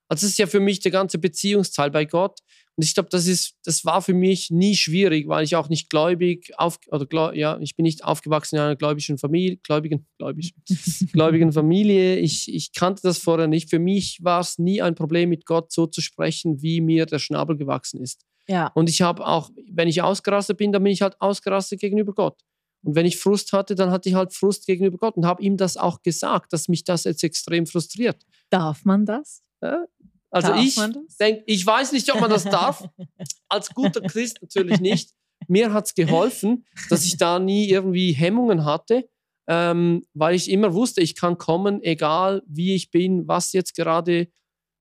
Also 0.09 0.27
das 0.27 0.33
ist 0.33 0.39
ja 0.39 0.49
für 0.49 0.59
mich 0.59 0.81
der 0.81 0.91
ganze 0.91 1.19
Beziehungsteil 1.19 1.93
bei 1.93 2.05
Gott. 2.05 2.41
Und 2.81 2.85
ich 2.85 2.95
glaube, 2.95 3.11
das 3.11 3.27
ist, 3.27 3.57
das 3.65 3.85
war 3.85 4.01
für 4.01 4.15
mich 4.15 4.51
nie 4.51 4.75
schwierig, 4.75 5.29
weil 5.29 5.45
ich 5.45 5.55
auch 5.55 5.69
nicht 5.69 5.91
gläubig 5.91 6.51
auf, 6.57 6.79
oder 6.91 7.35
ja, 7.35 7.59
ich 7.61 7.77
bin 7.77 7.83
nicht 7.83 8.03
aufgewachsen 8.05 8.57
in 8.57 8.63
einer 8.63 8.75
gläubigen 8.75 9.19
Familie, 9.19 9.59
gläubigen, 9.59 10.07
gläubig, 10.17 10.55
gläubigen 11.13 11.53
Familie. 11.53 12.17
Ich, 12.17 12.51
ich 12.51 12.73
kannte 12.73 13.03
das 13.03 13.19
vorher 13.19 13.49
nicht. 13.49 13.69
Für 13.69 13.79
mich 13.79 14.21
war 14.23 14.41
es 14.41 14.59
nie 14.59 14.81
ein 14.81 14.95
Problem, 14.95 15.29
mit 15.29 15.45
Gott 15.45 15.71
so 15.71 15.87
zu 15.89 16.01
sprechen, 16.01 16.63
wie 16.63 16.81
mir 16.81 17.05
der 17.05 17.19
Schnabel 17.19 17.59
gewachsen 17.59 18.01
ist. 18.01 18.25
Ja. 18.49 18.69
Und 18.69 18.89
ich 18.89 19.03
habe 19.03 19.27
auch, 19.27 19.51
wenn 19.71 19.87
ich 19.87 20.01
ausgerastet 20.01 20.57
bin, 20.57 20.73
dann 20.73 20.83
bin 20.83 20.95
ich 20.95 21.03
halt 21.03 21.21
ausgerastet 21.21 21.81
gegenüber 21.81 22.15
Gott. 22.15 22.41
Und 22.83 22.95
wenn 22.95 23.05
ich 23.05 23.19
Frust 23.19 23.53
hatte, 23.53 23.75
dann 23.75 23.91
hatte 23.91 24.09
ich 24.09 24.15
halt 24.15 24.33
Frust 24.33 24.65
gegenüber 24.65 24.97
Gott 24.97 25.19
und 25.19 25.27
habe 25.27 25.43
ihm 25.43 25.59
das 25.59 25.77
auch 25.77 26.01
gesagt, 26.01 26.55
dass 26.55 26.67
mich 26.67 26.85
das 26.85 27.05
jetzt 27.05 27.23
extrem 27.25 27.67
frustriert. 27.67 28.25
Darf 28.49 28.87
man 28.87 29.05
das? 29.05 29.43
Ja, 29.63 29.85
also 30.31 30.49
darf 30.49 30.65
ich 30.65 30.77
denke, 31.19 31.43
ich 31.47 31.67
weiß 31.67 31.93
nicht, 31.93 32.13
ob 32.13 32.21
man 32.21 32.31
das 32.31 32.45
darf. 32.45 32.89
Als 33.49 33.71
guter 33.75 34.01
Christ 34.01 34.39
natürlich 34.41 34.81
nicht. 34.81 35.11
Mir 35.49 35.73
hat 35.73 35.87
es 35.87 35.95
geholfen, 35.95 36.67
dass 36.89 37.05
ich 37.05 37.17
da 37.17 37.39
nie 37.39 37.69
irgendwie 37.69 38.13
Hemmungen 38.13 38.65
hatte, 38.65 39.09
ähm, 39.49 40.07
weil 40.15 40.35
ich 40.37 40.51
immer 40.51 40.75
wusste, 40.75 41.01
ich 41.01 41.17
kann 41.17 41.39
kommen, 41.39 41.83
egal 41.83 42.43
wie 42.47 42.75
ich 42.75 42.91
bin, 42.91 43.27
was 43.27 43.53
jetzt 43.53 43.75
gerade. 43.75 44.29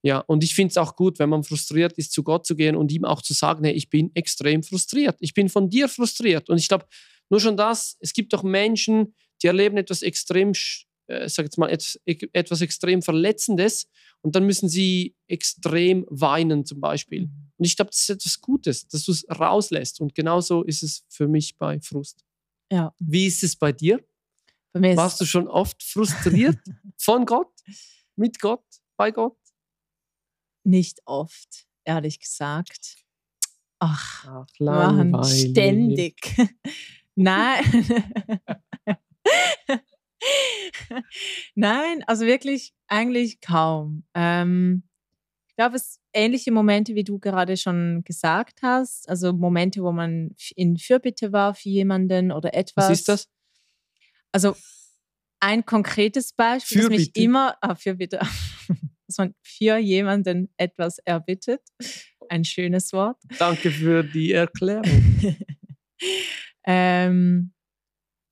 Ja, 0.04 0.20
und 0.20 0.44
ich 0.44 0.56
finde 0.56 0.70
es 0.70 0.78
auch 0.78 0.96
gut, 0.96 1.20
wenn 1.20 1.30
man 1.30 1.44
frustriert 1.44 1.98
ist, 1.98 2.14
zu 2.14 2.24
Gott 2.24 2.46
zu 2.46 2.56
gehen 2.56 2.76
und 2.76 2.92
ihm 2.92 3.04
auch 3.04 3.22
zu 3.22 3.34
sagen, 3.34 3.64
hey, 3.66 3.74
ich 3.74 3.90
bin 3.90 4.12
extrem 4.14 4.64
frustriert. 4.64 5.18
Ich 5.20 5.34
bin 5.34 5.50
von 5.50 5.70
dir 5.70 5.90
frustriert. 5.90 6.50
Und 6.50 6.58
ich 6.58 6.68
glaube, 6.68 6.86
nur 7.30 7.40
schon 7.40 7.58
das, 7.58 7.98
es 8.00 8.14
gibt 8.14 8.32
doch 8.32 8.44
Menschen, 8.44 9.16
die 9.42 9.48
erleben 9.48 9.78
etwas 9.78 10.02
extrem, 10.02 10.54
äh, 11.08 11.28
sag 11.28 11.46
jetzt 11.46 11.58
mal, 11.58 11.70
etwas, 11.70 12.00
etwas 12.06 12.62
extrem 12.62 13.02
Verletzendes 13.02 13.88
und 14.22 14.36
dann 14.36 14.46
müssen 14.46 14.70
sie 14.70 15.16
extrem 15.28 16.06
weinen 16.10 16.66
zum 16.66 16.82
Beispiel. 16.82 17.28
Mhm. 17.28 17.52
Und 17.58 17.66
ich 17.66 17.76
glaube, 17.76 17.92
das 17.92 18.02
ist 18.02 18.10
etwas 18.10 18.42
Gutes, 18.42 18.88
dass 18.88 19.04
du 19.04 19.12
es 19.12 19.26
rauslässt. 19.30 20.00
Und 20.00 20.16
genauso 20.16 20.64
ist 20.64 20.82
es 20.84 21.06
für 21.10 21.28
mich 21.28 21.58
bei 21.58 21.80
Frust. 21.82 22.24
Ja. 22.72 22.94
Wie 23.00 23.28
ist 23.28 23.44
es 23.44 23.56
bei 23.56 23.72
dir? 23.72 24.04
Bei 24.72 24.96
Warst 24.96 25.20
du 25.20 25.26
schon 25.26 25.48
oft 25.48 25.82
frustriert 25.84 26.60
von 26.98 27.26
Gott, 27.26 27.52
mit 28.16 28.40
Gott, 28.40 28.64
bei 28.96 29.12
Gott? 29.12 29.38
Nicht 30.64 31.00
oft, 31.06 31.68
ehrlich 31.84 32.20
gesagt. 32.20 32.98
Ach, 33.80 34.26
Ach 34.28 34.48
Mann, 34.60 35.24
ständig. 35.24 36.36
Nein. 37.16 37.64
Nein, 41.56 42.04
also 42.08 42.26
wirklich 42.26 42.74
eigentlich 42.88 43.42
kaum. 43.42 44.04
Ähm, 44.14 44.84
ich 45.48 45.56
glaube, 45.56 45.76
es 45.76 46.00
ähnliche 46.14 46.52
Momente, 46.52 46.96
wie 46.96 47.04
du 47.04 47.20
gerade 47.20 47.58
schon 47.58 48.04
gesagt 48.06 48.62
hast. 48.62 49.08
Also 49.10 49.34
Momente, 49.34 49.84
wo 49.84 49.92
man 49.92 50.36
in 50.56 50.78
Fürbitte 50.78 51.32
war 51.32 51.54
für 51.54 51.70
jemanden 51.70 52.32
oder 52.32 52.54
etwas. 52.54 52.90
Was 52.90 53.00
ist 53.00 53.10
das? 53.10 53.28
Also 54.32 54.56
ein 55.40 55.66
konkretes 55.66 56.34
Beispiel, 56.34 56.84
für 56.84 56.90
das 56.90 56.98
mich 56.98 57.16
immer, 57.16 57.58
ah, 57.62 57.76
Fürbitte, 57.76 58.20
dass 59.08 59.18
man 59.18 59.34
für 59.42 59.78
jemanden 59.78 60.54
etwas 60.58 61.00
erbittet. 61.00 61.62
ein 62.30 62.44
schönes 62.44 62.94
Wort. 62.94 63.18
Danke 63.38 63.72
für 63.72 64.04
die 64.04 64.32
Erklärung. 64.34 65.04
ähm, 66.66 67.54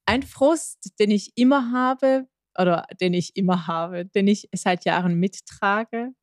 ein 0.08 0.24
Frust, 0.24 0.93
den 1.00 1.12
ich 1.12 1.34
immer 1.36 1.72
habe, 1.72 2.28
oder 2.58 2.88
den 3.00 3.13
ich 3.13 3.36
immer 3.36 3.67
habe, 3.67 4.06
den 4.06 4.28
ich 4.28 4.50
seit 4.56 4.86
Jahren 4.86 5.15
mittrage, 5.15 6.13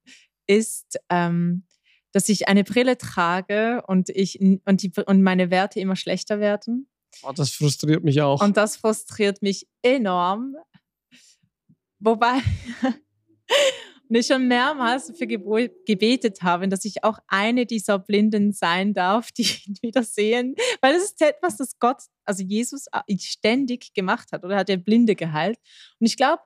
ist, 0.48 0.98
ähm, 1.08 1.66
dass 2.12 2.28
ich 2.28 2.48
eine 2.48 2.64
Brille 2.64 2.98
trage 2.98 3.82
und, 3.86 4.08
ich, 4.08 4.40
und, 4.40 4.82
die, 4.82 4.92
und 5.06 5.22
meine 5.22 5.50
Werte 5.50 5.80
immer 5.80 5.96
schlechter 5.96 6.40
werden. 6.40 6.88
Oh, 7.22 7.32
das 7.32 7.50
frustriert 7.50 8.02
mich 8.02 8.20
auch. 8.20 8.42
Und 8.42 8.56
das 8.56 8.76
frustriert 8.76 9.42
mich 9.42 9.68
enorm. 9.82 10.56
Wobei, 12.00 12.40
ich 14.20 14.26
schon 14.26 14.48
mehrmals 14.48 15.06
dafür 15.06 15.26
gebetet 15.26 16.42
habe, 16.42 16.68
dass 16.68 16.84
ich 16.84 17.04
auch 17.04 17.18
eine 17.26 17.66
dieser 17.66 17.98
Blinden 17.98 18.52
sein 18.52 18.94
darf, 18.94 19.32
die 19.32 19.42
ihn 19.42 19.76
wieder 19.82 20.02
sehen. 20.02 20.54
Weil 20.80 20.94
das 20.94 21.04
ist 21.04 21.22
etwas, 21.22 21.56
das 21.56 21.78
Gott, 21.78 22.02
also 22.24 22.42
Jesus, 22.42 22.86
ständig 23.18 23.92
gemacht 23.94 24.32
hat 24.32 24.44
oder 24.44 24.56
hat 24.56 24.70
er 24.70 24.76
Blinde 24.76 25.14
geheilt. 25.14 25.58
Und 26.00 26.06
ich 26.06 26.16
glaube, 26.16 26.42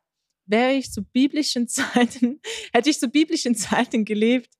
wäre 0.46 0.72
ich 0.72 0.90
zu 0.92 1.02
biblischen 1.02 1.68
Zeiten, 1.68 2.40
hätte 2.72 2.90
ich 2.90 2.98
zu 2.98 3.09
biblischen 3.09 3.54
Zeiten 3.54 4.04
gelebt, 4.04 4.54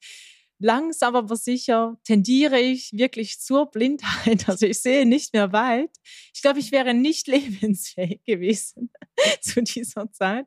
langsam 0.59 1.15
aber 1.17 1.37
sicher 1.37 1.97
tendiere 2.05 2.59
ich 2.59 2.93
wirklich 2.93 3.41
zur 3.41 3.71
Blindheit. 3.71 4.09
Also 4.49 4.67
ich 4.67 4.81
sehe 4.81 5.07
nicht 5.07 5.35
mehr 5.35 5.53
weit. 5.53 5.91
Ich 6.35 6.43
glaube, 6.43 6.59
ich 6.59 6.73
wäre 6.73 6.95
nicht 6.95 7.27
lebensfähig 7.27 8.23
gewesen 8.25 8.91
zu 9.41 9.63
dieser 9.63 10.11
Zeit. 10.13 10.47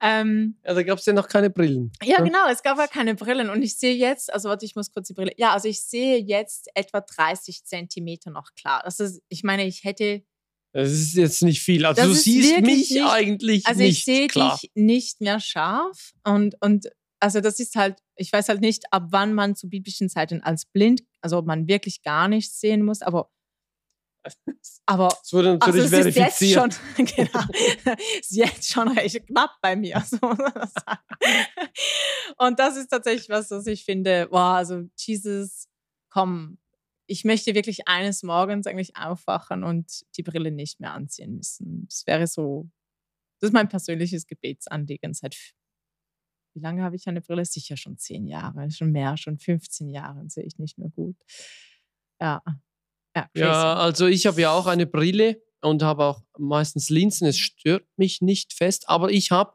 Ähm, 0.00 0.58
da 0.62 0.82
gab 0.82 0.98
es 0.98 1.06
ja 1.06 1.12
noch 1.12 1.28
keine 1.28 1.50
Brillen. 1.50 1.92
Ja, 2.02 2.22
genau, 2.22 2.48
es 2.50 2.62
gab 2.62 2.78
ja 2.78 2.86
keine 2.86 3.14
Brillen. 3.14 3.50
Und 3.50 3.62
ich 3.62 3.78
sehe 3.78 3.94
jetzt, 3.94 4.32
also 4.32 4.48
warte, 4.48 4.64
ich 4.66 4.76
muss 4.76 4.92
kurz 4.92 5.08
die 5.08 5.14
Brille. 5.14 5.32
Ja, 5.36 5.52
also 5.52 5.68
ich 5.68 5.82
sehe 5.82 6.18
jetzt 6.18 6.68
etwa 6.74 7.00
30 7.00 7.64
Zentimeter 7.64 8.30
noch 8.30 8.54
klar. 8.54 8.82
Das 8.84 9.00
ist, 9.00 9.22
ich 9.28 9.42
meine, 9.42 9.66
ich 9.66 9.84
hätte. 9.84 10.22
Das 10.72 10.90
ist 10.90 11.14
jetzt 11.14 11.42
nicht 11.42 11.62
viel. 11.62 11.86
Also 11.86 12.02
das 12.02 12.08
du 12.08 12.14
siehst 12.14 12.60
mich 12.60 12.90
nicht, 12.90 13.02
eigentlich 13.02 13.66
also 13.66 13.80
nicht. 13.80 13.96
Also 13.96 14.00
ich 14.00 14.04
sehe 14.04 14.28
dich 14.28 14.70
nicht 14.74 15.20
mehr 15.20 15.40
scharf 15.40 16.12
und, 16.24 16.56
und 16.60 16.88
also 17.20 17.40
das 17.40 17.60
ist 17.60 17.76
halt, 17.76 17.98
ich 18.16 18.32
weiß 18.32 18.48
halt 18.48 18.60
nicht, 18.60 18.84
ab 18.92 19.06
wann 19.10 19.34
man 19.34 19.56
zu 19.56 19.68
biblischen 19.68 20.08
Zeiten 20.08 20.42
als 20.42 20.66
blind, 20.66 21.02
also 21.20 21.38
ob 21.38 21.46
man 21.46 21.68
wirklich 21.68 22.02
gar 22.02 22.28
nichts 22.28 22.60
sehen 22.60 22.84
muss, 22.84 23.02
aber 23.02 23.30
aber 24.86 25.08
es 25.22 25.32
wurde 25.32 25.52
natürlich 25.54 25.84
also 25.84 25.96
es 25.96 26.14
verifiziert. 26.14 26.32
Ist 26.32 26.40
jetzt 26.40 26.76
schon, 26.96 27.06
genau, 27.16 27.44
ist 28.18 28.30
jetzt 28.32 28.72
schon 28.72 28.88
recht 28.88 29.26
knapp 29.26 29.56
bei 29.60 29.76
mir. 29.76 30.04
So 30.06 30.18
und 32.38 32.58
das 32.58 32.76
ist 32.76 32.88
tatsächlich 32.88 33.28
was, 33.28 33.50
was 33.50 33.66
ich 33.66 33.84
finde, 33.84 34.28
wow, 34.30 34.56
also 34.56 34.82
Jesus, 34.96 35.68
komm, 36.10 36.58
ich 37.06 37.24
möchte 37.24 37.54
wirklich 37.54 37.86
eines 37.88 38.22
Morgens 38.22 38.66
eigentlich 38.66 38.96
aufwachen 38.96 39.62
und 39.64 40.02
die 40.16 40.22
Brille 40.22 40.50
nicht 40.50 40.80
mehr 40.80 40.92
anziehen 40.92 41.36
müssen. 41.36 41.86
Das 41.88 42.06
wäre 42.06 42.26
so, 42.26 42.68
das 43.40 43.48
ist 43.48 43.54
mein 43.54 43.68
persönliches 43.68 44.26
Gebetsanliegen 44.26 45.14
seit 45.14 45.36
wie 46.56 46.60
lange 46.60 46.82
habe 46.82 46.96
ich 46.96 47.06
eine 47.06 47.20
Brille? 47.20 47.44
Sicher 47.44 47.76
schon 47.76 47.98
zehn 47.98 48.26
Jahre, 48.26 48.70
schon 48.70 48.90
mehr, 48.90 49.16
schon 49.18 49.38
15 49.38 49.90
Jahre 49.90 50.24
sehe 50.28 50.44
ich 50.44 50.58
nicht 50.58 50.78
mehr 50.78 50.88
gut. 50.88 51.16
Ja. 52.20 52.42
Ja, 53.14 53.28
ja 53.34 53.74
also 53.74 54.06
ich 54.06 54.26
habe 54.26 54.40
ja 54.40 54.52
auch 54.52 54.66
eine 54.66 54.86
Brille 54.86 55.42
und 55.60 55.82
habe 55.82 56.04
auch 56.04 56.22
meistens 56.38 56.88
Linsen. 56.88 57.26
Es 57.26 57.38
stört 57.38 57.84
mich 57.96 58.22
nicht 58.22 58.54
fest, 58.54 58.88
aber 58.88 59.10
ich 59.10 59.30
habe 59.30 59.52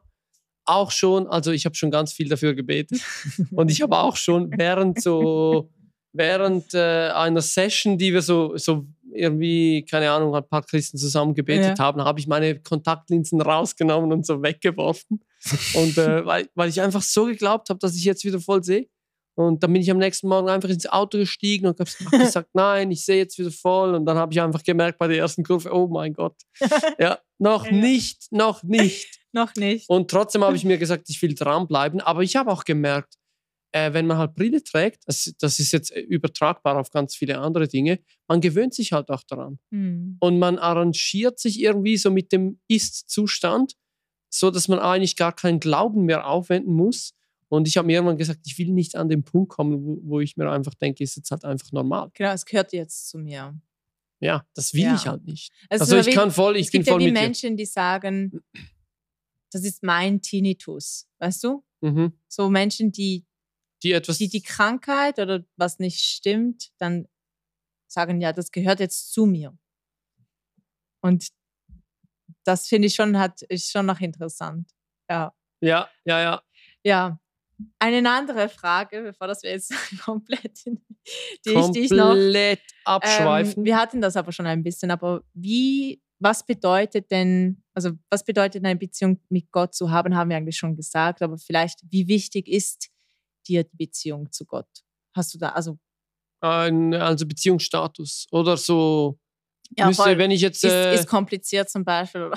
auch 0.64 0.92
schon, 0.92 1.26
also 1.26 1.50
ich 1.50 1.64
habe 1.64 1.74
schon 1.74 1.90
ganz 1.90 2.12
viel 2.12 2.28
dafür 2.28 2.54
gebetet 2.54 3.00
und 3.50 3.70
ich 3.70 3.82
habe 3.82 3.98
auch 3.98 4.16
schon 4.16 4.52
während 4.56 5.02
so 5.02 5.72
während 6.12 6.72
äh, 6.74 7.08
einer 7.08 7.40
Session, 7.40 7.98
die 7.98 8.12
wir 8.12 8.22
so 8.22 8.56
so 8.56 8.86
irgendwie, 9.12 9.84
keine 9.90 10.10
Ahnung, 10.12 10.36
ein 10.36 10.48
paar 10.48 10.62
Christen 10.62 10.98
zusammen 10.98 11.34
gebetet 11.34 11.78
ja. 11.78 11.84
haben, 11.84 12.02
habe 12.04 12.20
ich 12.20 12.28
meine 12.28 12.60
Kontaktlinsen 12.60 13.40
rausgenommen 13.40 14.12
und 14.12 14.24
so 14.24 14.40
weggeworfen. 14.40 15.20
Und 15.74 15.98
äh, 15.98 16.24
weil, 16.26 16.48
weil 16.54 16.68
ich 16.68 16.80
einfach 16.80 17.02
so 17.02 17.26
geglaubt 17.26 17.70
habe, 17.70 17.78
dass 17.78 17.96
ich 17.96 18.04
jetzt 18.04 18.24
wieder 18.24 18.40
voll 18.40 18.62
sehe. 18.62 18.88
Und 19.34 19.62
dann 19.62 19.72
bin 19.72 19.80
ich 19.80 19.90
am 19.90 19.98
nächsten 19.98 20.28
Morgen 20.28 20.48
einfach 20.48 20.68
ins 20.68 20.86
Auto 20.86 21.18
gestiegen 21.18 21.66
und 21.66 21.80
habe 21.80 21.90
gesagt, 22.18 22.50
nein, 22.52 22.90
ich 22.90 23.04
sehe 23.04 23.16
jetzt 23.16 23.38
wieder 23.38 23.50
voll. 23.50 23.94
Und 23.94 24.04
dann 24.04 24.18
habe 24.18 24.32
ich 24.32 24.40
einfach 24.40 24.62
gemerkt 24.62 24.98
bei 24.98 25.08
der 25.08 25.18
ersten 25.18 25.42
Kurve, 25.42 25.72
oh 25.72 25.88
mein 25.88 26.12
Gott. 26.12 26.36
Ja, 26.98 27.18
noch 27.38 27.66
ja. 27.66 27.72
nicht, 27.72 28.30
noch 28.30 28.62
nicht. 28.62 29.20
noch 29.32 29.54
nicht. 29.56 29.88
Und 29.88 30.10
trotzdem 30.10 30.44
habe 30.44 30.56
ich 30.56 30.64
mir 30.64 30.78
gesagt, 30.78 31.08
ich 31.08 31.20
will 31.22 31.34
dranbleiben. 31.34 32.00
Aber 32.00 32.22
ich 32.22 32.36
habe 32.36 32.50
auch 32.52 32.64
gemerkt, 32.64 33.14
äh, 33.72 33.92
wenn 33.94 34.06
man 34.06 34.18
halt 34.18 34.34
Brille 34.34 34.62
trägt, 34.62 35.02
das, 35.06 35.32
das, 35.38 35.58
ist 35.58 35.72
jetzt 35.72 35.90
äh, 35.90 36.00
übertragbar 36.00 36.78
auf 36.78 36.90
ganz 36.90 37.16
viele 37.16 37.38
andere 37.38 37.66
Dinge, 37.66 38.00
man 38.28 38.40
gewöhnt 38.40 38.74
sich 38.74 38.92
halt 38.92 39.08
auch 39.08 39.22
daran. 39.26 39.58
Mhm. 39.70 40.18
Und 40.20 40.38
man 40.38 40.58
arrangiert 40.58 41.38
sich 41.38 41.60
irgendwie 41.60 41.96
so 41.96 42.10
mit 42.10 42.32
dem 42.32 42.60
Ist-Zustand, 42.68 43.74
so 44.34 44.50
dass 44.50 44.68
man 44.68 44.78
eigentlich 44.78 45.16
gar 45.16 45.34
keinen 45.34 45.60
Glauben 45.60 46.04
mehr 46.04 46.26
aufwenden 46.26 46.74
muss. 46.74 47.14
Und 47.48 47.68
ich 47.68 47.76
habe 47.76 47.86
mir 47.86 47.94
irgendwann 47.94 48.16
gesagt, 48.16 48.40
ich 48.46 48.56
will 48.58 48.72
nicht 48.72 48.96
an 48.96 49.08
den 49.08 49.24
Punkt 49.24 49.50
kommen, 49.50 49.84
wo, 49.84 49.98
wo, 50.02 50.20
ich 50.20 50.36
mir 50.36 50.50
einfach 50.50 50.74
denke, 50.74 51.04
ist 51.04 51.16
jetzt 51.16 51.30
halt 51.30 51.44
einfach 51.44 51.70
normal. 51.70 52.10
Genau, 52.14 52.32
es 52.32 52.46
gehört 52.46 52.72
jetzt 52.72 53.10
zu 53.10 53.18
mir. 53.18 53.54
Ja, 54.20 54.46
das 54.54 54.72
will 54.72 54.82
ja. 54.82 54.94
ich 54.94 55.06
halt 55.06 55.24
nicht. 55.24 55.52
Also, 55.68 55.96
also 55.96 56.08
ich 56.08 56.14
kann 56.14 56.30
voll, 56.30 56.56
ich 56.56 56.70
bin 56.70 56.84
voll 56.84 57.02
ja 57.02 57.08
die 57.08 57.12
Menschen, 57.12 57.50
dir. 57.50 57.64
die 57.64 57.66
sagen, 57.66 58.40
das 59.50 59.64
ist 59.64 59.82
mein 59.82 60.22
Tinnitus, 60.22 61.08
weißt 61.18 61.44
du? 61.44 61.64
Mhm. 61.82 62.12
So 62.28 62.48
Menschen, 62.48 62.90
die 62.90 63.26
die 63.82 63.92
etwas. 63.92 64.18
Die, 64.18 64.28
die 64.28 64.42
Krankheit 64.42 65.18
oder 65.18 65.44
was 65.56 65.78
nicht 65.78 66.00
stimmt, 66.00 66.70
dann 66.78 67.08
sagen, 67.88 68.20
ja, 68.20 68.32
das 68.32 68.52
gehört 68.52 68.80
jetzt 68.80 69.12
zu 69.12 69.26
mir. 69.26 69.56
Und 71.00 71.28
das 72.44 72.66
finde 72.66 72.86
ich 72.86 72.94
schon, 72.94 73.18
hat, 73.18 73.42
ist 73.42 73.70
schon 73.70 73.86
noch 73.86 74.00
interessant. 74.00 74.70
Ja. 75.08 75.32
Ja, 75.60 75.88
ja, 76.04 76.20
ja. 76.20 76.42
Ja. 76.84 77.18
Eine 77.78 78.10
andere 78.10 78.48
Frage, 78.48 79.02
bevor 79.02 79.28
das 79.28 79.42
wir 79.42 79.50
jetzt 79.50 79.72
komplett, 80.04 80.64
die 80.66 81.52
komplett 81.52 81.66
ich, 81.68 81.70
die 81.72 81.80
ich 81.80 81.90
noch, 81.90 82.16
abschweifen. 82.84 83.58
Ähm, 83.58 83.64
wir 83.64 83.76
hatten 83.76 84.00
das 84.00 84.16
aber 84.16 84.32
schon 84.32 84.46
ein 84.46 84.64
bisschen, 84.64 84.90
aber 84.90 85.22
wie, 85.32 86.02
was 86.18 86.44
bedeutet 86.44 87.10
denn, 87.10 87.62
also 87.74 87.92
was 88.10 88.24
bedeutet 88.24 88.64
eine 88.64 88.76
Beziehung 88.76 89.20
mit 89.28 89.50
Gott 89.52 89.74
zu 89.74 89.90
haben, 89.90 90.16
haben 90.16 90.30
wir 90.30 90.36
eigentlich 90.36 90.56
schon 90.56 90.74
gesagt, 90.74 91.22
aber 91.22 91.38
vielleicht, 91.38 91.80
wie 91.90 92.08
wichtig 92.08 92.48
ist 92.48 92.88
dir 93.46 93.64
die 93.64 93.76
Beziehung 93.76 94.30
zu 94.32 94.44
Gott? 94.44 94.68
Hast 95.14 95.34
du 95.34 95.38
da, 95.38 95.50
also. 95.50 95.78
Ein, 96.40 96.94
also 96.94 97.26
Beziehungsstatus 97.26 98.26
oder 98.32 98.56
so. 98.56 99.20
Ja, 99.76 99.86
müsste, 99.86 100.02
voll. 100.02 100.18
wenn 100.18 100.30
ich 100.30 100.40
jetzt. 100.40 100.64
Äh, 100.64 100.94
ist, 100.94 101.00
ist, 101.00 101.08
kompliziert 101.08 101.70
zum 101.70 101.84
Beispiel. 101.84 102.30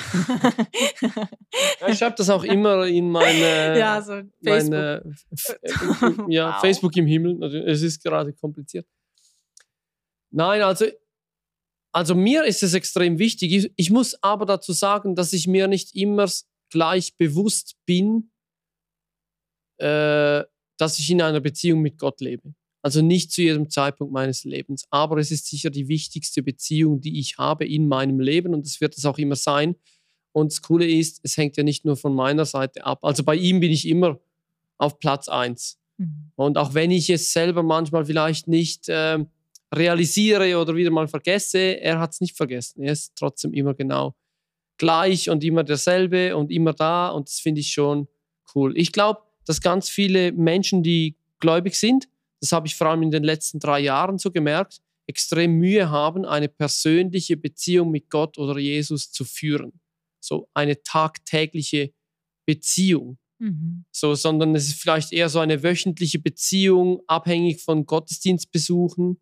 ja, 1.82 1.88
ich 1.88 2.02
habe 2.02 2.16
das 2.16 2.30
auch 2.30 2.44
immer 2.44 2.86
in 2.86 3.10
meine. 3.10 3.78
Ja, 3.80 4.02
so 4.02 4.22
Facebook. 4.44 4.72
Meine, 4.72 5.16
äh, 5.32 6.34
ja, 6.34 6.54
wow. 6.54 6.62
Facebook 6.62 6.96
im 6.98 7.08
Himmel. 7.08 7.44
Also, 7.44 7.58
es 7.58 7.82
ist 7.82 8.04
gerade 8.04 8.32
kompliziert. 8.34 8.88
Nein, 10.32 10.62
also 10.62 10.86
also 11.96 12.14
mir 12.14 12.44
ist 12.44 12.62
es 12.62 12.74
extrem 12.74 13.20
wichtig. 13.20 13.54
Ich, 13.54 13.72
ich, 13.78 13.90
muss 13.90 14.22
aber 14.22 14.46
dazu 14.46 14.74
sagen, 14.74 15.16
dass 15.16 15.32
ich 15.32 15.48
mir 15.48 15.70
nicht 15.70 15.96
immer 15.96 16.30
gleich 16.70 17.16
bewusst 17.16 17.78
bin, 17.86 18.32
äh, 19.78 20.44
dass 20.78 21.00
ich 21.00 21.10
in 21.10 21.22
einer 21.22 21.40
Beziehung 21.40 21.82
mit 21.82 21.98
Gott 21.98 22.20
lebe. 22.20 22.54
Also 22.86 23.02
nicht 23.02 23.32
zu 23.32 23.42
jedem 23.42 23.72
Zeitpunkt 23.72 24.14
meines 24.14 24.44
Lebens, 24.44 24.86
aber 24.92 25.18
es 25.18 25.32
ist 25.32 25.48
sicher 25.48 25.72
die 25.72 25.88
wichtigste 25.88 26.44
Beziehung, 26.44 27.02
die 27.02 27.20
ich 27.20 27.40
habe 27.40 27.66
in 27.66 27.88
meinem 27.88 28.20
Leben 28.20 28.54
und 28.54 28.64
es 28.64 28.80
wird 28.80 28.96
es 28.96 29.06
auch 29.06 29.18
immer 29.18 29.36
sein. 29.36 29.76
Und 30.34 30.52
das 30.52 30.62
Coole 30.62 30.88
ist, 30.88 31.20
es 31.24 31.36
hängt 31.36 31.58
ja 31.58 31.64
nicht 31.64 31.84
nur 31.84 31.98
von 31.98 32.14
meiner 32.14 32.46
Seite 32.46 32.86
ab. 32.86 33.00
Also 33.02 33.24
bei 33.24 33.38
ihm 33.38 33.60
bin 33.60 33.72
ich 33.72 33.88
immer 33.88 34.20
auf 34.78 35.00
Platz 35.00 35.28
1. 35.30 35.80
Mhm. 35.98 36.32
Und 36.36 36.60
auch 36.60 36.76
wenn 36.76 36.92
ich 36.92 37.10
es 37.10 37.34
selber 37.34 37.64
manchmal 37.64 38.06
vielleicht 38.06 38.48
nicht 38.48 38.88
äh, 38.88 39.18
realisiere 39.74 40.56
oder 40.60 40.76
wieder 40.76 40.92
mal 40.92 41.08
vergesse, 41.08 41.58
er 41.58 42.00
hat 42.00 42.14
es 42.14 42.22
nicht 42.22 42.38
vergessen. 42.38 42.84
Er 42.84 42.92
ist 42.92 43.14
trotzdem 43.16 43.52
immer 43.56 43.74
genau 43.74 44.14
gleich 44.78 45.32
und 45.32 45.44
immer 45.44 45.64
derselbe 45.64 46.38
und 46.38 46.52
immer 46.52 46.74
da 46.74 47.10
und 47.10 47.30
das 47.30 47.40
finde 47.40 47.62
ich 47.62 47.72
schon 47.72 48.08
cool. 48.54 48.78
Ich 48.78 48.92
glaube, 48.92 49.22
dass 49.44 49.60
ganz 49.60 49.90
viele 49.90 50.34
Menschen, 50.34 50.84
die 50.84 51.16
gläubig 51.40 51.74
sind, 51.74 52.10
das 52.42 52.52
habe 52.52 52.68
ich 52.68 52.76
vor 52.76 52.88
allem 52.88 53.04
in 53.04 53.12
den 53.12 53.24
letzten 53.24 53.60
drei 53.60 53.80
Jahren 53.80 54.18
so 54.18 54.32
gemerkt, 54.32 54.82
extrem 55.08 55.58
Mühe 55.58 55.90
haben, 55.90 56.26
eine 56.26 56.50
persönliche 56.50 57.38
Beziehung 57.38 57.92
mit 57.92 58.10
Gott 58.10 58.38
oder 58.38 58.58
Jesus 58.60 59.12
zu 59.12 59.24
führen. 59.24 59.80
So 60.20 60.50
eine 60.54 60.82
tagtägliche 60.82 61.94
Beziehung. 62.48 63.18
Mhm. 63.40 63.86
So, 63.92 64.16
sondern 64.16 64.56
es 64.56 64.68
ist 64.68 64.82
vielleicht 64.82 65.12
eher 65.12 65.30
so 65.30 65.40
eine 65.40 65.62
wöchentliche 65.62 66.20
Beziehung, 66.20 67.02
abhängig 67.08 67.62
von 67.62 67.86
Gottesdienstbesuchen, 67.86 69.20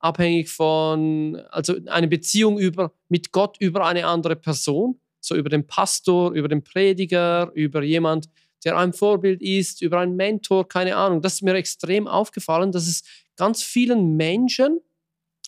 abhängig 0.00 0.48
von, 0.48 1.36
also 1.50 1.76
eine 1.86 2.08
Beziehung 2.08 2.58
über, 2.58 2.92
mit 3.08 3.32
Gott 3.32 3.56
über 3.58 3.86
eine 3.86 4.06
andere 4.06 4.36
Person, 4.36 5.00
so 5.20 5.34
über 5.34 5.48
den 5.48 5.66
Pastor, 5.66 6.32
über 6.32 6.48
den 6.48 6.62
Prediger, 6.62 7.50
über 7.54 7.82
jemand, 7.82 8.28
der 8.64 8.76
ein 8.76 8.92
Vorbild 8.92 9.40
ist, 9.42 9.82
über 9.82 10.00
einen 10.00 10.16
Mentor, 10.16 10.68
keine 10.68 10.96
Ahnung. 10.96 11.22
Das 11.22 11.34
ist 11.34 11.42
mir 11.42 11.54
extrem 11.54 12.06
aufgefallen, 12.08 12.72
dass 12.72 12.86
es 12.86 13.02
ganz 13.36 13.62
vielen 13.62 14.16
Menschen, 14.16 14.80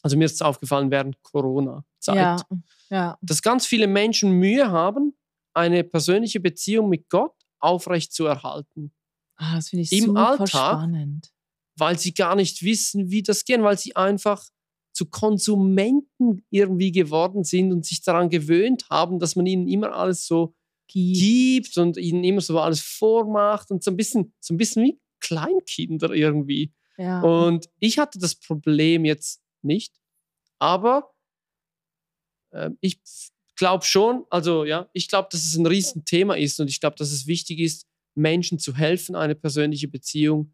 also 0.02 0.16
mir 0.16 0.24
ist 0.26 0.34
es 0.34 0.42
aufgefallen 0.42 0.90
während 0.90 1.22
Corona-Zeit, 1.22 2.16
Ja, 2.16 2.36
ja. 2.90 3.18
dass 3.20 3.42
ganz 3.42 3.66
viele 3.66 3.86
Menschen 3.86 4.30
Mühe 4.32 4.70
haben, 4.70 5.14
eine 5.54 5.82
persönliche 5.84 6.40
Beziehung 6.40 6.88
mit 6.88 7.08
Gott 7.08 7.34
aufrecht 7.58 8.12
zu 8.12 8.26
erhalten, 8.26 8.92
Ah, 9.36 9.56
das 9.56 9.70
finde 9.70 9.82
ich 9.84 9.92
Im 9.92 10.04
super 10.06 10.28
Alltag 10.28 10.48
spannend. 10.50 11.32
weil 11.76 11.98
sie 11.98 12.12
gar 12.12 12.36
nicht 12.36 12.62
wissen, 12.62 13.10
wie 13.10 13.22
das 13.22 13.44
geht, 13.46 13.62
weil 13.62 13.78
sie 13.78 13.96
einfach 13.96 14.44
zu 14.92 15.06
Konsumenten 15.06 16.44
irgendwie 16.50 16.92
geworden 16.92 17.42
sind 17.44 17.72
und 17.72 17.84
sich 17.86 18.02
daran 18.02 18.28
gewöhnt 18.28 18.84
haben, 18.90 19.18
dass 19.18 19.36
man 19.36 19.46
ihnen 19.46 19.66
immer 19.66 19.92
alles 19.94 20.26
so 20.26 20.54
Gibt. 20.92 21.18
gibt 21.18 21.78
und 21.78 21.96
ihnen 21.96 22.24
immer 22.24 22.40
so 22.40 22.58
alles 22.58 22.80
vormacht 22.80 23.70
und 23.70 23.82
so 23.84 23.90
ein 23.90 23.96
bisschen, 23.96 24.32
so 24.40 24.54
ein 24.54 24.56
bisschen 24.56 24.84
wie 24.84 25.00
Kleinkinder 25.20 26.10
irgendwie. 26.10 26.72
Ja. 26.98 27.20
Und 27.20 27.68
ich 27.78 27.98
hatte 27.98 28.18
das 28.18 28.34
Problem 28.34 29.04
jetzt 29.04 29.40
nicht, 29.62 29.94
aber 30.58 31.10
äh, 32.50 32.70
ich 32.80 33.00
glaube 33.56 33.84
schon, 33.84 34.24
also 34.30 34.64
ja, 34.64 34.88
ich 34.92 35.08
glaube, 35.08 35.28
dass 35.30 35.44
es 35.44 35.56
ein 35.56 35.66
Riesenthema 35.66 36.34
ist 36.34 36.60
und 36.60 36.68
ich 36.68 36.80
glaube, 36.80 36.96
dass 36.96 37.12
es 37.12 37.26
wichtig 37.26 37.60
ist, 37.60 37.86
Menschen 38.14 38.58
zu 38.58 38.76
helfen, 38.76 39.14
eine 39.14 39.34
persönliche 39.34 39.88
Beziehung 39.88 40.52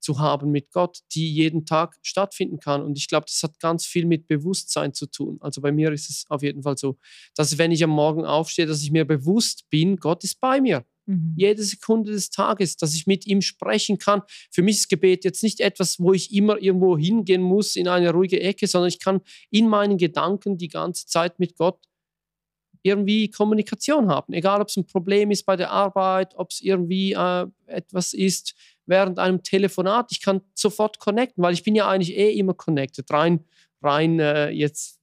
zu 0.00 0.18
haben 0.18 0.50
mit 0.50 0.70
Gott, 0.72 1.00
die 1.12 1.32
jeden 1.32 1.66
Tag 1.66 1.96
stattfinden 2.02 2.58
kann. 2.58 2.82
Und 2.82 2.98
ich 2.98 3.08
glaube, 3.08 3.26
das 3.26 3.42
hat 3.42 3.58
ganz 3.60 3.86
viel 3.86 4.06
mit 4.06 4.26
Bewusstsein 4.26 4.94
zu 4.94 5.06
tun. 5.06 5.38
Also 5.40 5.60
bei 5.60 5.72
mir 5.72 5.92
ist 5.92 6.10
es 6.10 6.24
auf 6.28 6.42
jeden 6.42 6.62
Fall 6.62 6.76
so, 6.76 6.98
dass 7.34 7.58
wenn 7.58 7.70
ich 7.70 7.84
am 7.84 7.90
Morgen 7.90 8.24
aufstehe, 8.24 8.66
dass 8.66 8.82
ich 8.82 8.90
mir 8.90 9.04
bewusst 9.04 9.68
bin, 9.70 9.96
Gott 9.96 10.24
ist 10.24 10.40
bei 10.40 10.60
mir 10.60 10.84
Mhm. 11.10 11.34
jede 11.36 11.62
Sekunde 11.64 12.12
des 12.12 12.30
Tages, 12.30 12.76
dass 12.76 12.94
ich 12.94 13.06
mit 13.06 13.26
ihm 13.26 13.42
sprechen 13.42 13.98
kann. 13.98 14.22
Für 14.50 14.62
mich 14.62 14.76
ist 14.76 14.88
Gebet 14.88 15.24
jetzt 15.24 15.42
nicht 15.42 15.60
etwas, 15.60 15.98
wo 15.98 16.12
ich 16.12 16.32
immer 16.32 16.62
irgendwo 16.62 16.96
hingehen 16.96 17.42
muss 17.42 17.74
in 17.74 17.88
eine 17.88 18.12
ruhige 18.12 18.40
Ecke, 18.40 18.68
sondern 18.68 18.88
ich 18.88 19.00
kann 19.00 19.20
in 19.50 19.68
meinen 19.68 19.98
Gedanken 19.98 20.56
die 20.56 20.68
ganze 20.68 21.06
Zeit 21.06 21.40
mit 21.40 21.56
Gott 21.56 21.78
irgendwie 22.82 23.28
Kommunikation 23.28 24.08
haben. 24.08 24.32
Egal, 24.32 24.60
ob 24.60 24.68
es 24.68 24.76
ein 24.76 24.86
Problem 24.86 25.30
ist 25.30 25.44
bei 25.44 25.56
der 25.56 25.70
Arbeit, 25.70 26.34
ob 26.36 26.50
es 26.50 26.60
irgendwie 26.60 27.12
äh, 27.12 27.46
etwas 27.66 28.14
ist 28.14 28.54
während 28.90 29.18
einem 29.18 29.42
Telefonat. 29.42 30.12
Ich 30.12 30.20
kann 30.20 30.42
sofort 30.54 30.98
connecten, 30.98 31.42
weil 31.42 31.54
ich 31.54 31.62
bin 31.62 31.74
ja 31.74 31.88
eigentlich 31.88 32.14
eh 32.16 32.32
immer 32.32 32.52
connected. 32.52 33.10
Rein, 33.10 33.44
rein 33.82 34.20
äh, 34.20 34.50
jetzt, 34.50 35.00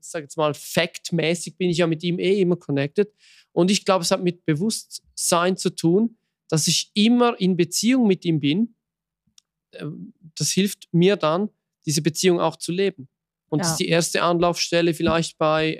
ich 0.00 0.06
sag 0.08 0.22
jetzt 0.22 0.36
mal, 0.36 0.52
faktmäßig 0.54 1.56
bin 1.56 1.70
ich 1.70 1.78
ja 1.78 1.86
mit 1.86 2.02
ihm 2.02 2.18
eh 2.18 2.40
immer 2.40 2.56
connected. 2.56 3.12
Und 3.52 3.70
ich 3.70 3.84
glaube, 3.84 4.02
es 4.02 4.10
hat 4.10 4.22
mit 4.22 4.44
Bewusstsein 4.44 5.56
zu 5.56 5.70
tun, 5.70 6.16
dass 6.48 6.66
ich 6.66 6.90
immer 6.94 7.38
in 7.40 7.56
Beziehung 7.56 8.06
mit 8.06 8.24
ihm 8.24 8.40
bin. 8.40 8.74
Ähm, 9.72 10.12
Das 10.38 10.50
hilft 10.50 10.88
mir 10.92 11.16
dann, 11.16 11.48
diese 11.86 12.02
Beziehung 12.02 12.40
auch 12.40 12.56
zu 12.56 12.72
leben. 12.72 13.08
Und 13.48 13.60
Ja. 13.60 13.64
dass 13.64 13.76
die 13.76 13.88
erste 13.88 14.22
Anlaufstelle 14.22 14.92
vielleicht 14.92 15.38
bei 15.38 15.78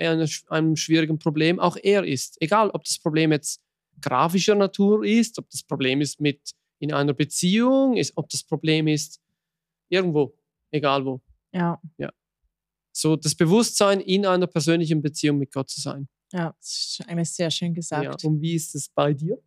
einem 0.49 0.77
schwierigen 0.77 1.19
Problem 1.19 1.59
auch 1.59 1.77
er 1.83 2.05
ist. 2.05 2.41
Egal, 2.41 2.71
ob 2.71 2.85
das 2.85 2.99
Problem 2.99 3.33
jetzt 3.33 3.61
grafischer 4.01 4.55
Natur 4.55 5.05
ist, 5.05 5.39
ob 5.39 5.51
das 5.51 5.63
Problem 5.63 6.01
ist 6.01 6.21
mit 6.21 6.41
in 6.79 6.93
einer 6.93 7.15
Beziehung, 7.15 7.97
ist, 7.97 8.13
ob 8.17 8.29
das 8.29 8.43
Problem 8.45 8.87
ist 8.87 9.21
irgendwo, 9.89 10.37
egal 10.71 11.05
wo. 11.05 11.21
Ja, 11.53 11.81
So 12.93 13.17
das 13.17 13.35
Bewusstsein, 13.35 14.01
in 14.01 14.27
einer 14.27 14.47
persönlichen 14.47 15.03
Beziehung 15.03 15.39
mit 15.39 15.53
Gott 15.53 15.69
zu 15.71 15.81
sein. 15.81 16.09
ja, 16.33 16.55
das 16.59 16.99
ist 17.01 17.09
eigentlich 17.09 17.31
sehr 17.31 17.51
schön 17.51 17.69
Ja, 17.69 17.75
gesagt. 17.75 18.25
und 18.25 18.41
wie 18.41 18.55
ist 18.55 18.75
es 18.75 18.89
bei 18.89 19.13
dir? 19.15 19.39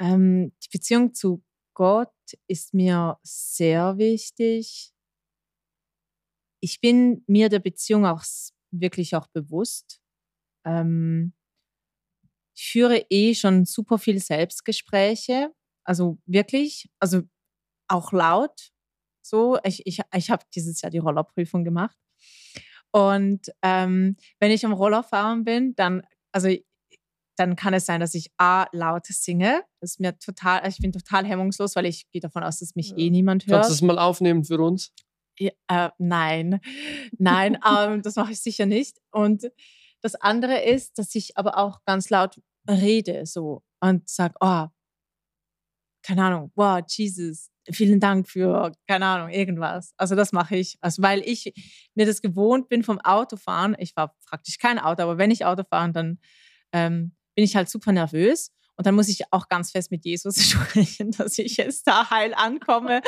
Ähm, 0.00 0.52
die 0.62 0.68
Beziehung 0.70 1.12
zu 1.14 1.42
Gott 1.74 2.12
ist 2.46 2.74
mir 2.74 3.18
sehr 3.22 3.98
wichtig. 3.98 4.92
Ich 6.60 6.80
bin 6.80 7.22
mir 7.26 7.48
der 7.48 7.60
Beziehung 7.60 8.04
auch 8.06 8.24
wirklich 8.72 9.14
auch 9.14 9.28
bewusst. 9.28 10.00
Ähm, 10.64 11.32
ich 12.56 12.70
führe 12.72 13.06
eh 13.10 13.34
schon 13.34 13.64
super 13.64 13.98
viel 13.98 14.18
Selbstgespräche, 14.18 15.54
also 15.88 16.18
wirklich, 16.26 16.90
also 17.00 17.22
auch 17.88 18.12
laut. 18.12 18.70
So, 19.22 19.58
ich, 19.64 19.86
ich, 19.86 20.00
ich 20.14 20.30
habe 20.30 20.44
dieses 20.54 20.82
Jahr 20.82 20.90
die 20.90 20.98
Rollerprüfung 20.98 21.64
gemacht. 21.64 21.96
Und 22.92 23.50
ähm, 23.62 24.16
wenn 24.38 24.50
ich 24.50 24.64
am 24.66 24.72
Rollerfahren 24.72 25.44
bin, 25.44 25.74
dann, 25.76 26.02
also 26.32 26.48
dann 27.36 27.56
kann 27.56 27.72
es 27.72 27.86
sein, 27.86 28.00
dass 28.00 28.14
ich 28.14 28.30
A 28.36 28.66
laut 28.72 29.06
singe. 29.06 29.62
Das 29.80 29.92
ist 29.92 30.00
mir 30.00 30.18
total, 30.18 30.66
ich 30.68 30.78
bin 30.78 30.92
total 30.92 31.24
hemmungslos, 31.24 31.74
weil 31.74 31.86
ich 31.86 32.10
gehe 32.10 32.20
davon 32.20 32.42
aus, 32.42 32.58
dass 32.58 32.74
mich 32.74 32.90
Ja. 32.90 32.98
eh 32.98 33.10
niemand 33.10 33.46
hört. 33.46 33.62
Kannst 33.62 33.70
du 33.70 33.74
das 33.74 33.82
mal 33.82 33.98
aufnehmen 33.98 34.44
für 34.44 34.58
uns? 34.60 34.92
Ja, 35.38 35.52
äh, 35.68 35.90
nein, 35.98 36.60
nein, 37.16 37.58
ähm, 37.66 38.02
das 38.02 38.16
mache 38.16 38.32
ich 38.32 38.40
sicher 38.40 38.66
nicht. 38.66 38.98
Und 39.10 39.50
das 40.02 40.16
andere 40.16 40.60
ist, 40.62 40.98
dass 40.98 41.14
ich 41.14 41.36
aber 41.38 41.56
auch 41.58 41.84
ganz 41.86 42.10
laut 42.10 42.40
rede 42.68 43.24
so 43.24 43.62
und 43.80 44.08
sage, 44.08 44.34
oh, 44.40 44.66
keine 46.08 46.24
Ahnung, 46.24 46.50
wow, 46.54 46.80
Jesus, 46.88 47.50
vielen 47.70 48.00
Dank 48.00 48.26
für, 48.26 48.72
keine 48.86 49.04
Ahnung, 49.04 49.28
irgendwas. 49.28 49.92
Also 49.98 50.14
das 50.14 50.32
mache 50.32 50.56
ich, 50.56 50.78
also 50.80 51.02
weil 51.02 51.20
ich 51.20 51.52
mir 51.94 52.06
das 52.06 52.22
gewohnt 52.22 52.70
bin 52.70 52.82
vom 52.82 52.98
Autofahren. 52.98 53.76
Ich 53.78 53.92
fahre 53.92 54.12
praktisch 54.26 54.58
kein 54.58 54.78
Auto, 54.78 55.02
aber 55.02 55.18
wenn 55.18 55.30
ich 55.30 55.44
Auto 55.44 55.64
fahre, 55.68 55.92
dann 55.92 56.18
ähm, 56.72 57.14
bin 57.34 57.44
ich 57.44 57.56
halt 57.56 57.68
super 57.68 57.92
nervös. 57.92 58.52
Und 58.76 58.86
dann 58.86 58.94
muss 58.94 59.08
ich 59.08 59.30
auch 59.32 59.48
ganz 59.48 59.72
fest 59.72 59.90
mit 59.90 60.06
Jesus 60.06 60.42
sprechen, 60.50 61.10
dass 61.10 61.36
ich 61.36 61.58
jetzt 61.58 61.86
da 61.86 62.08
heil 62.08 62.32
ankomme. 62.32 63.02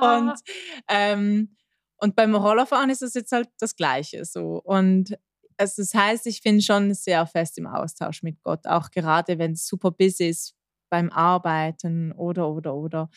Und, 0.00 0.34
ähm, 0.88 1.56
und 1.96 2.14
beim 2.14 2.36
Rollerfahren 2.36 2.90
ist 2.90 3.02
es 3.02 3.14
jetzt 3.14 3.32
halt 3.32 3.48
das 3.58 3.74
Gleiche 3.74 4.24
so. 4.24 4.62
Und 4.62 5.16
es, 5.56 5.74
das 5.74 5.92
heißt, 5.92 6.28
ich 6.28 6.40
bin 6.40 6.62
schon 6.62 6.94
sehr 6.94 7.26
fest 7.26 7.58
im 7.58 7.66
Austausch 7.66 8.22
mit 8.22 8.40
Gott, 8.42 8.64
auch 8.64 8.92
gerade 8.92 9.38
wenn 9.38 9.52
es 9.52 9.66
super 9.66 9.90
busy 9.90 10.28
ist 10.28 10.54
beim 10.90 11.10
Arbeiten 11.10 12.12
oder, 12.12 12.48
oder, 12.48 12.74
oder. 12.74 13.10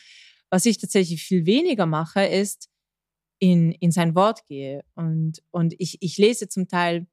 Was 0.50 0.66
ich 0.66 0.78
tatsächlich 0.78 1.22
viel 1.22 1.46
weniger 1.46 1.86
mache, 1.86 2.24
ist 2.24 2.68
in, 3.38 3.72
in 3.72 3.92
sein 3.92 4.14
Wort 4.14 4.46
gehe. 4.46 4.84
Und, 4.94 5.42
und 5.50 5.74
ich, 5.78 5.98
ich 6.00 6.18
lese 6.18 6.48
zum 6.48 6.68
Teil 6.68 7.06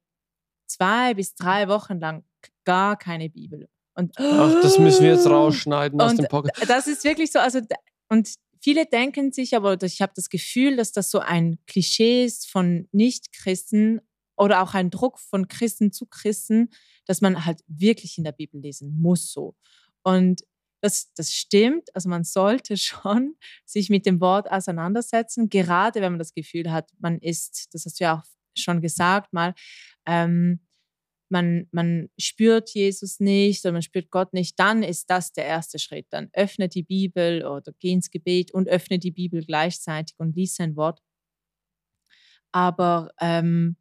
zwei 0.66 1.14
bis 1.14 1.34
drei 1.34 1.68
Wochen 1.68 1.98
lang 1.98 2.24
gar 2.64 2.98
keine 2.98 3.28
Bibel. 3.28 3.68
Und, 3.94 4.12
Ach, 4.16 4.60
das 4.60 4.78
müssen 4.78 5.04
wir 5.04 5.12
jetzt 5.12 5.26
rausschneiden 5.26 6.00
aus 6.00 6.16
dem 6.16 6.26
Podcast. 6.26 6.68
das 6.68 6.86
ist 6.86 7.04
wirklich 7.04 7.32
so, 7.32 7.38
also 7.38 7.60
und 8.08 8.34
viele 8.60 8.84
denken 8.84 9.32
sich, 9.32 9.56
aber 9.56 9.80
ich 9.82 10.02
habe 10.02 10.12
das 10.14 10.28
Gefühl, 10.28 10.76
dass 10.76 10.92
das 10.92 11.10
so 11.10 11.20
ein 11.20 11.58
Klischee 11.66 12.24
ist 12.24 12.50
von 12.50 12.88
Nicht-Christen 12.92 14.00
oder 14.36 14.62
auch 14.62 14.74
ein 14.74 14.90
Druck 14.90 15.18
von 15.18 15.48
Christen 15.48 15.92
zu 15.92 16.06
Christen, 16.06 16.70
dass 17.06 17.20
man 17.20 17.46
halt 17.46 17.60
wirklich 17.68 18.18
in 18.18 18.24
der 18.24 18.32
Bibel 18.32 18.60
lesen 18.60 19.00
muss 19.00 19.32
so. 19.32 19.54
Und 20.06 20.42
das, 20.82 21.12
das 21.14 21.32
stimmt, 21.32 21.92
also 21.94 22.08
man 22.08 22.22
sollte 22.22 22.76
schon 22.76 23.34
sich 23.64 23.90
mit 23.90 24.06
dem 24.06 24.20
Wort 24.20 24.48
auseinandersetzen, 24.50 25.48
gerade 25.48 26.00
wenn 26.00 26.12
man 26.12 26.20
das 26.20 26.32
Gefühl 26.32 26.70
hat, 26.70 26.88
man 26.98 27.18
ist, 27.18 27.74
das 27.74 27.84
hast 27.84 27.98
du 27.98 28.04
ja 28.04 28.18
auch 28.18 28.24
schon 28.56 28.80
gesagt 28.80 29.32
mal, 29.32 29.52
ähm, 30.06 30.60
man, 31.28 31.66
man 31.72 32.08
spürt 32.18 32.70
Jesus 32.70 33.18
nicht 33.18 33.64
oder 33.64 33.72
man 33.72 33.82
spürt 33.82 34.12
Gott 34.12 34.32
nicht, 34.32 34.60
dann 34.60 34.84
ist 34.84 35.10
das 35.10 35.32
der 35.32 35.44
erste 35.44 35.80
Schritt. 35.80 36.06
Dann 36.10 36.30
öffne 36.32 36.68
die 36.68 36.84
Bibel 36.84 37.44
oder 37.44 37.72
geh 37.80 37.90
ins 37.90 38.12
Gebet 38.12 38.54
und 38.54 38.68
öffne 38.68 39.00
die 39.00 39.10
Bibel 39.10 39.44
gleichzeitig 39.44 40.14
und 40.18 40.36
lies 40.36 40.54
sein 40.54 40.76
Wort. 40.76 41.00
Aber 42.52 43.10
ähm, 43.20 43.76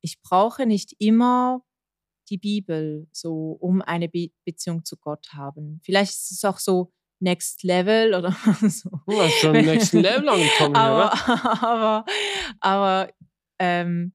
ich 0.00 0.22
brauche 0.22 0.64
nicht 0.64 0.94
immer 0.98 1.62
die 2.30 2.38
Bibel, 2.38 3.08
so 3.12 3.52
um 3.60 3.82
eine 3.82 4.08
Be 4.08 4.30
Beziehung 4.44 4.84
zu 4.84 4.96
Gott 4.96 5.32
haben. 5.32 5.80
Vielleicht 5.84 6.12
ist 6.12 6.30
es 6.32 6.44
auch 6.44 6.58
so 6.58 6.92
Next 7.20 7.62
Level 7.62 8.14
oder 8.14 8.32
so. 8.68 8.90
Du 9.06 9.20
hast 9.20 9.40
schon 9.40 9.52
nächsten 9.52 9.98
Level 9.98 10.28
angekommen, 10.28 10.76
aber, 10.76 11.12
oder? 11.12 11.62
aber, 11.62 12.04
aber 12.60 13.12
ähm, 13.58 14.14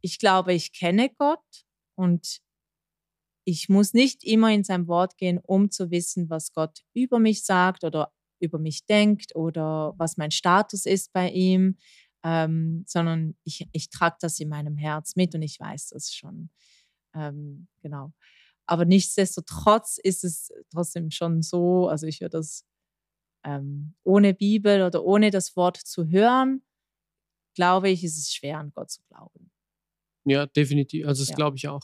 ich 0.00 0.18
glaube, 0.18 0.54
ich 0.54 0.72
kenne 0.72 1.10
Gott 1.18 1.64
und 1.96 2.40
ich 3.44 3.68
muss 3.68 3.92
nicht 3.92 4.22
immer 4.24 4.52
in 4.52 4.62
sein 4.62 4.86
Wort 4.86 5.16
gehen, 5.16 5.40
um 5.42 5.70
zu 5.70 5.90
wissen, 5.90 6.30
was 6.30 6.52
Gott 6.52 6.80
über 6.94 7.18
mich 7.18 7.44
sagt 7.44 7.82
oder 7.82 8.12
über 8.40 8.58
mich 8.58 8.86
denkt 8.86 9.34
oder 9.34 9.94
was 9.96 10.16
mein 10.16 10.30
Status 10.30 10.86
ist 10.86 11.12
bei 11.12 11.30
ihm, 11.30 11.76
ähm, 12.24 12.84
sondern 12.86 13.36
ich, 13.44 13.66
ich 13.72 13.90
trage 13.90 14.16
das 14.20 14.38
in 14.38 14.48
meinem 14.48 14.76
Herz 14.76 15.16
mit 15.16 15.34
und 15.34 15.42
ich 15.42 15.58
weiß 15.58 15.88
das 15.88 16.12
schon. 16.12 16.50
Ähm, 17.14 17.68
genau. 17.82 18.12
Aber 18.66 18.84
nichtsdestotrotz 18.84 19.98
ist 19.98 20.24
es 20.24 20.52
trotzdem 20.70 21.10
schon 21.10 21.42
so, 21.42 21.88
also 21.88 22.06
ich 22.06 22.20
würde 22.20 22.38
das 22.38 22.64
ähm, 23.44 23.94
ohne 24.04 24.34
Bibel 24.34 24.82
oder 24.82 25.04
ohne 25.04 25.30
das 25.30 25.56
Wort 25.56 25.76
zu 25.76 26.06
hören, 26.08 26.62
glaube 27.54 27.90
ich, 27.90 28.04
ist 28.04 28.16
es 28.18 28.32
schwer, 28.32 28.58
an 28.58 28.72
Gott 28.72 28.90
zu 28.90 29.02
glauben. 29.08 29.50
Ja, 30.24 30.46
definitiv. 30.46 31.06
Also 31.06 31.22
das 31.22 31.30
Ja. 31.30 31.34
glaube 31.36 31.56
ich 31.56 31.68
auch. 31.68 31.82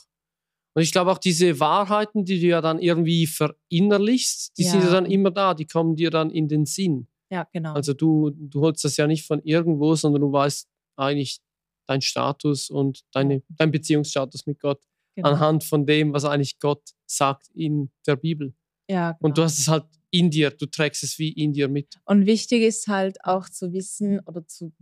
Und 0.75 0.83
ich 0.83 0.93
glaube 0.93 1.11
auch 1.11 1.19
diese 1.19 1.59
Wahrheiten, 1.59 2.25
die 2.25 2.41
du 2.41 2.47
ja 2.47 2.61
dann 2.61 2.79
irgendwie 2.79 3.27
verinnerlichst, 3.27 4.57
die 4.57 4.63
sind 4.63 4.81
ja 4.81 4.87
Ja. 4.87 4.93
dann 4.93 5.07
immer 5.07 5.31
da, 5.33 5.55
die 5.55 5.67
kommen 5.67 5.97
dir 5.97 6.11
dann 6.11 6.31
in 6.31 6.47
den 6.49 6.67
Sinn. 6.67 7.09
Ja, 7.31 7.49
genau. 7.53 7.73
Also 7.75 7.93
du, 7.95 8.31
du 8.31 8.61
holst 8.61 8.85
das 8.85 8.97
ja 8.97 9.07
nicht 9.07 9.27
von 9.27 9.43
irgendwo, 9.43 9.95
sondern 9.97 10.23
du 10.23 10.33
weißt 10.33 10.69
eigentlich 10.97 11.41
deinen 11.87 12.01
Status 12.01 12.71
und 12.71 13.03
deine, 13.13 13.43
dein 13.49 13.71
Beziehungsstatus 13.73 14.47
mit 14.47 14.61
Gott 14.61 14.81
genau. 15.19 15.31
anhand 15.31 15.65
von 15.65 15.87
dem, 15.87 16.13
was 16.13 16.25
eigentlich 16.25 16.59
Gott 16.59 16.91
sagt 17.07 17.49
in 17.55 17.91
der 18.07 18.17
Bibel. 18.17 18.55
Ja, 18.89 19.13
genau. 19.13 19.19
Und 19.21 19.31
du 19.33 19.43
genau. 19.43 19.47
hast 19.47 19.59
es 19.59 19.69
halt 19.69 19.85
in 20.11 20.31
dir, 20.31 20.51
du 20.51 20.67
trägst 20.67 21.03
es 21.03 21.19
wie 21.19 21.31
in 21.31 21.53
dir 21.53 21.69
mit. 21.69 21.97
Und 22.05 22.27
wichtig 22.27 22.63
ist 22.63 22.89
halt 22.89 23.25
auch 23.25 23.49
zu 23.49 23.73
wissen 23.73 24.21
oder 24.21 24.47
zu, 24.47 24.73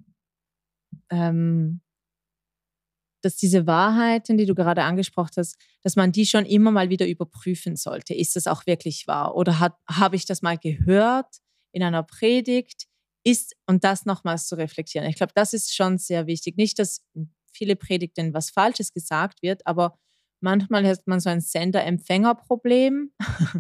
ähm, 1.11 1.81
dass 3.23 3.37
diese 3.37 3.67
Wahrheiten, 3.67 4.37
die 4.37 4.47
du 4.47 4.55
gerade 4.55 4.85
angesprochen 4.85 5.33
hast, 5.39 5.57
dass 5.83 5.97
man 5.97 6.13
die 6.13 6.27
schon 6.27 6.45
immer 6.45 6.71
mal 6.71 6.91
wieder 6.91 7.09
überprüfen 7.09 7.75
sollte. 7.75 8.15
Ist 8.15 8.37
das 8.37 8.47
auch 8.47 8.67
wirklich 8.67 9.07
wahr? 9.07 9.35
Oder 9.35 9.75
habe 9.89 10.17
ich 10.17 10.27
das 10.27 10.43
mal 10.43 10.59
gehört 10.59 11.39
in 11.73 11.83
einer 11.83 12.03
Predigt? 12.03 12.87
Ist, 13.25 13.57
und 13.67 13.83
das 13.83 14.05
nochmals 14.05 14.47
zu 14.47 14.57
reflektieren. 14.57 15.09
Ich 15.09 15.17
glaube, 15.17 15.33
das 15.35 15.53
ist 15.53 15.75
schon 15.75 15.99
sehr 15.99 16.29
wichtig. 16.29 16.57
Nicht, 16.57 16.79
dass 16.79 17.05
viele 17.51 17.75
Predigten 17.75 18.33
was 18.33 18.51
Falsches 18.51 18.93
gesagt 18.93 19.43
wird, 19.43 19.67
aber 19.67 19.99
manchmal 20.41 20.87
hat 20.87 21.07
man 21.07 21.21
so 21.21 21.31
ein 21.31 21.41
Sender-Empfänger-Problem. 21.41 23.13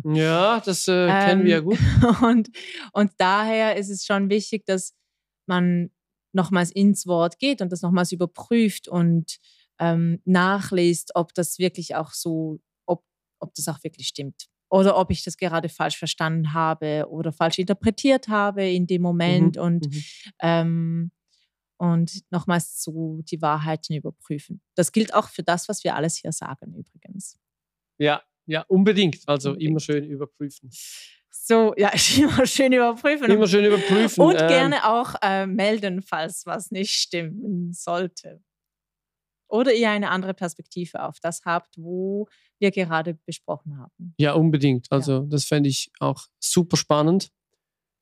Ja, 0.04 0.60
das 0.60 0.88
äh, 0.88 1.06
kennen 1.26 1.44
wir 1.44 1.50
ja 1.50 1.60
gut. 1.60 1.78
Und, 2.22 2.50
und 2.92 3.12
daher 3.18 3.76
ist 3.76 3.90
es 3.90 4.04
schon 4.04 4.30
wichtig, 4.30 4.64
dass 4.66 4.94
man 5.46 5.90
nochmals 6.32 6.70
ins 6.70 7.06
Wort 7.06 7.38
geht 7.38 7.62
und 7.62 7.72
das 7.72 7.82
nochmals 7.82 8.12
überprüft 8.12 8.88
und 8.88 9.38
ähm, 9.78 10.20
nachliest, 10.24 11.12
ob 11.14 11.34
das 11.34 11.58
wirklich 11.58 11.94
auch 11.96 12.12
so, 12.12 12.60
ob, 12.86 13.04
ob 13.40 13.54
das 13.54 13.68
auch 13.68 13.82
wirklich 13.82 14.08
stimmt. 14.08 14.46
Oder 14.68 14.96
ob 14.98 15.10
ich 15.10 15.24
das 15.24 15.36
gerade 15.36 15.68
falsch 15.68 15.96
verstanden 15.96 16.52
habe 16.52 17.06
oder 17.08 17.32
falsch 17.32 17.58
interpretiert 17.58 18.28
habe 18.28 18.68
in 18.68 18.86
dem 18.86 19.02
Moment 19.02 19.56
mhm, 19.56 19.62
und, 19.62 19.86
mhm. 19.86 20.02
ähm, 20.40 21.10
und 21.78 22.22
nochmals 22.30 22.82
so 22.82 23.20
die 23.22 23.40
Wahrheiten 23.42 23.94
überprüfen. 23.94 24.60
Das 24.74 24.92
gilt 24.92 25.14
auch 25.14 25.28
für 25.28 25.42
das, 25.42 25.68
was 25.68 25.84
wir 25.84 25.94
alles 25.94 26.16
hier 26.16 26.32
sagen 26.32 26.74
übrigens. 26.74 27.38
Ja, 27.98 28.22
ja, 28.46 28.62
unbedingt. 28.68 29.18
Also 29.26 29.50
unbedingt. 29.50 29.70
immer 29.70 29.80
schön 29.80 30.04
überprüfen. 30.04 30.70
So, 31.30 31.74
ja, 31.76 31.92
immer 32.18 32.46
schön 32.46 32.72
überprüfen. 32.72 33.30
Immer 33.30 33.46
schön 33.46 33.64
überprüfen. 33.64 34.22
Und 34.22 34.40
ähm, 34.40 34.48
gerne 34.48 34.88
auch 34.88 35.14
äh, 35.22 35.46
melden, 35.46 36.02
falls 36.02 36.46
was 36.46 36.70
nicht 36.70 36.92
stimmen 36.94 37.72
sollte. 37.72 38.42
Oder 39.48 39.72
ihr 39.72 39.90
eine 39.90 40.10
andere 40.10 40.34
Perspektive 40.34 41.04
auf 41.04 41.20
das 41.20 41.44
habt, 41.44 41.76
wo 41.78 42.26
wir 42.58 42.72
gerade 42.72 43.14
besprochen 43.26 43.78
haben. 43.78 44.14
Ja, 44.18 44.32
unbedingt. 44.32 44.90
Also, 44.90 45.20
ja. 45.20 45.24
das 45.28 45.44
fände 45.44 45.68
ich 45.68 45.92
auch 46.00 46.26
super 46.40 46.76
spannend. 46.76 47.30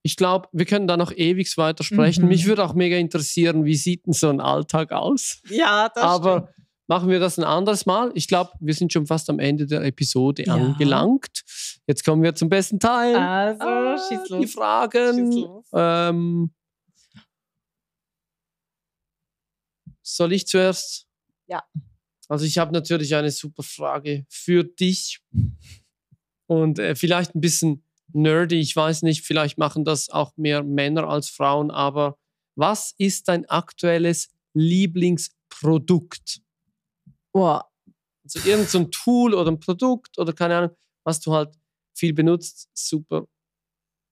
Ich 0.06 0.16
glaube, 0.16 0.48
wir 0.52 0.66
können 0.66 0.86
da 0.86 0.96
noch 0.96 1.12
ewig 1.12 1.56
weiter 1.56 1.82
sprechen. 1.82 2.24
Mhm. 2.24 2.28
Mich 2.28 2.46
würde 2.46 2.64
auch 2.64 2.74
mega 2.74 2.96
interessieren, 2.96 3.64
wie 3.64 3.74
sieht 3.74 4.06
denn 4.06 4.12
so 4.12 4.28
ein 4.28 4.40
Alltag 4.40 4.92
aus? 4.92 5.40
Ja, 5.48 5.88
das 5.88 6.04
Aber 6.04 6.32
stimmt 6.32 6.64
machen 6.86 7.08
wir 7.08 7.20
das 7.20 7.38
ein 7.38 7.44
anderes 7.44 7.86
Mal. 7.86 8.12
Ich 8.14 8.28
glaube, 8.28 8.52
wir 8.60 8.74
sind 8.74 8.92
schon 8.92 9.06
fast 9.06 9.30
am 9.30 9.38
Ende 9.38 9.66
der 9.66 9.82
Episode 9.82 10.44
ja. 10.44 10.54
angelangt. 10.54 11.42
Jetzt 11.86 12.04
kommen 12.04 12.22
wir 12.22 12.34
zum 12.34 12.48
besten 12.48 12.78
Teil. 12.78 13.16
Also, 13.16 13.62
ah, 13.62 13.98
schieß 14.08 14.28
los. 14.28 14.40
Die 14.40 14.46
Fragen. 14.46 15.32
Los. 15.32 15.66
Ähm, 15.72 16.54
soll 20.02 20.32
ich 20.32 20.46
zuerst? 20.46 21.06
Ja. 21.46 21.62
Also 22.28 22.46
ich 22.46 22.58
habe 22.58 22.72
natürlich 22.72 23.14
eine 23.14 23.30
super 23.30 23.62
Frage 23.62 24.24
für 24.28 24.64
dich 24.64 25.20
und 26.46 26.78
äh, 26.78 26.94
vielleicht 26.94 27.34
ein 27.34 27.40
bisschen 27.40 27.84
nerdy. 28.14 28.60
Ich 28.60 28.74
weiß 28.74 29.02
nicht, 29.02 29.22
vielleicht 29.22 29.58
machen 29.58 29.84
das 29.84 30.08
auch 30.10 30.36
mehr 30.36 30.62
Männer 30.62 31.08
als 31.08 31.30
Frauen, 31.30 31.70
aber 31.70 32.18
was 32.56 32.94
ist 32.98 33.28
dein 33.28 33.48
aktuelles 33.48 34.30
Lieblingsprodukt? 34.54 36.40
Boah. 37.32 37.70
Also 38.24 38.38
irgendein 38.38 38.68
so 38.68 38.84
Tool 38.84 39.34
oder 39.34 39.50
ein 39.50 39.60
Produkt 39.60 40.18
oder 40.18 40.32
keine 40.32 40.56
Ahnung, 40.56 40.76
was 41.02 41.20
du 41.20 41.32
halt 41.32 41.54
viel 41.94 42.14
benutzt, 42.14 42.70
super 42.72 43.26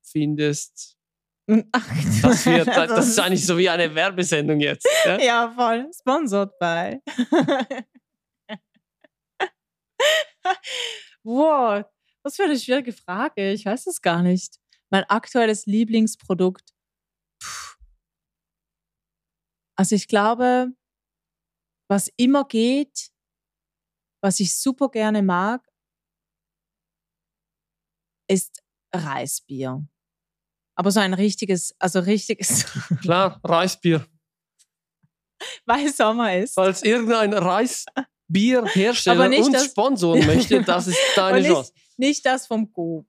findest. 0.02 0.96
Ach, 1.72 1.88
das, 2.22 2.46
wird, 2.46 2.68
das, 2.68 2.88
das 2.88 3.08
ist 3.08 3.18
eigentlich 3.18 3.44
so 3.44 3.58
wie 3.58 3.68
eine 3.68 3.94
Werbesendung 3.94 4.60
jetzt. 4.60 4.88
Ja, 5.04 5.18
ja 5.20 5.52
voll. 5.54 5.90
Sponsored 5.92 6.58
by. 6.58 7.00
wow, 11.24 11.84
was 12.24 12.36
für 12.36 12.44
eine 12.44 12.58
schwierige 12.58 12.92
Frage. 12.92 13.52
Ich 13.52 13.66
weiß 13.66 13.86
es 13.86 14.00
gar 14.00 14.22
nicht. 14.22 14.58
Mein 14.90 15.04
aktuelles 15.04 15.66
Lieblingsprodukt. 15.66 16.74
Puh. 17.40 17.76
Also 19.76 19.94
ich 19.96 20.06
glaube, 20.06 20.72
was 21.88 22.08
immer 22.16 22.44
geht, 22.44 23.10
was 24.22 24.40
ich 24.40 24.56
super 24.56 24.88
gerne 24.90 25.22
mag, 25.22 25.66
ist 28.28 28.62
Reisbier. 28.94 29.86
Aber 30.74 30.90
so 30.90 31.00
ein 31.00 31.14
richtiges, 31.14 31.74
also 31.78 32.00
richtiges. 32.00 32.66
Klar, 33.02 33.40
Reisbier. 33.44 34.06
Weil 35.66 35.92
Sommer 35.92 36.36
ist. 36.36 36.54
Falls 36.54 36.82
irgendein 36.82 37.32
Reisbierhersteller 37.34 39.26
uns 39.26 39.50
das, 39.50 39.66
sponsoren 39.66 40.24
möchte, 40.26 40.62
das 40.62 40.86
ist 40.86 40.98
deine 41.16 41.46
Chance. 41.46 41.72
Nicht 42.02 42.26
das 42.26 42.48
vom 42.48 42.72
Coop. 42.72 43.06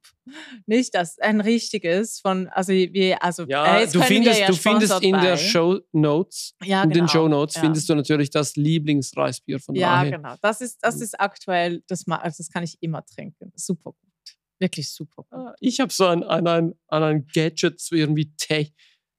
Nicht 0.67 0.93
das, 0.93 1.17
ein 1.17 1.41
richtiges 1.41 2.19
von, 2.19 2.47
also 2.49 2.71
wie, 2.73 3.15
also 3.15 3.43
ja, 3.47 3.79
äh, 3.79 3.87
du 3.87 3.99
findest, 4.03 4.39
ja 4.39 4.45
du 4.45 4.53
findest 4.53 5.01
in 5.01 5.13
bei. 5.13 5.21
der 5.21 5.37
Show 5.37 5.79
Notes, 5.93 6.53
ja, 6.63 6.83
in 6.83 6.91
den 6.91 6.99
genau. 6.99 7.07
Show 7.07 7.27
Notes 7.27 7.55
ja. 7.55 7.61
findest 7.61 7.89
du 7.89 7.95
natürlich 7.95 8.29
das 8.29 8.55
Lieblingsreisbier 8.55 9.59
von 9.59 9.73
Ja, 9.73 9.95
daher. 9.95 10.11
genau. 10.11 10.35
Das 10.43 10.61
ist, 10.61 10.77
das 10.83 11.01
ist 11.01 11.19
aktuell, 11.19 11.81
das, 11.87 12.07
also 12.07 12.35
das 12.37 12.49
kann 12.51 12.63
ich 12.63 12.77
immer 12.81 13.03
trinken. 13.03 13.51
Super 13.55 13.93
gut. 13.93 14.37
Wirklich 14.59 14.91
super 14.91 15.23
gut. 15.23 15.39
Ah, 15.39 15.55
ich 15.59 15.79
habe 15.79 15.91
so 15.91 16.05
an, 16.05 16.21
an, 16.21 16.47
ein, 16.47 16.75
an 16.87 17.03
ein 17.03 17.27
Gadget, 17.33 17.81
so 17.81 17.95
irgendwie 17.95 18.31
te 18.35 18.67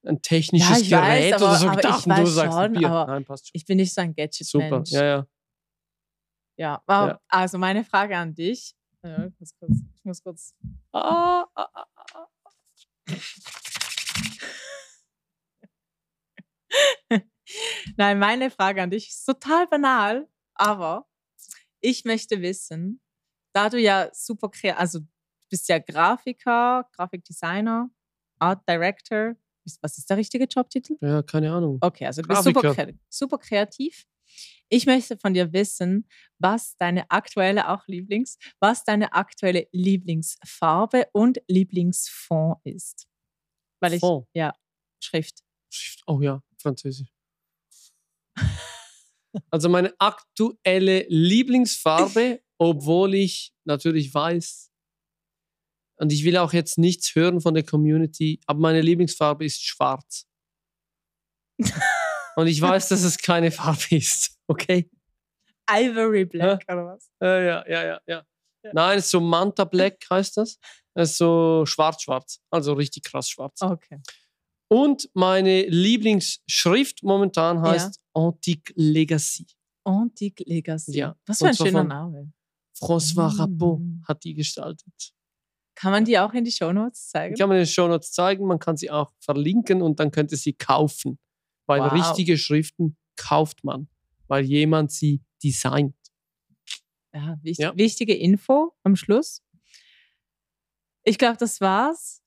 ein 0.07 0.23
technisches 0.23 0.89
ja, 0.89 1.01
Gerät 1.01 1.33
weiß, 1.33 1.43
aber, 1.43 1.51
oder 1.51 1.59
so 1.59 1.71
gedacht 1.71 2.07
und 2.07 2.19
du 2.19 2.27
sagst 2.27 2.57
schon, 2.57 2.73
Bier. 2.75 3.07
Nein, 3.09 3.25
passt 3.25 3.49
schon. 3.49 3.53
Ich 3.55 3.65
bin 3.65 3.79
nicht 3.79 3.93
so 3.93 4.03
ein 4.03 4.15
Gadget-Mensch. 4.15 4.91
Super, 4.91 5.01
ja, 5.01 5.05
ja. 5.05 5.27
Ja, 6.57 6.83
wow. 6.87 7.09
ja, 7.09 7.21
also 7.27 7.59
meine 7.59 7.83
Frage 7.85 8.17
an 8.17 8.37
dich. 8.37 8.77
Ja, 9.05 9.27
ich 9.27 9.39
muss 9.39 9.55
kurz. 9.59 9.83
Ich 9.95 10.05
muss 10.05 10.23
kurz. 10.23 10.55
Ah, 10.93 11.47
ah, 11.55 11.69
ah, 11.75 11.87
ah. 12.15 12.27
Nein, 17.99 18.19
meine 18.19 18.51
Frage 18.51 18.83
an 18.83 18.91
dich 18.91 19.11
ist 19.11 19.27
total 19.27 19.67
banal, 19.67 20.27
aber 20.55 21.07
ich 21.81 22.07
möchte 22.07 22.41
wissen, 22.41 23.03
da 23.53 23.69
du 23.69 23.79
ja 23.79 24.09
super 24.15 24.49
kreativ, 24.49 24.81
also 24.81 25.01
du 25.01 25.07
bist 25.51 25.69
ja 25.69 25.79
Grafiker, 25.79 26.89
Grafikdesigner, 26.93 27.91
Art 28.39 28.67
Director, 28.67 29.37
was 29.83 29.99
ist 29.99 30.09
der 30.09 30.17
richtige 30.17 30.45
Jobtitel? 30.45 30.97
Ja, 31.03 31.23
keine 31.23 31.53
Ahnung. 31.53 31.79
Okay, 31.83 32.07
also 32.07 32.23
du 32.23 32.29
bist 32.29 32.43
super, 32.43 32.75
super 33.11 33.39
kreativ. 33.39 34.07
Ich 34.69 34.87
möchte 34.87 35.17
von 35.17 35.35
dir 35.35 35.53
wissen, 35.53 36.09
was 36.39 36.77
deine 36.77 37.11
aktuelle 37.11 37.69
auch 37.69 37.87
Lieblings, 37.87 38.39
was 38.61 38.85
deine 38.85 39.13
aktuelle 39.13 39.69
Lieblingsfarbe 39.73 41.07
und 41.13 41.39
Lieblingsfond 41.49 42.59
ist. 42.65 43.07
Weil 43.81 43.95
ich 43.95 44.01
Fond. 44.01 44.27
ja 44.35 44.55
Schrift. 45.03 45.41
Schrift. 45.71 46.03
Oh 46.07 46.21
ja, 46.21 46.43
Französisch. 46.59 47.09
also 49.51 49.69
meine 49.69 49.95
aktuelle 49.99 51.07
Lieblingsfarbe, 51.09 52.43
obwohl 52.59 53.15
ich 53.15 53.53
natürlich 53.65 54.13
weiß, 54.13 54.71
und 55.97 56.13
ich 56.13 56.25
will 56.25 56.37
auch 56.37 56.53
jetzt 56.53 56.77
nichts 56.79 57.15
hören 57.15 57.41
von 57.41 57.55
der 57.55 57.63
Community, 57.65 58.41
aber 58.47 58.59
meine 58.59 58.81
Lieblingsfarbe 58.81 59.45
ist 59.45 59.65
schwarz. 59.65 60.27
Und 62.37 62.47
ich 62.47 62.61
weiß, 62.61 62.89
dass 62.89 63.03
es 63.03 63.19
keine 63.19 63.51
Farbe 63.51 63.97
ist. 63.97 64.33
Okay? 64.47 64.91
Ivory 65.71 66.27
Black 66.27 66.63
ja? 66.69 66.75
oder 66.75 66.85
was? 66.85 67.11
Äh, 67.23 67.47
ja, 67.47 67.65
ja, 67.67 67.85
ja, 67.87 68.01
ja. 68.07 68.25
Nein, 68.75 69.01
so 69.01 69.21
Manta 69.21 69.65
Black 69.65 70.05
heißt 70.11 70.37
das. 70.37 70.59
Es 70.93 71.13
ist 71.13 71.17
so 71.17 71.65
schwarz-schwarz. 71.65 72.41
Also 72.51 72.75
richtig 72.75 73.05
krass 73.05 73.31
schwarz. 73.31 73.63
Okay. 73.63 74.03
Und 74.69 75.09
meine 75.15 75.63
Lieblingsschrift 75.63 77.03
momentan 77.03 77.63
heißt 77.63 77.97
ja. 77.97 78.23
Antique 78.23 78.75
Legacy. 78.77 79.47
Antique 79.85 80.45
Legacy. 80.47 80.99
Ja. 80.99 81.17
Was 81.27 81.39
für 81.39 81.49
ein 81.49 81.57
schöner 81.57 81.85
Name. 81.85 82.33
François 82.79 83.33
mm. 83.33 83.39
Rabot 83.39 83.81
hat 84.07 84.25
die 84.25 84.35
gestaltet. 84.35 85.15
Kann 85.75 85.93
man 85.93 86.05
die 86.05 86.19
auch 86.19 86.33
in 86.33 86.45
die 86.45 86.53
Shownotes 86.53 87.09
zeigen? 87.09 87.35
Die 87.35 87.41
kann 87.41 87.49
man 87.49 87.59
in 87.59 87.65
den 87.65 87.69
Shownotes 87.69 88.13
zeigen. 88.13 88.47
Man 88.47 88.59
kann 88.59 88.77
sie 88.77 88.91
auch 88.91 89.13
verlinken 89.21 89.83
und 89.83 90.01
dann 90.01 90.11
könnt 90.11 90.33
ihr 90.33 90.39
sie 90.39 90.53
kaufen. 90.53 91.19
Weil 91.67 91.81
wow. 91.81 91.93
richtige 91.93 92.37
Schriften 92.39 92.97
kauft 93.17 93.65
man, 93.65 93.89
weil 94.29 94.45
jemand 94.45 94.93
sie 94.93 95.23
designt. 95.43 95.95
Ja, 97.15 97.39
wichtig, 97.43 97.63
ja. 97.63 97.77
wichtige 97.77 98.15
Info 98.15 98.73
am 98.83 98.97
Schluss. 98.97 99.43
Ich 101.05 101.19
glaube, 101.19 101.37
das 101.39 101.61
war's. 101.61 102.23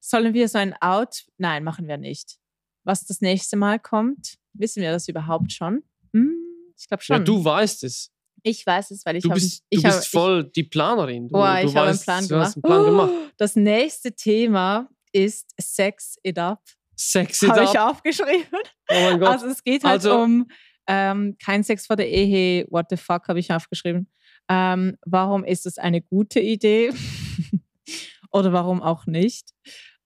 sollen 0.00 0.32
wir 0.34 0.48
so 0.48 0.58
ein 0.58 0.74
Out? 0.80 1.26
Nein, 1.36 1.64
machen 1.64 1.86
wir 1.88 1.98
nicht. 1.98 2.38
Was 2.84 3.04
das 3.04 3.20
nächste 3.20 3.56
Mal 3.56 3.78
kommt, 3.78 4.38
wissen 4.54 4.80
wir 4.82 4.92
das 4.92 5.08
überhaupt 5.08 5.52
schon? 5.52 5.82
Hm, 6.14 6.38
ich 6.76 6.86
glaube 6.88 7.02
schon. 7.02 7.16
Ja, 7.18 7.22
du 7.22 7.44
weißt 7.44 7.84
es. 7.84 8.10
Ich 8.44 8.64
weiß 8.64 8.92
es, 8.92 9.04
weil 9.04 9.16
ich 9.16 9.24
Du 9.24 9.30
habe. 9.30 9.40
bist, 9.40 9.64
ich 9.68 9.82
du 9.82 9.88
bist 9.88 9.98
hab, 9.98 10.04
voll 10.06 10.44
die 10.44 10.62
Planerin. 10.62 11.28
Du, 11.28 11.34
Ich, 11.36 11.40
boah, 11.40 11.60
du 11.60 11.68
ich 11.68 11.76
habe 11.76 11.88
einen 11.90 11.98
Plan 11.98 12.22
du 12.22 12.28
gemacht. 12.28 12.46
hast 12.46 12.54
einen 12.56 12.62
Plan 12.62 12.84
gemacht. 12.84 13.10
Oh, 13.12 13.30
das 13.36 13.56
nächste 13.56 14.12
Thema 14.14 14.88
ist 15.12 15.50
Sex 15.60 16.16
It 16.22 16.38
Up. 16.38 16.62
Sex 16.98 17.42
it 17.42 17.50
Habe 17.50 17.64
ich 17.64 17.78
aufgeschrieben. 17.78 18.46
Oh 18.90 18.94
mein 18.94 19.20
Gott. 19.20 19.28
Also 19.30 19.46
es 19.46 19.62
geht 19.62 19.84
halt 19.84 20.04
Also- 20.04 20.20
um 20.20 20.48
ähm, 20.90 21.36
kein 21.44 21.62
Sex 21.62 21.86
vor 21.86 21.96
der 21.96 22.08
Ehe. 22.08 22.66
What 22.70 22.86
the 22.90 22.96
fuck 22.96 23.28
habe 23.28 23.38
ich 23.38 23.52
aufgeschrieben. 23.52 24.10
Ähm, 24.48 24.96
warum 25.04 25.44
ist 25.44 25.66
es 25.66 25.76
eine 25.78 26.00
gute 26.00 26.40
Idee? 26.40 26.90
Oder 28.32 28.52
warum 28.52 28.82
auch 28.82 29.06
nicht? 29.06 29.50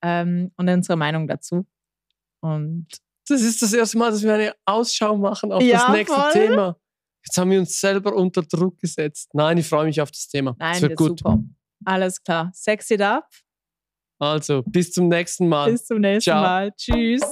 Ähm, 0.03 0.51
und 0.57 0.69
unsere 0.69 0.97
Meinung 0.97 1.29
dazu. 1.29 1.67
Und 2.41 2.89
Das 3.29 3.41
ist 3.43 3.63
das 3.63 3.73
erste 3.73 3.99
Mal, 3.99 4.11
dass 4.11 4.23
wir 4.23 4.35
eine 4.35 4.55
Ausschau 4.65 5.17
machen 5.17 5.53
auf 5.53 5.63
Ja, 5.63 5.79
das 5.87 5.89
nächste 5.97 6.17
voll. 6.21 6.33
Thema. 6.33 6.77
Jetzt 7.25 7.39
haben 7.39 7.51
wir 7.53 7.61
uns 7.61 7.79
selber 7.81 8.15
unter 8.17 8.43
Druck 8.43 8.81
gesetzt. 8.81 9.31
Nein, 9.33 9.59
ich 9.59 9.69
freue 9.69 9.85
mich 9.87 10.01
auf 10.01 10.11
das 10.11 10.27
Thema. 10.29 10.57
nein, 10.59 10.73
das 10.73 10.83
wird 10.83 10.93
ist 10.93 10.97
gut. 10.99 11.19
super. 11.21 11.39
Alles 11.85 12.21
klar. 12.23 12.51
Sex 12.53 12.91
it 12.91 13.01
up. 13.01 13.29
Also, 14.23 14.63
bis 14.65 14.93
zum 14.93 15.09
nächsten 15.09 15.49
Mal. 15.49 15.73
Bis 15.73 15.85
zum 15.85 15.99
nächsten 15.99 16.31
Ciao. 16.31 16.43
Mal. 16.43 16.71
Tschüss. 16.77 17.23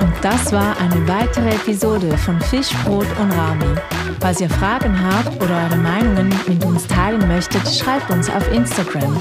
Und 0.00 0.14
das 0.22 0.52
war 0.52 0.78
eine 0.78 1.08
weitere 1.08 1.50
Episode 1.50 2.16
von 2.16 2.40
Fisch, 2.42 2.70
Brot 2.84 3.08
und 3.20 3.32
Rami. 3.32 3.74
Falls 4.20 4.40
ihr 4.40 4.48
Fragen 4.48 4.96
habt 5.02 5.42
oder 5.42 5.64
eure 5.64 5.76
Meinungen 5.78 6.32
mit 6.46 6.64
uns 6.64 6.86
teilen 6.86 7.26
möchtet, 7.26 7.68
schreibt 7.68 8.08
uns 8.12 8.30
auf 8.30 8.52
Instagram. 8.52 9.20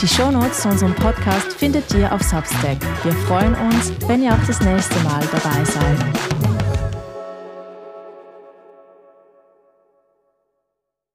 Die 0.00 0.08
Shownotes 0.08 0.62
zu 0.62 0.70
unserem 0.70 0.96
Podcast 0.96 1.52
findet 1.52 1.94
ihr 1.94 2.12
auf 2.12 2.22
Substack. 2.22 2.78
Wir 3.04 3.12
freuen 3.12 3.54
uns, 3.54 3.92
wenn 4.08 4.24
ihr 4.24 4.32
auch 4.32 4.46
das 4.48 4.60
nächste 4.62 4.98
Mal 5.04 5.22
dabei 5.30 5.64
seid. 5.64 6.61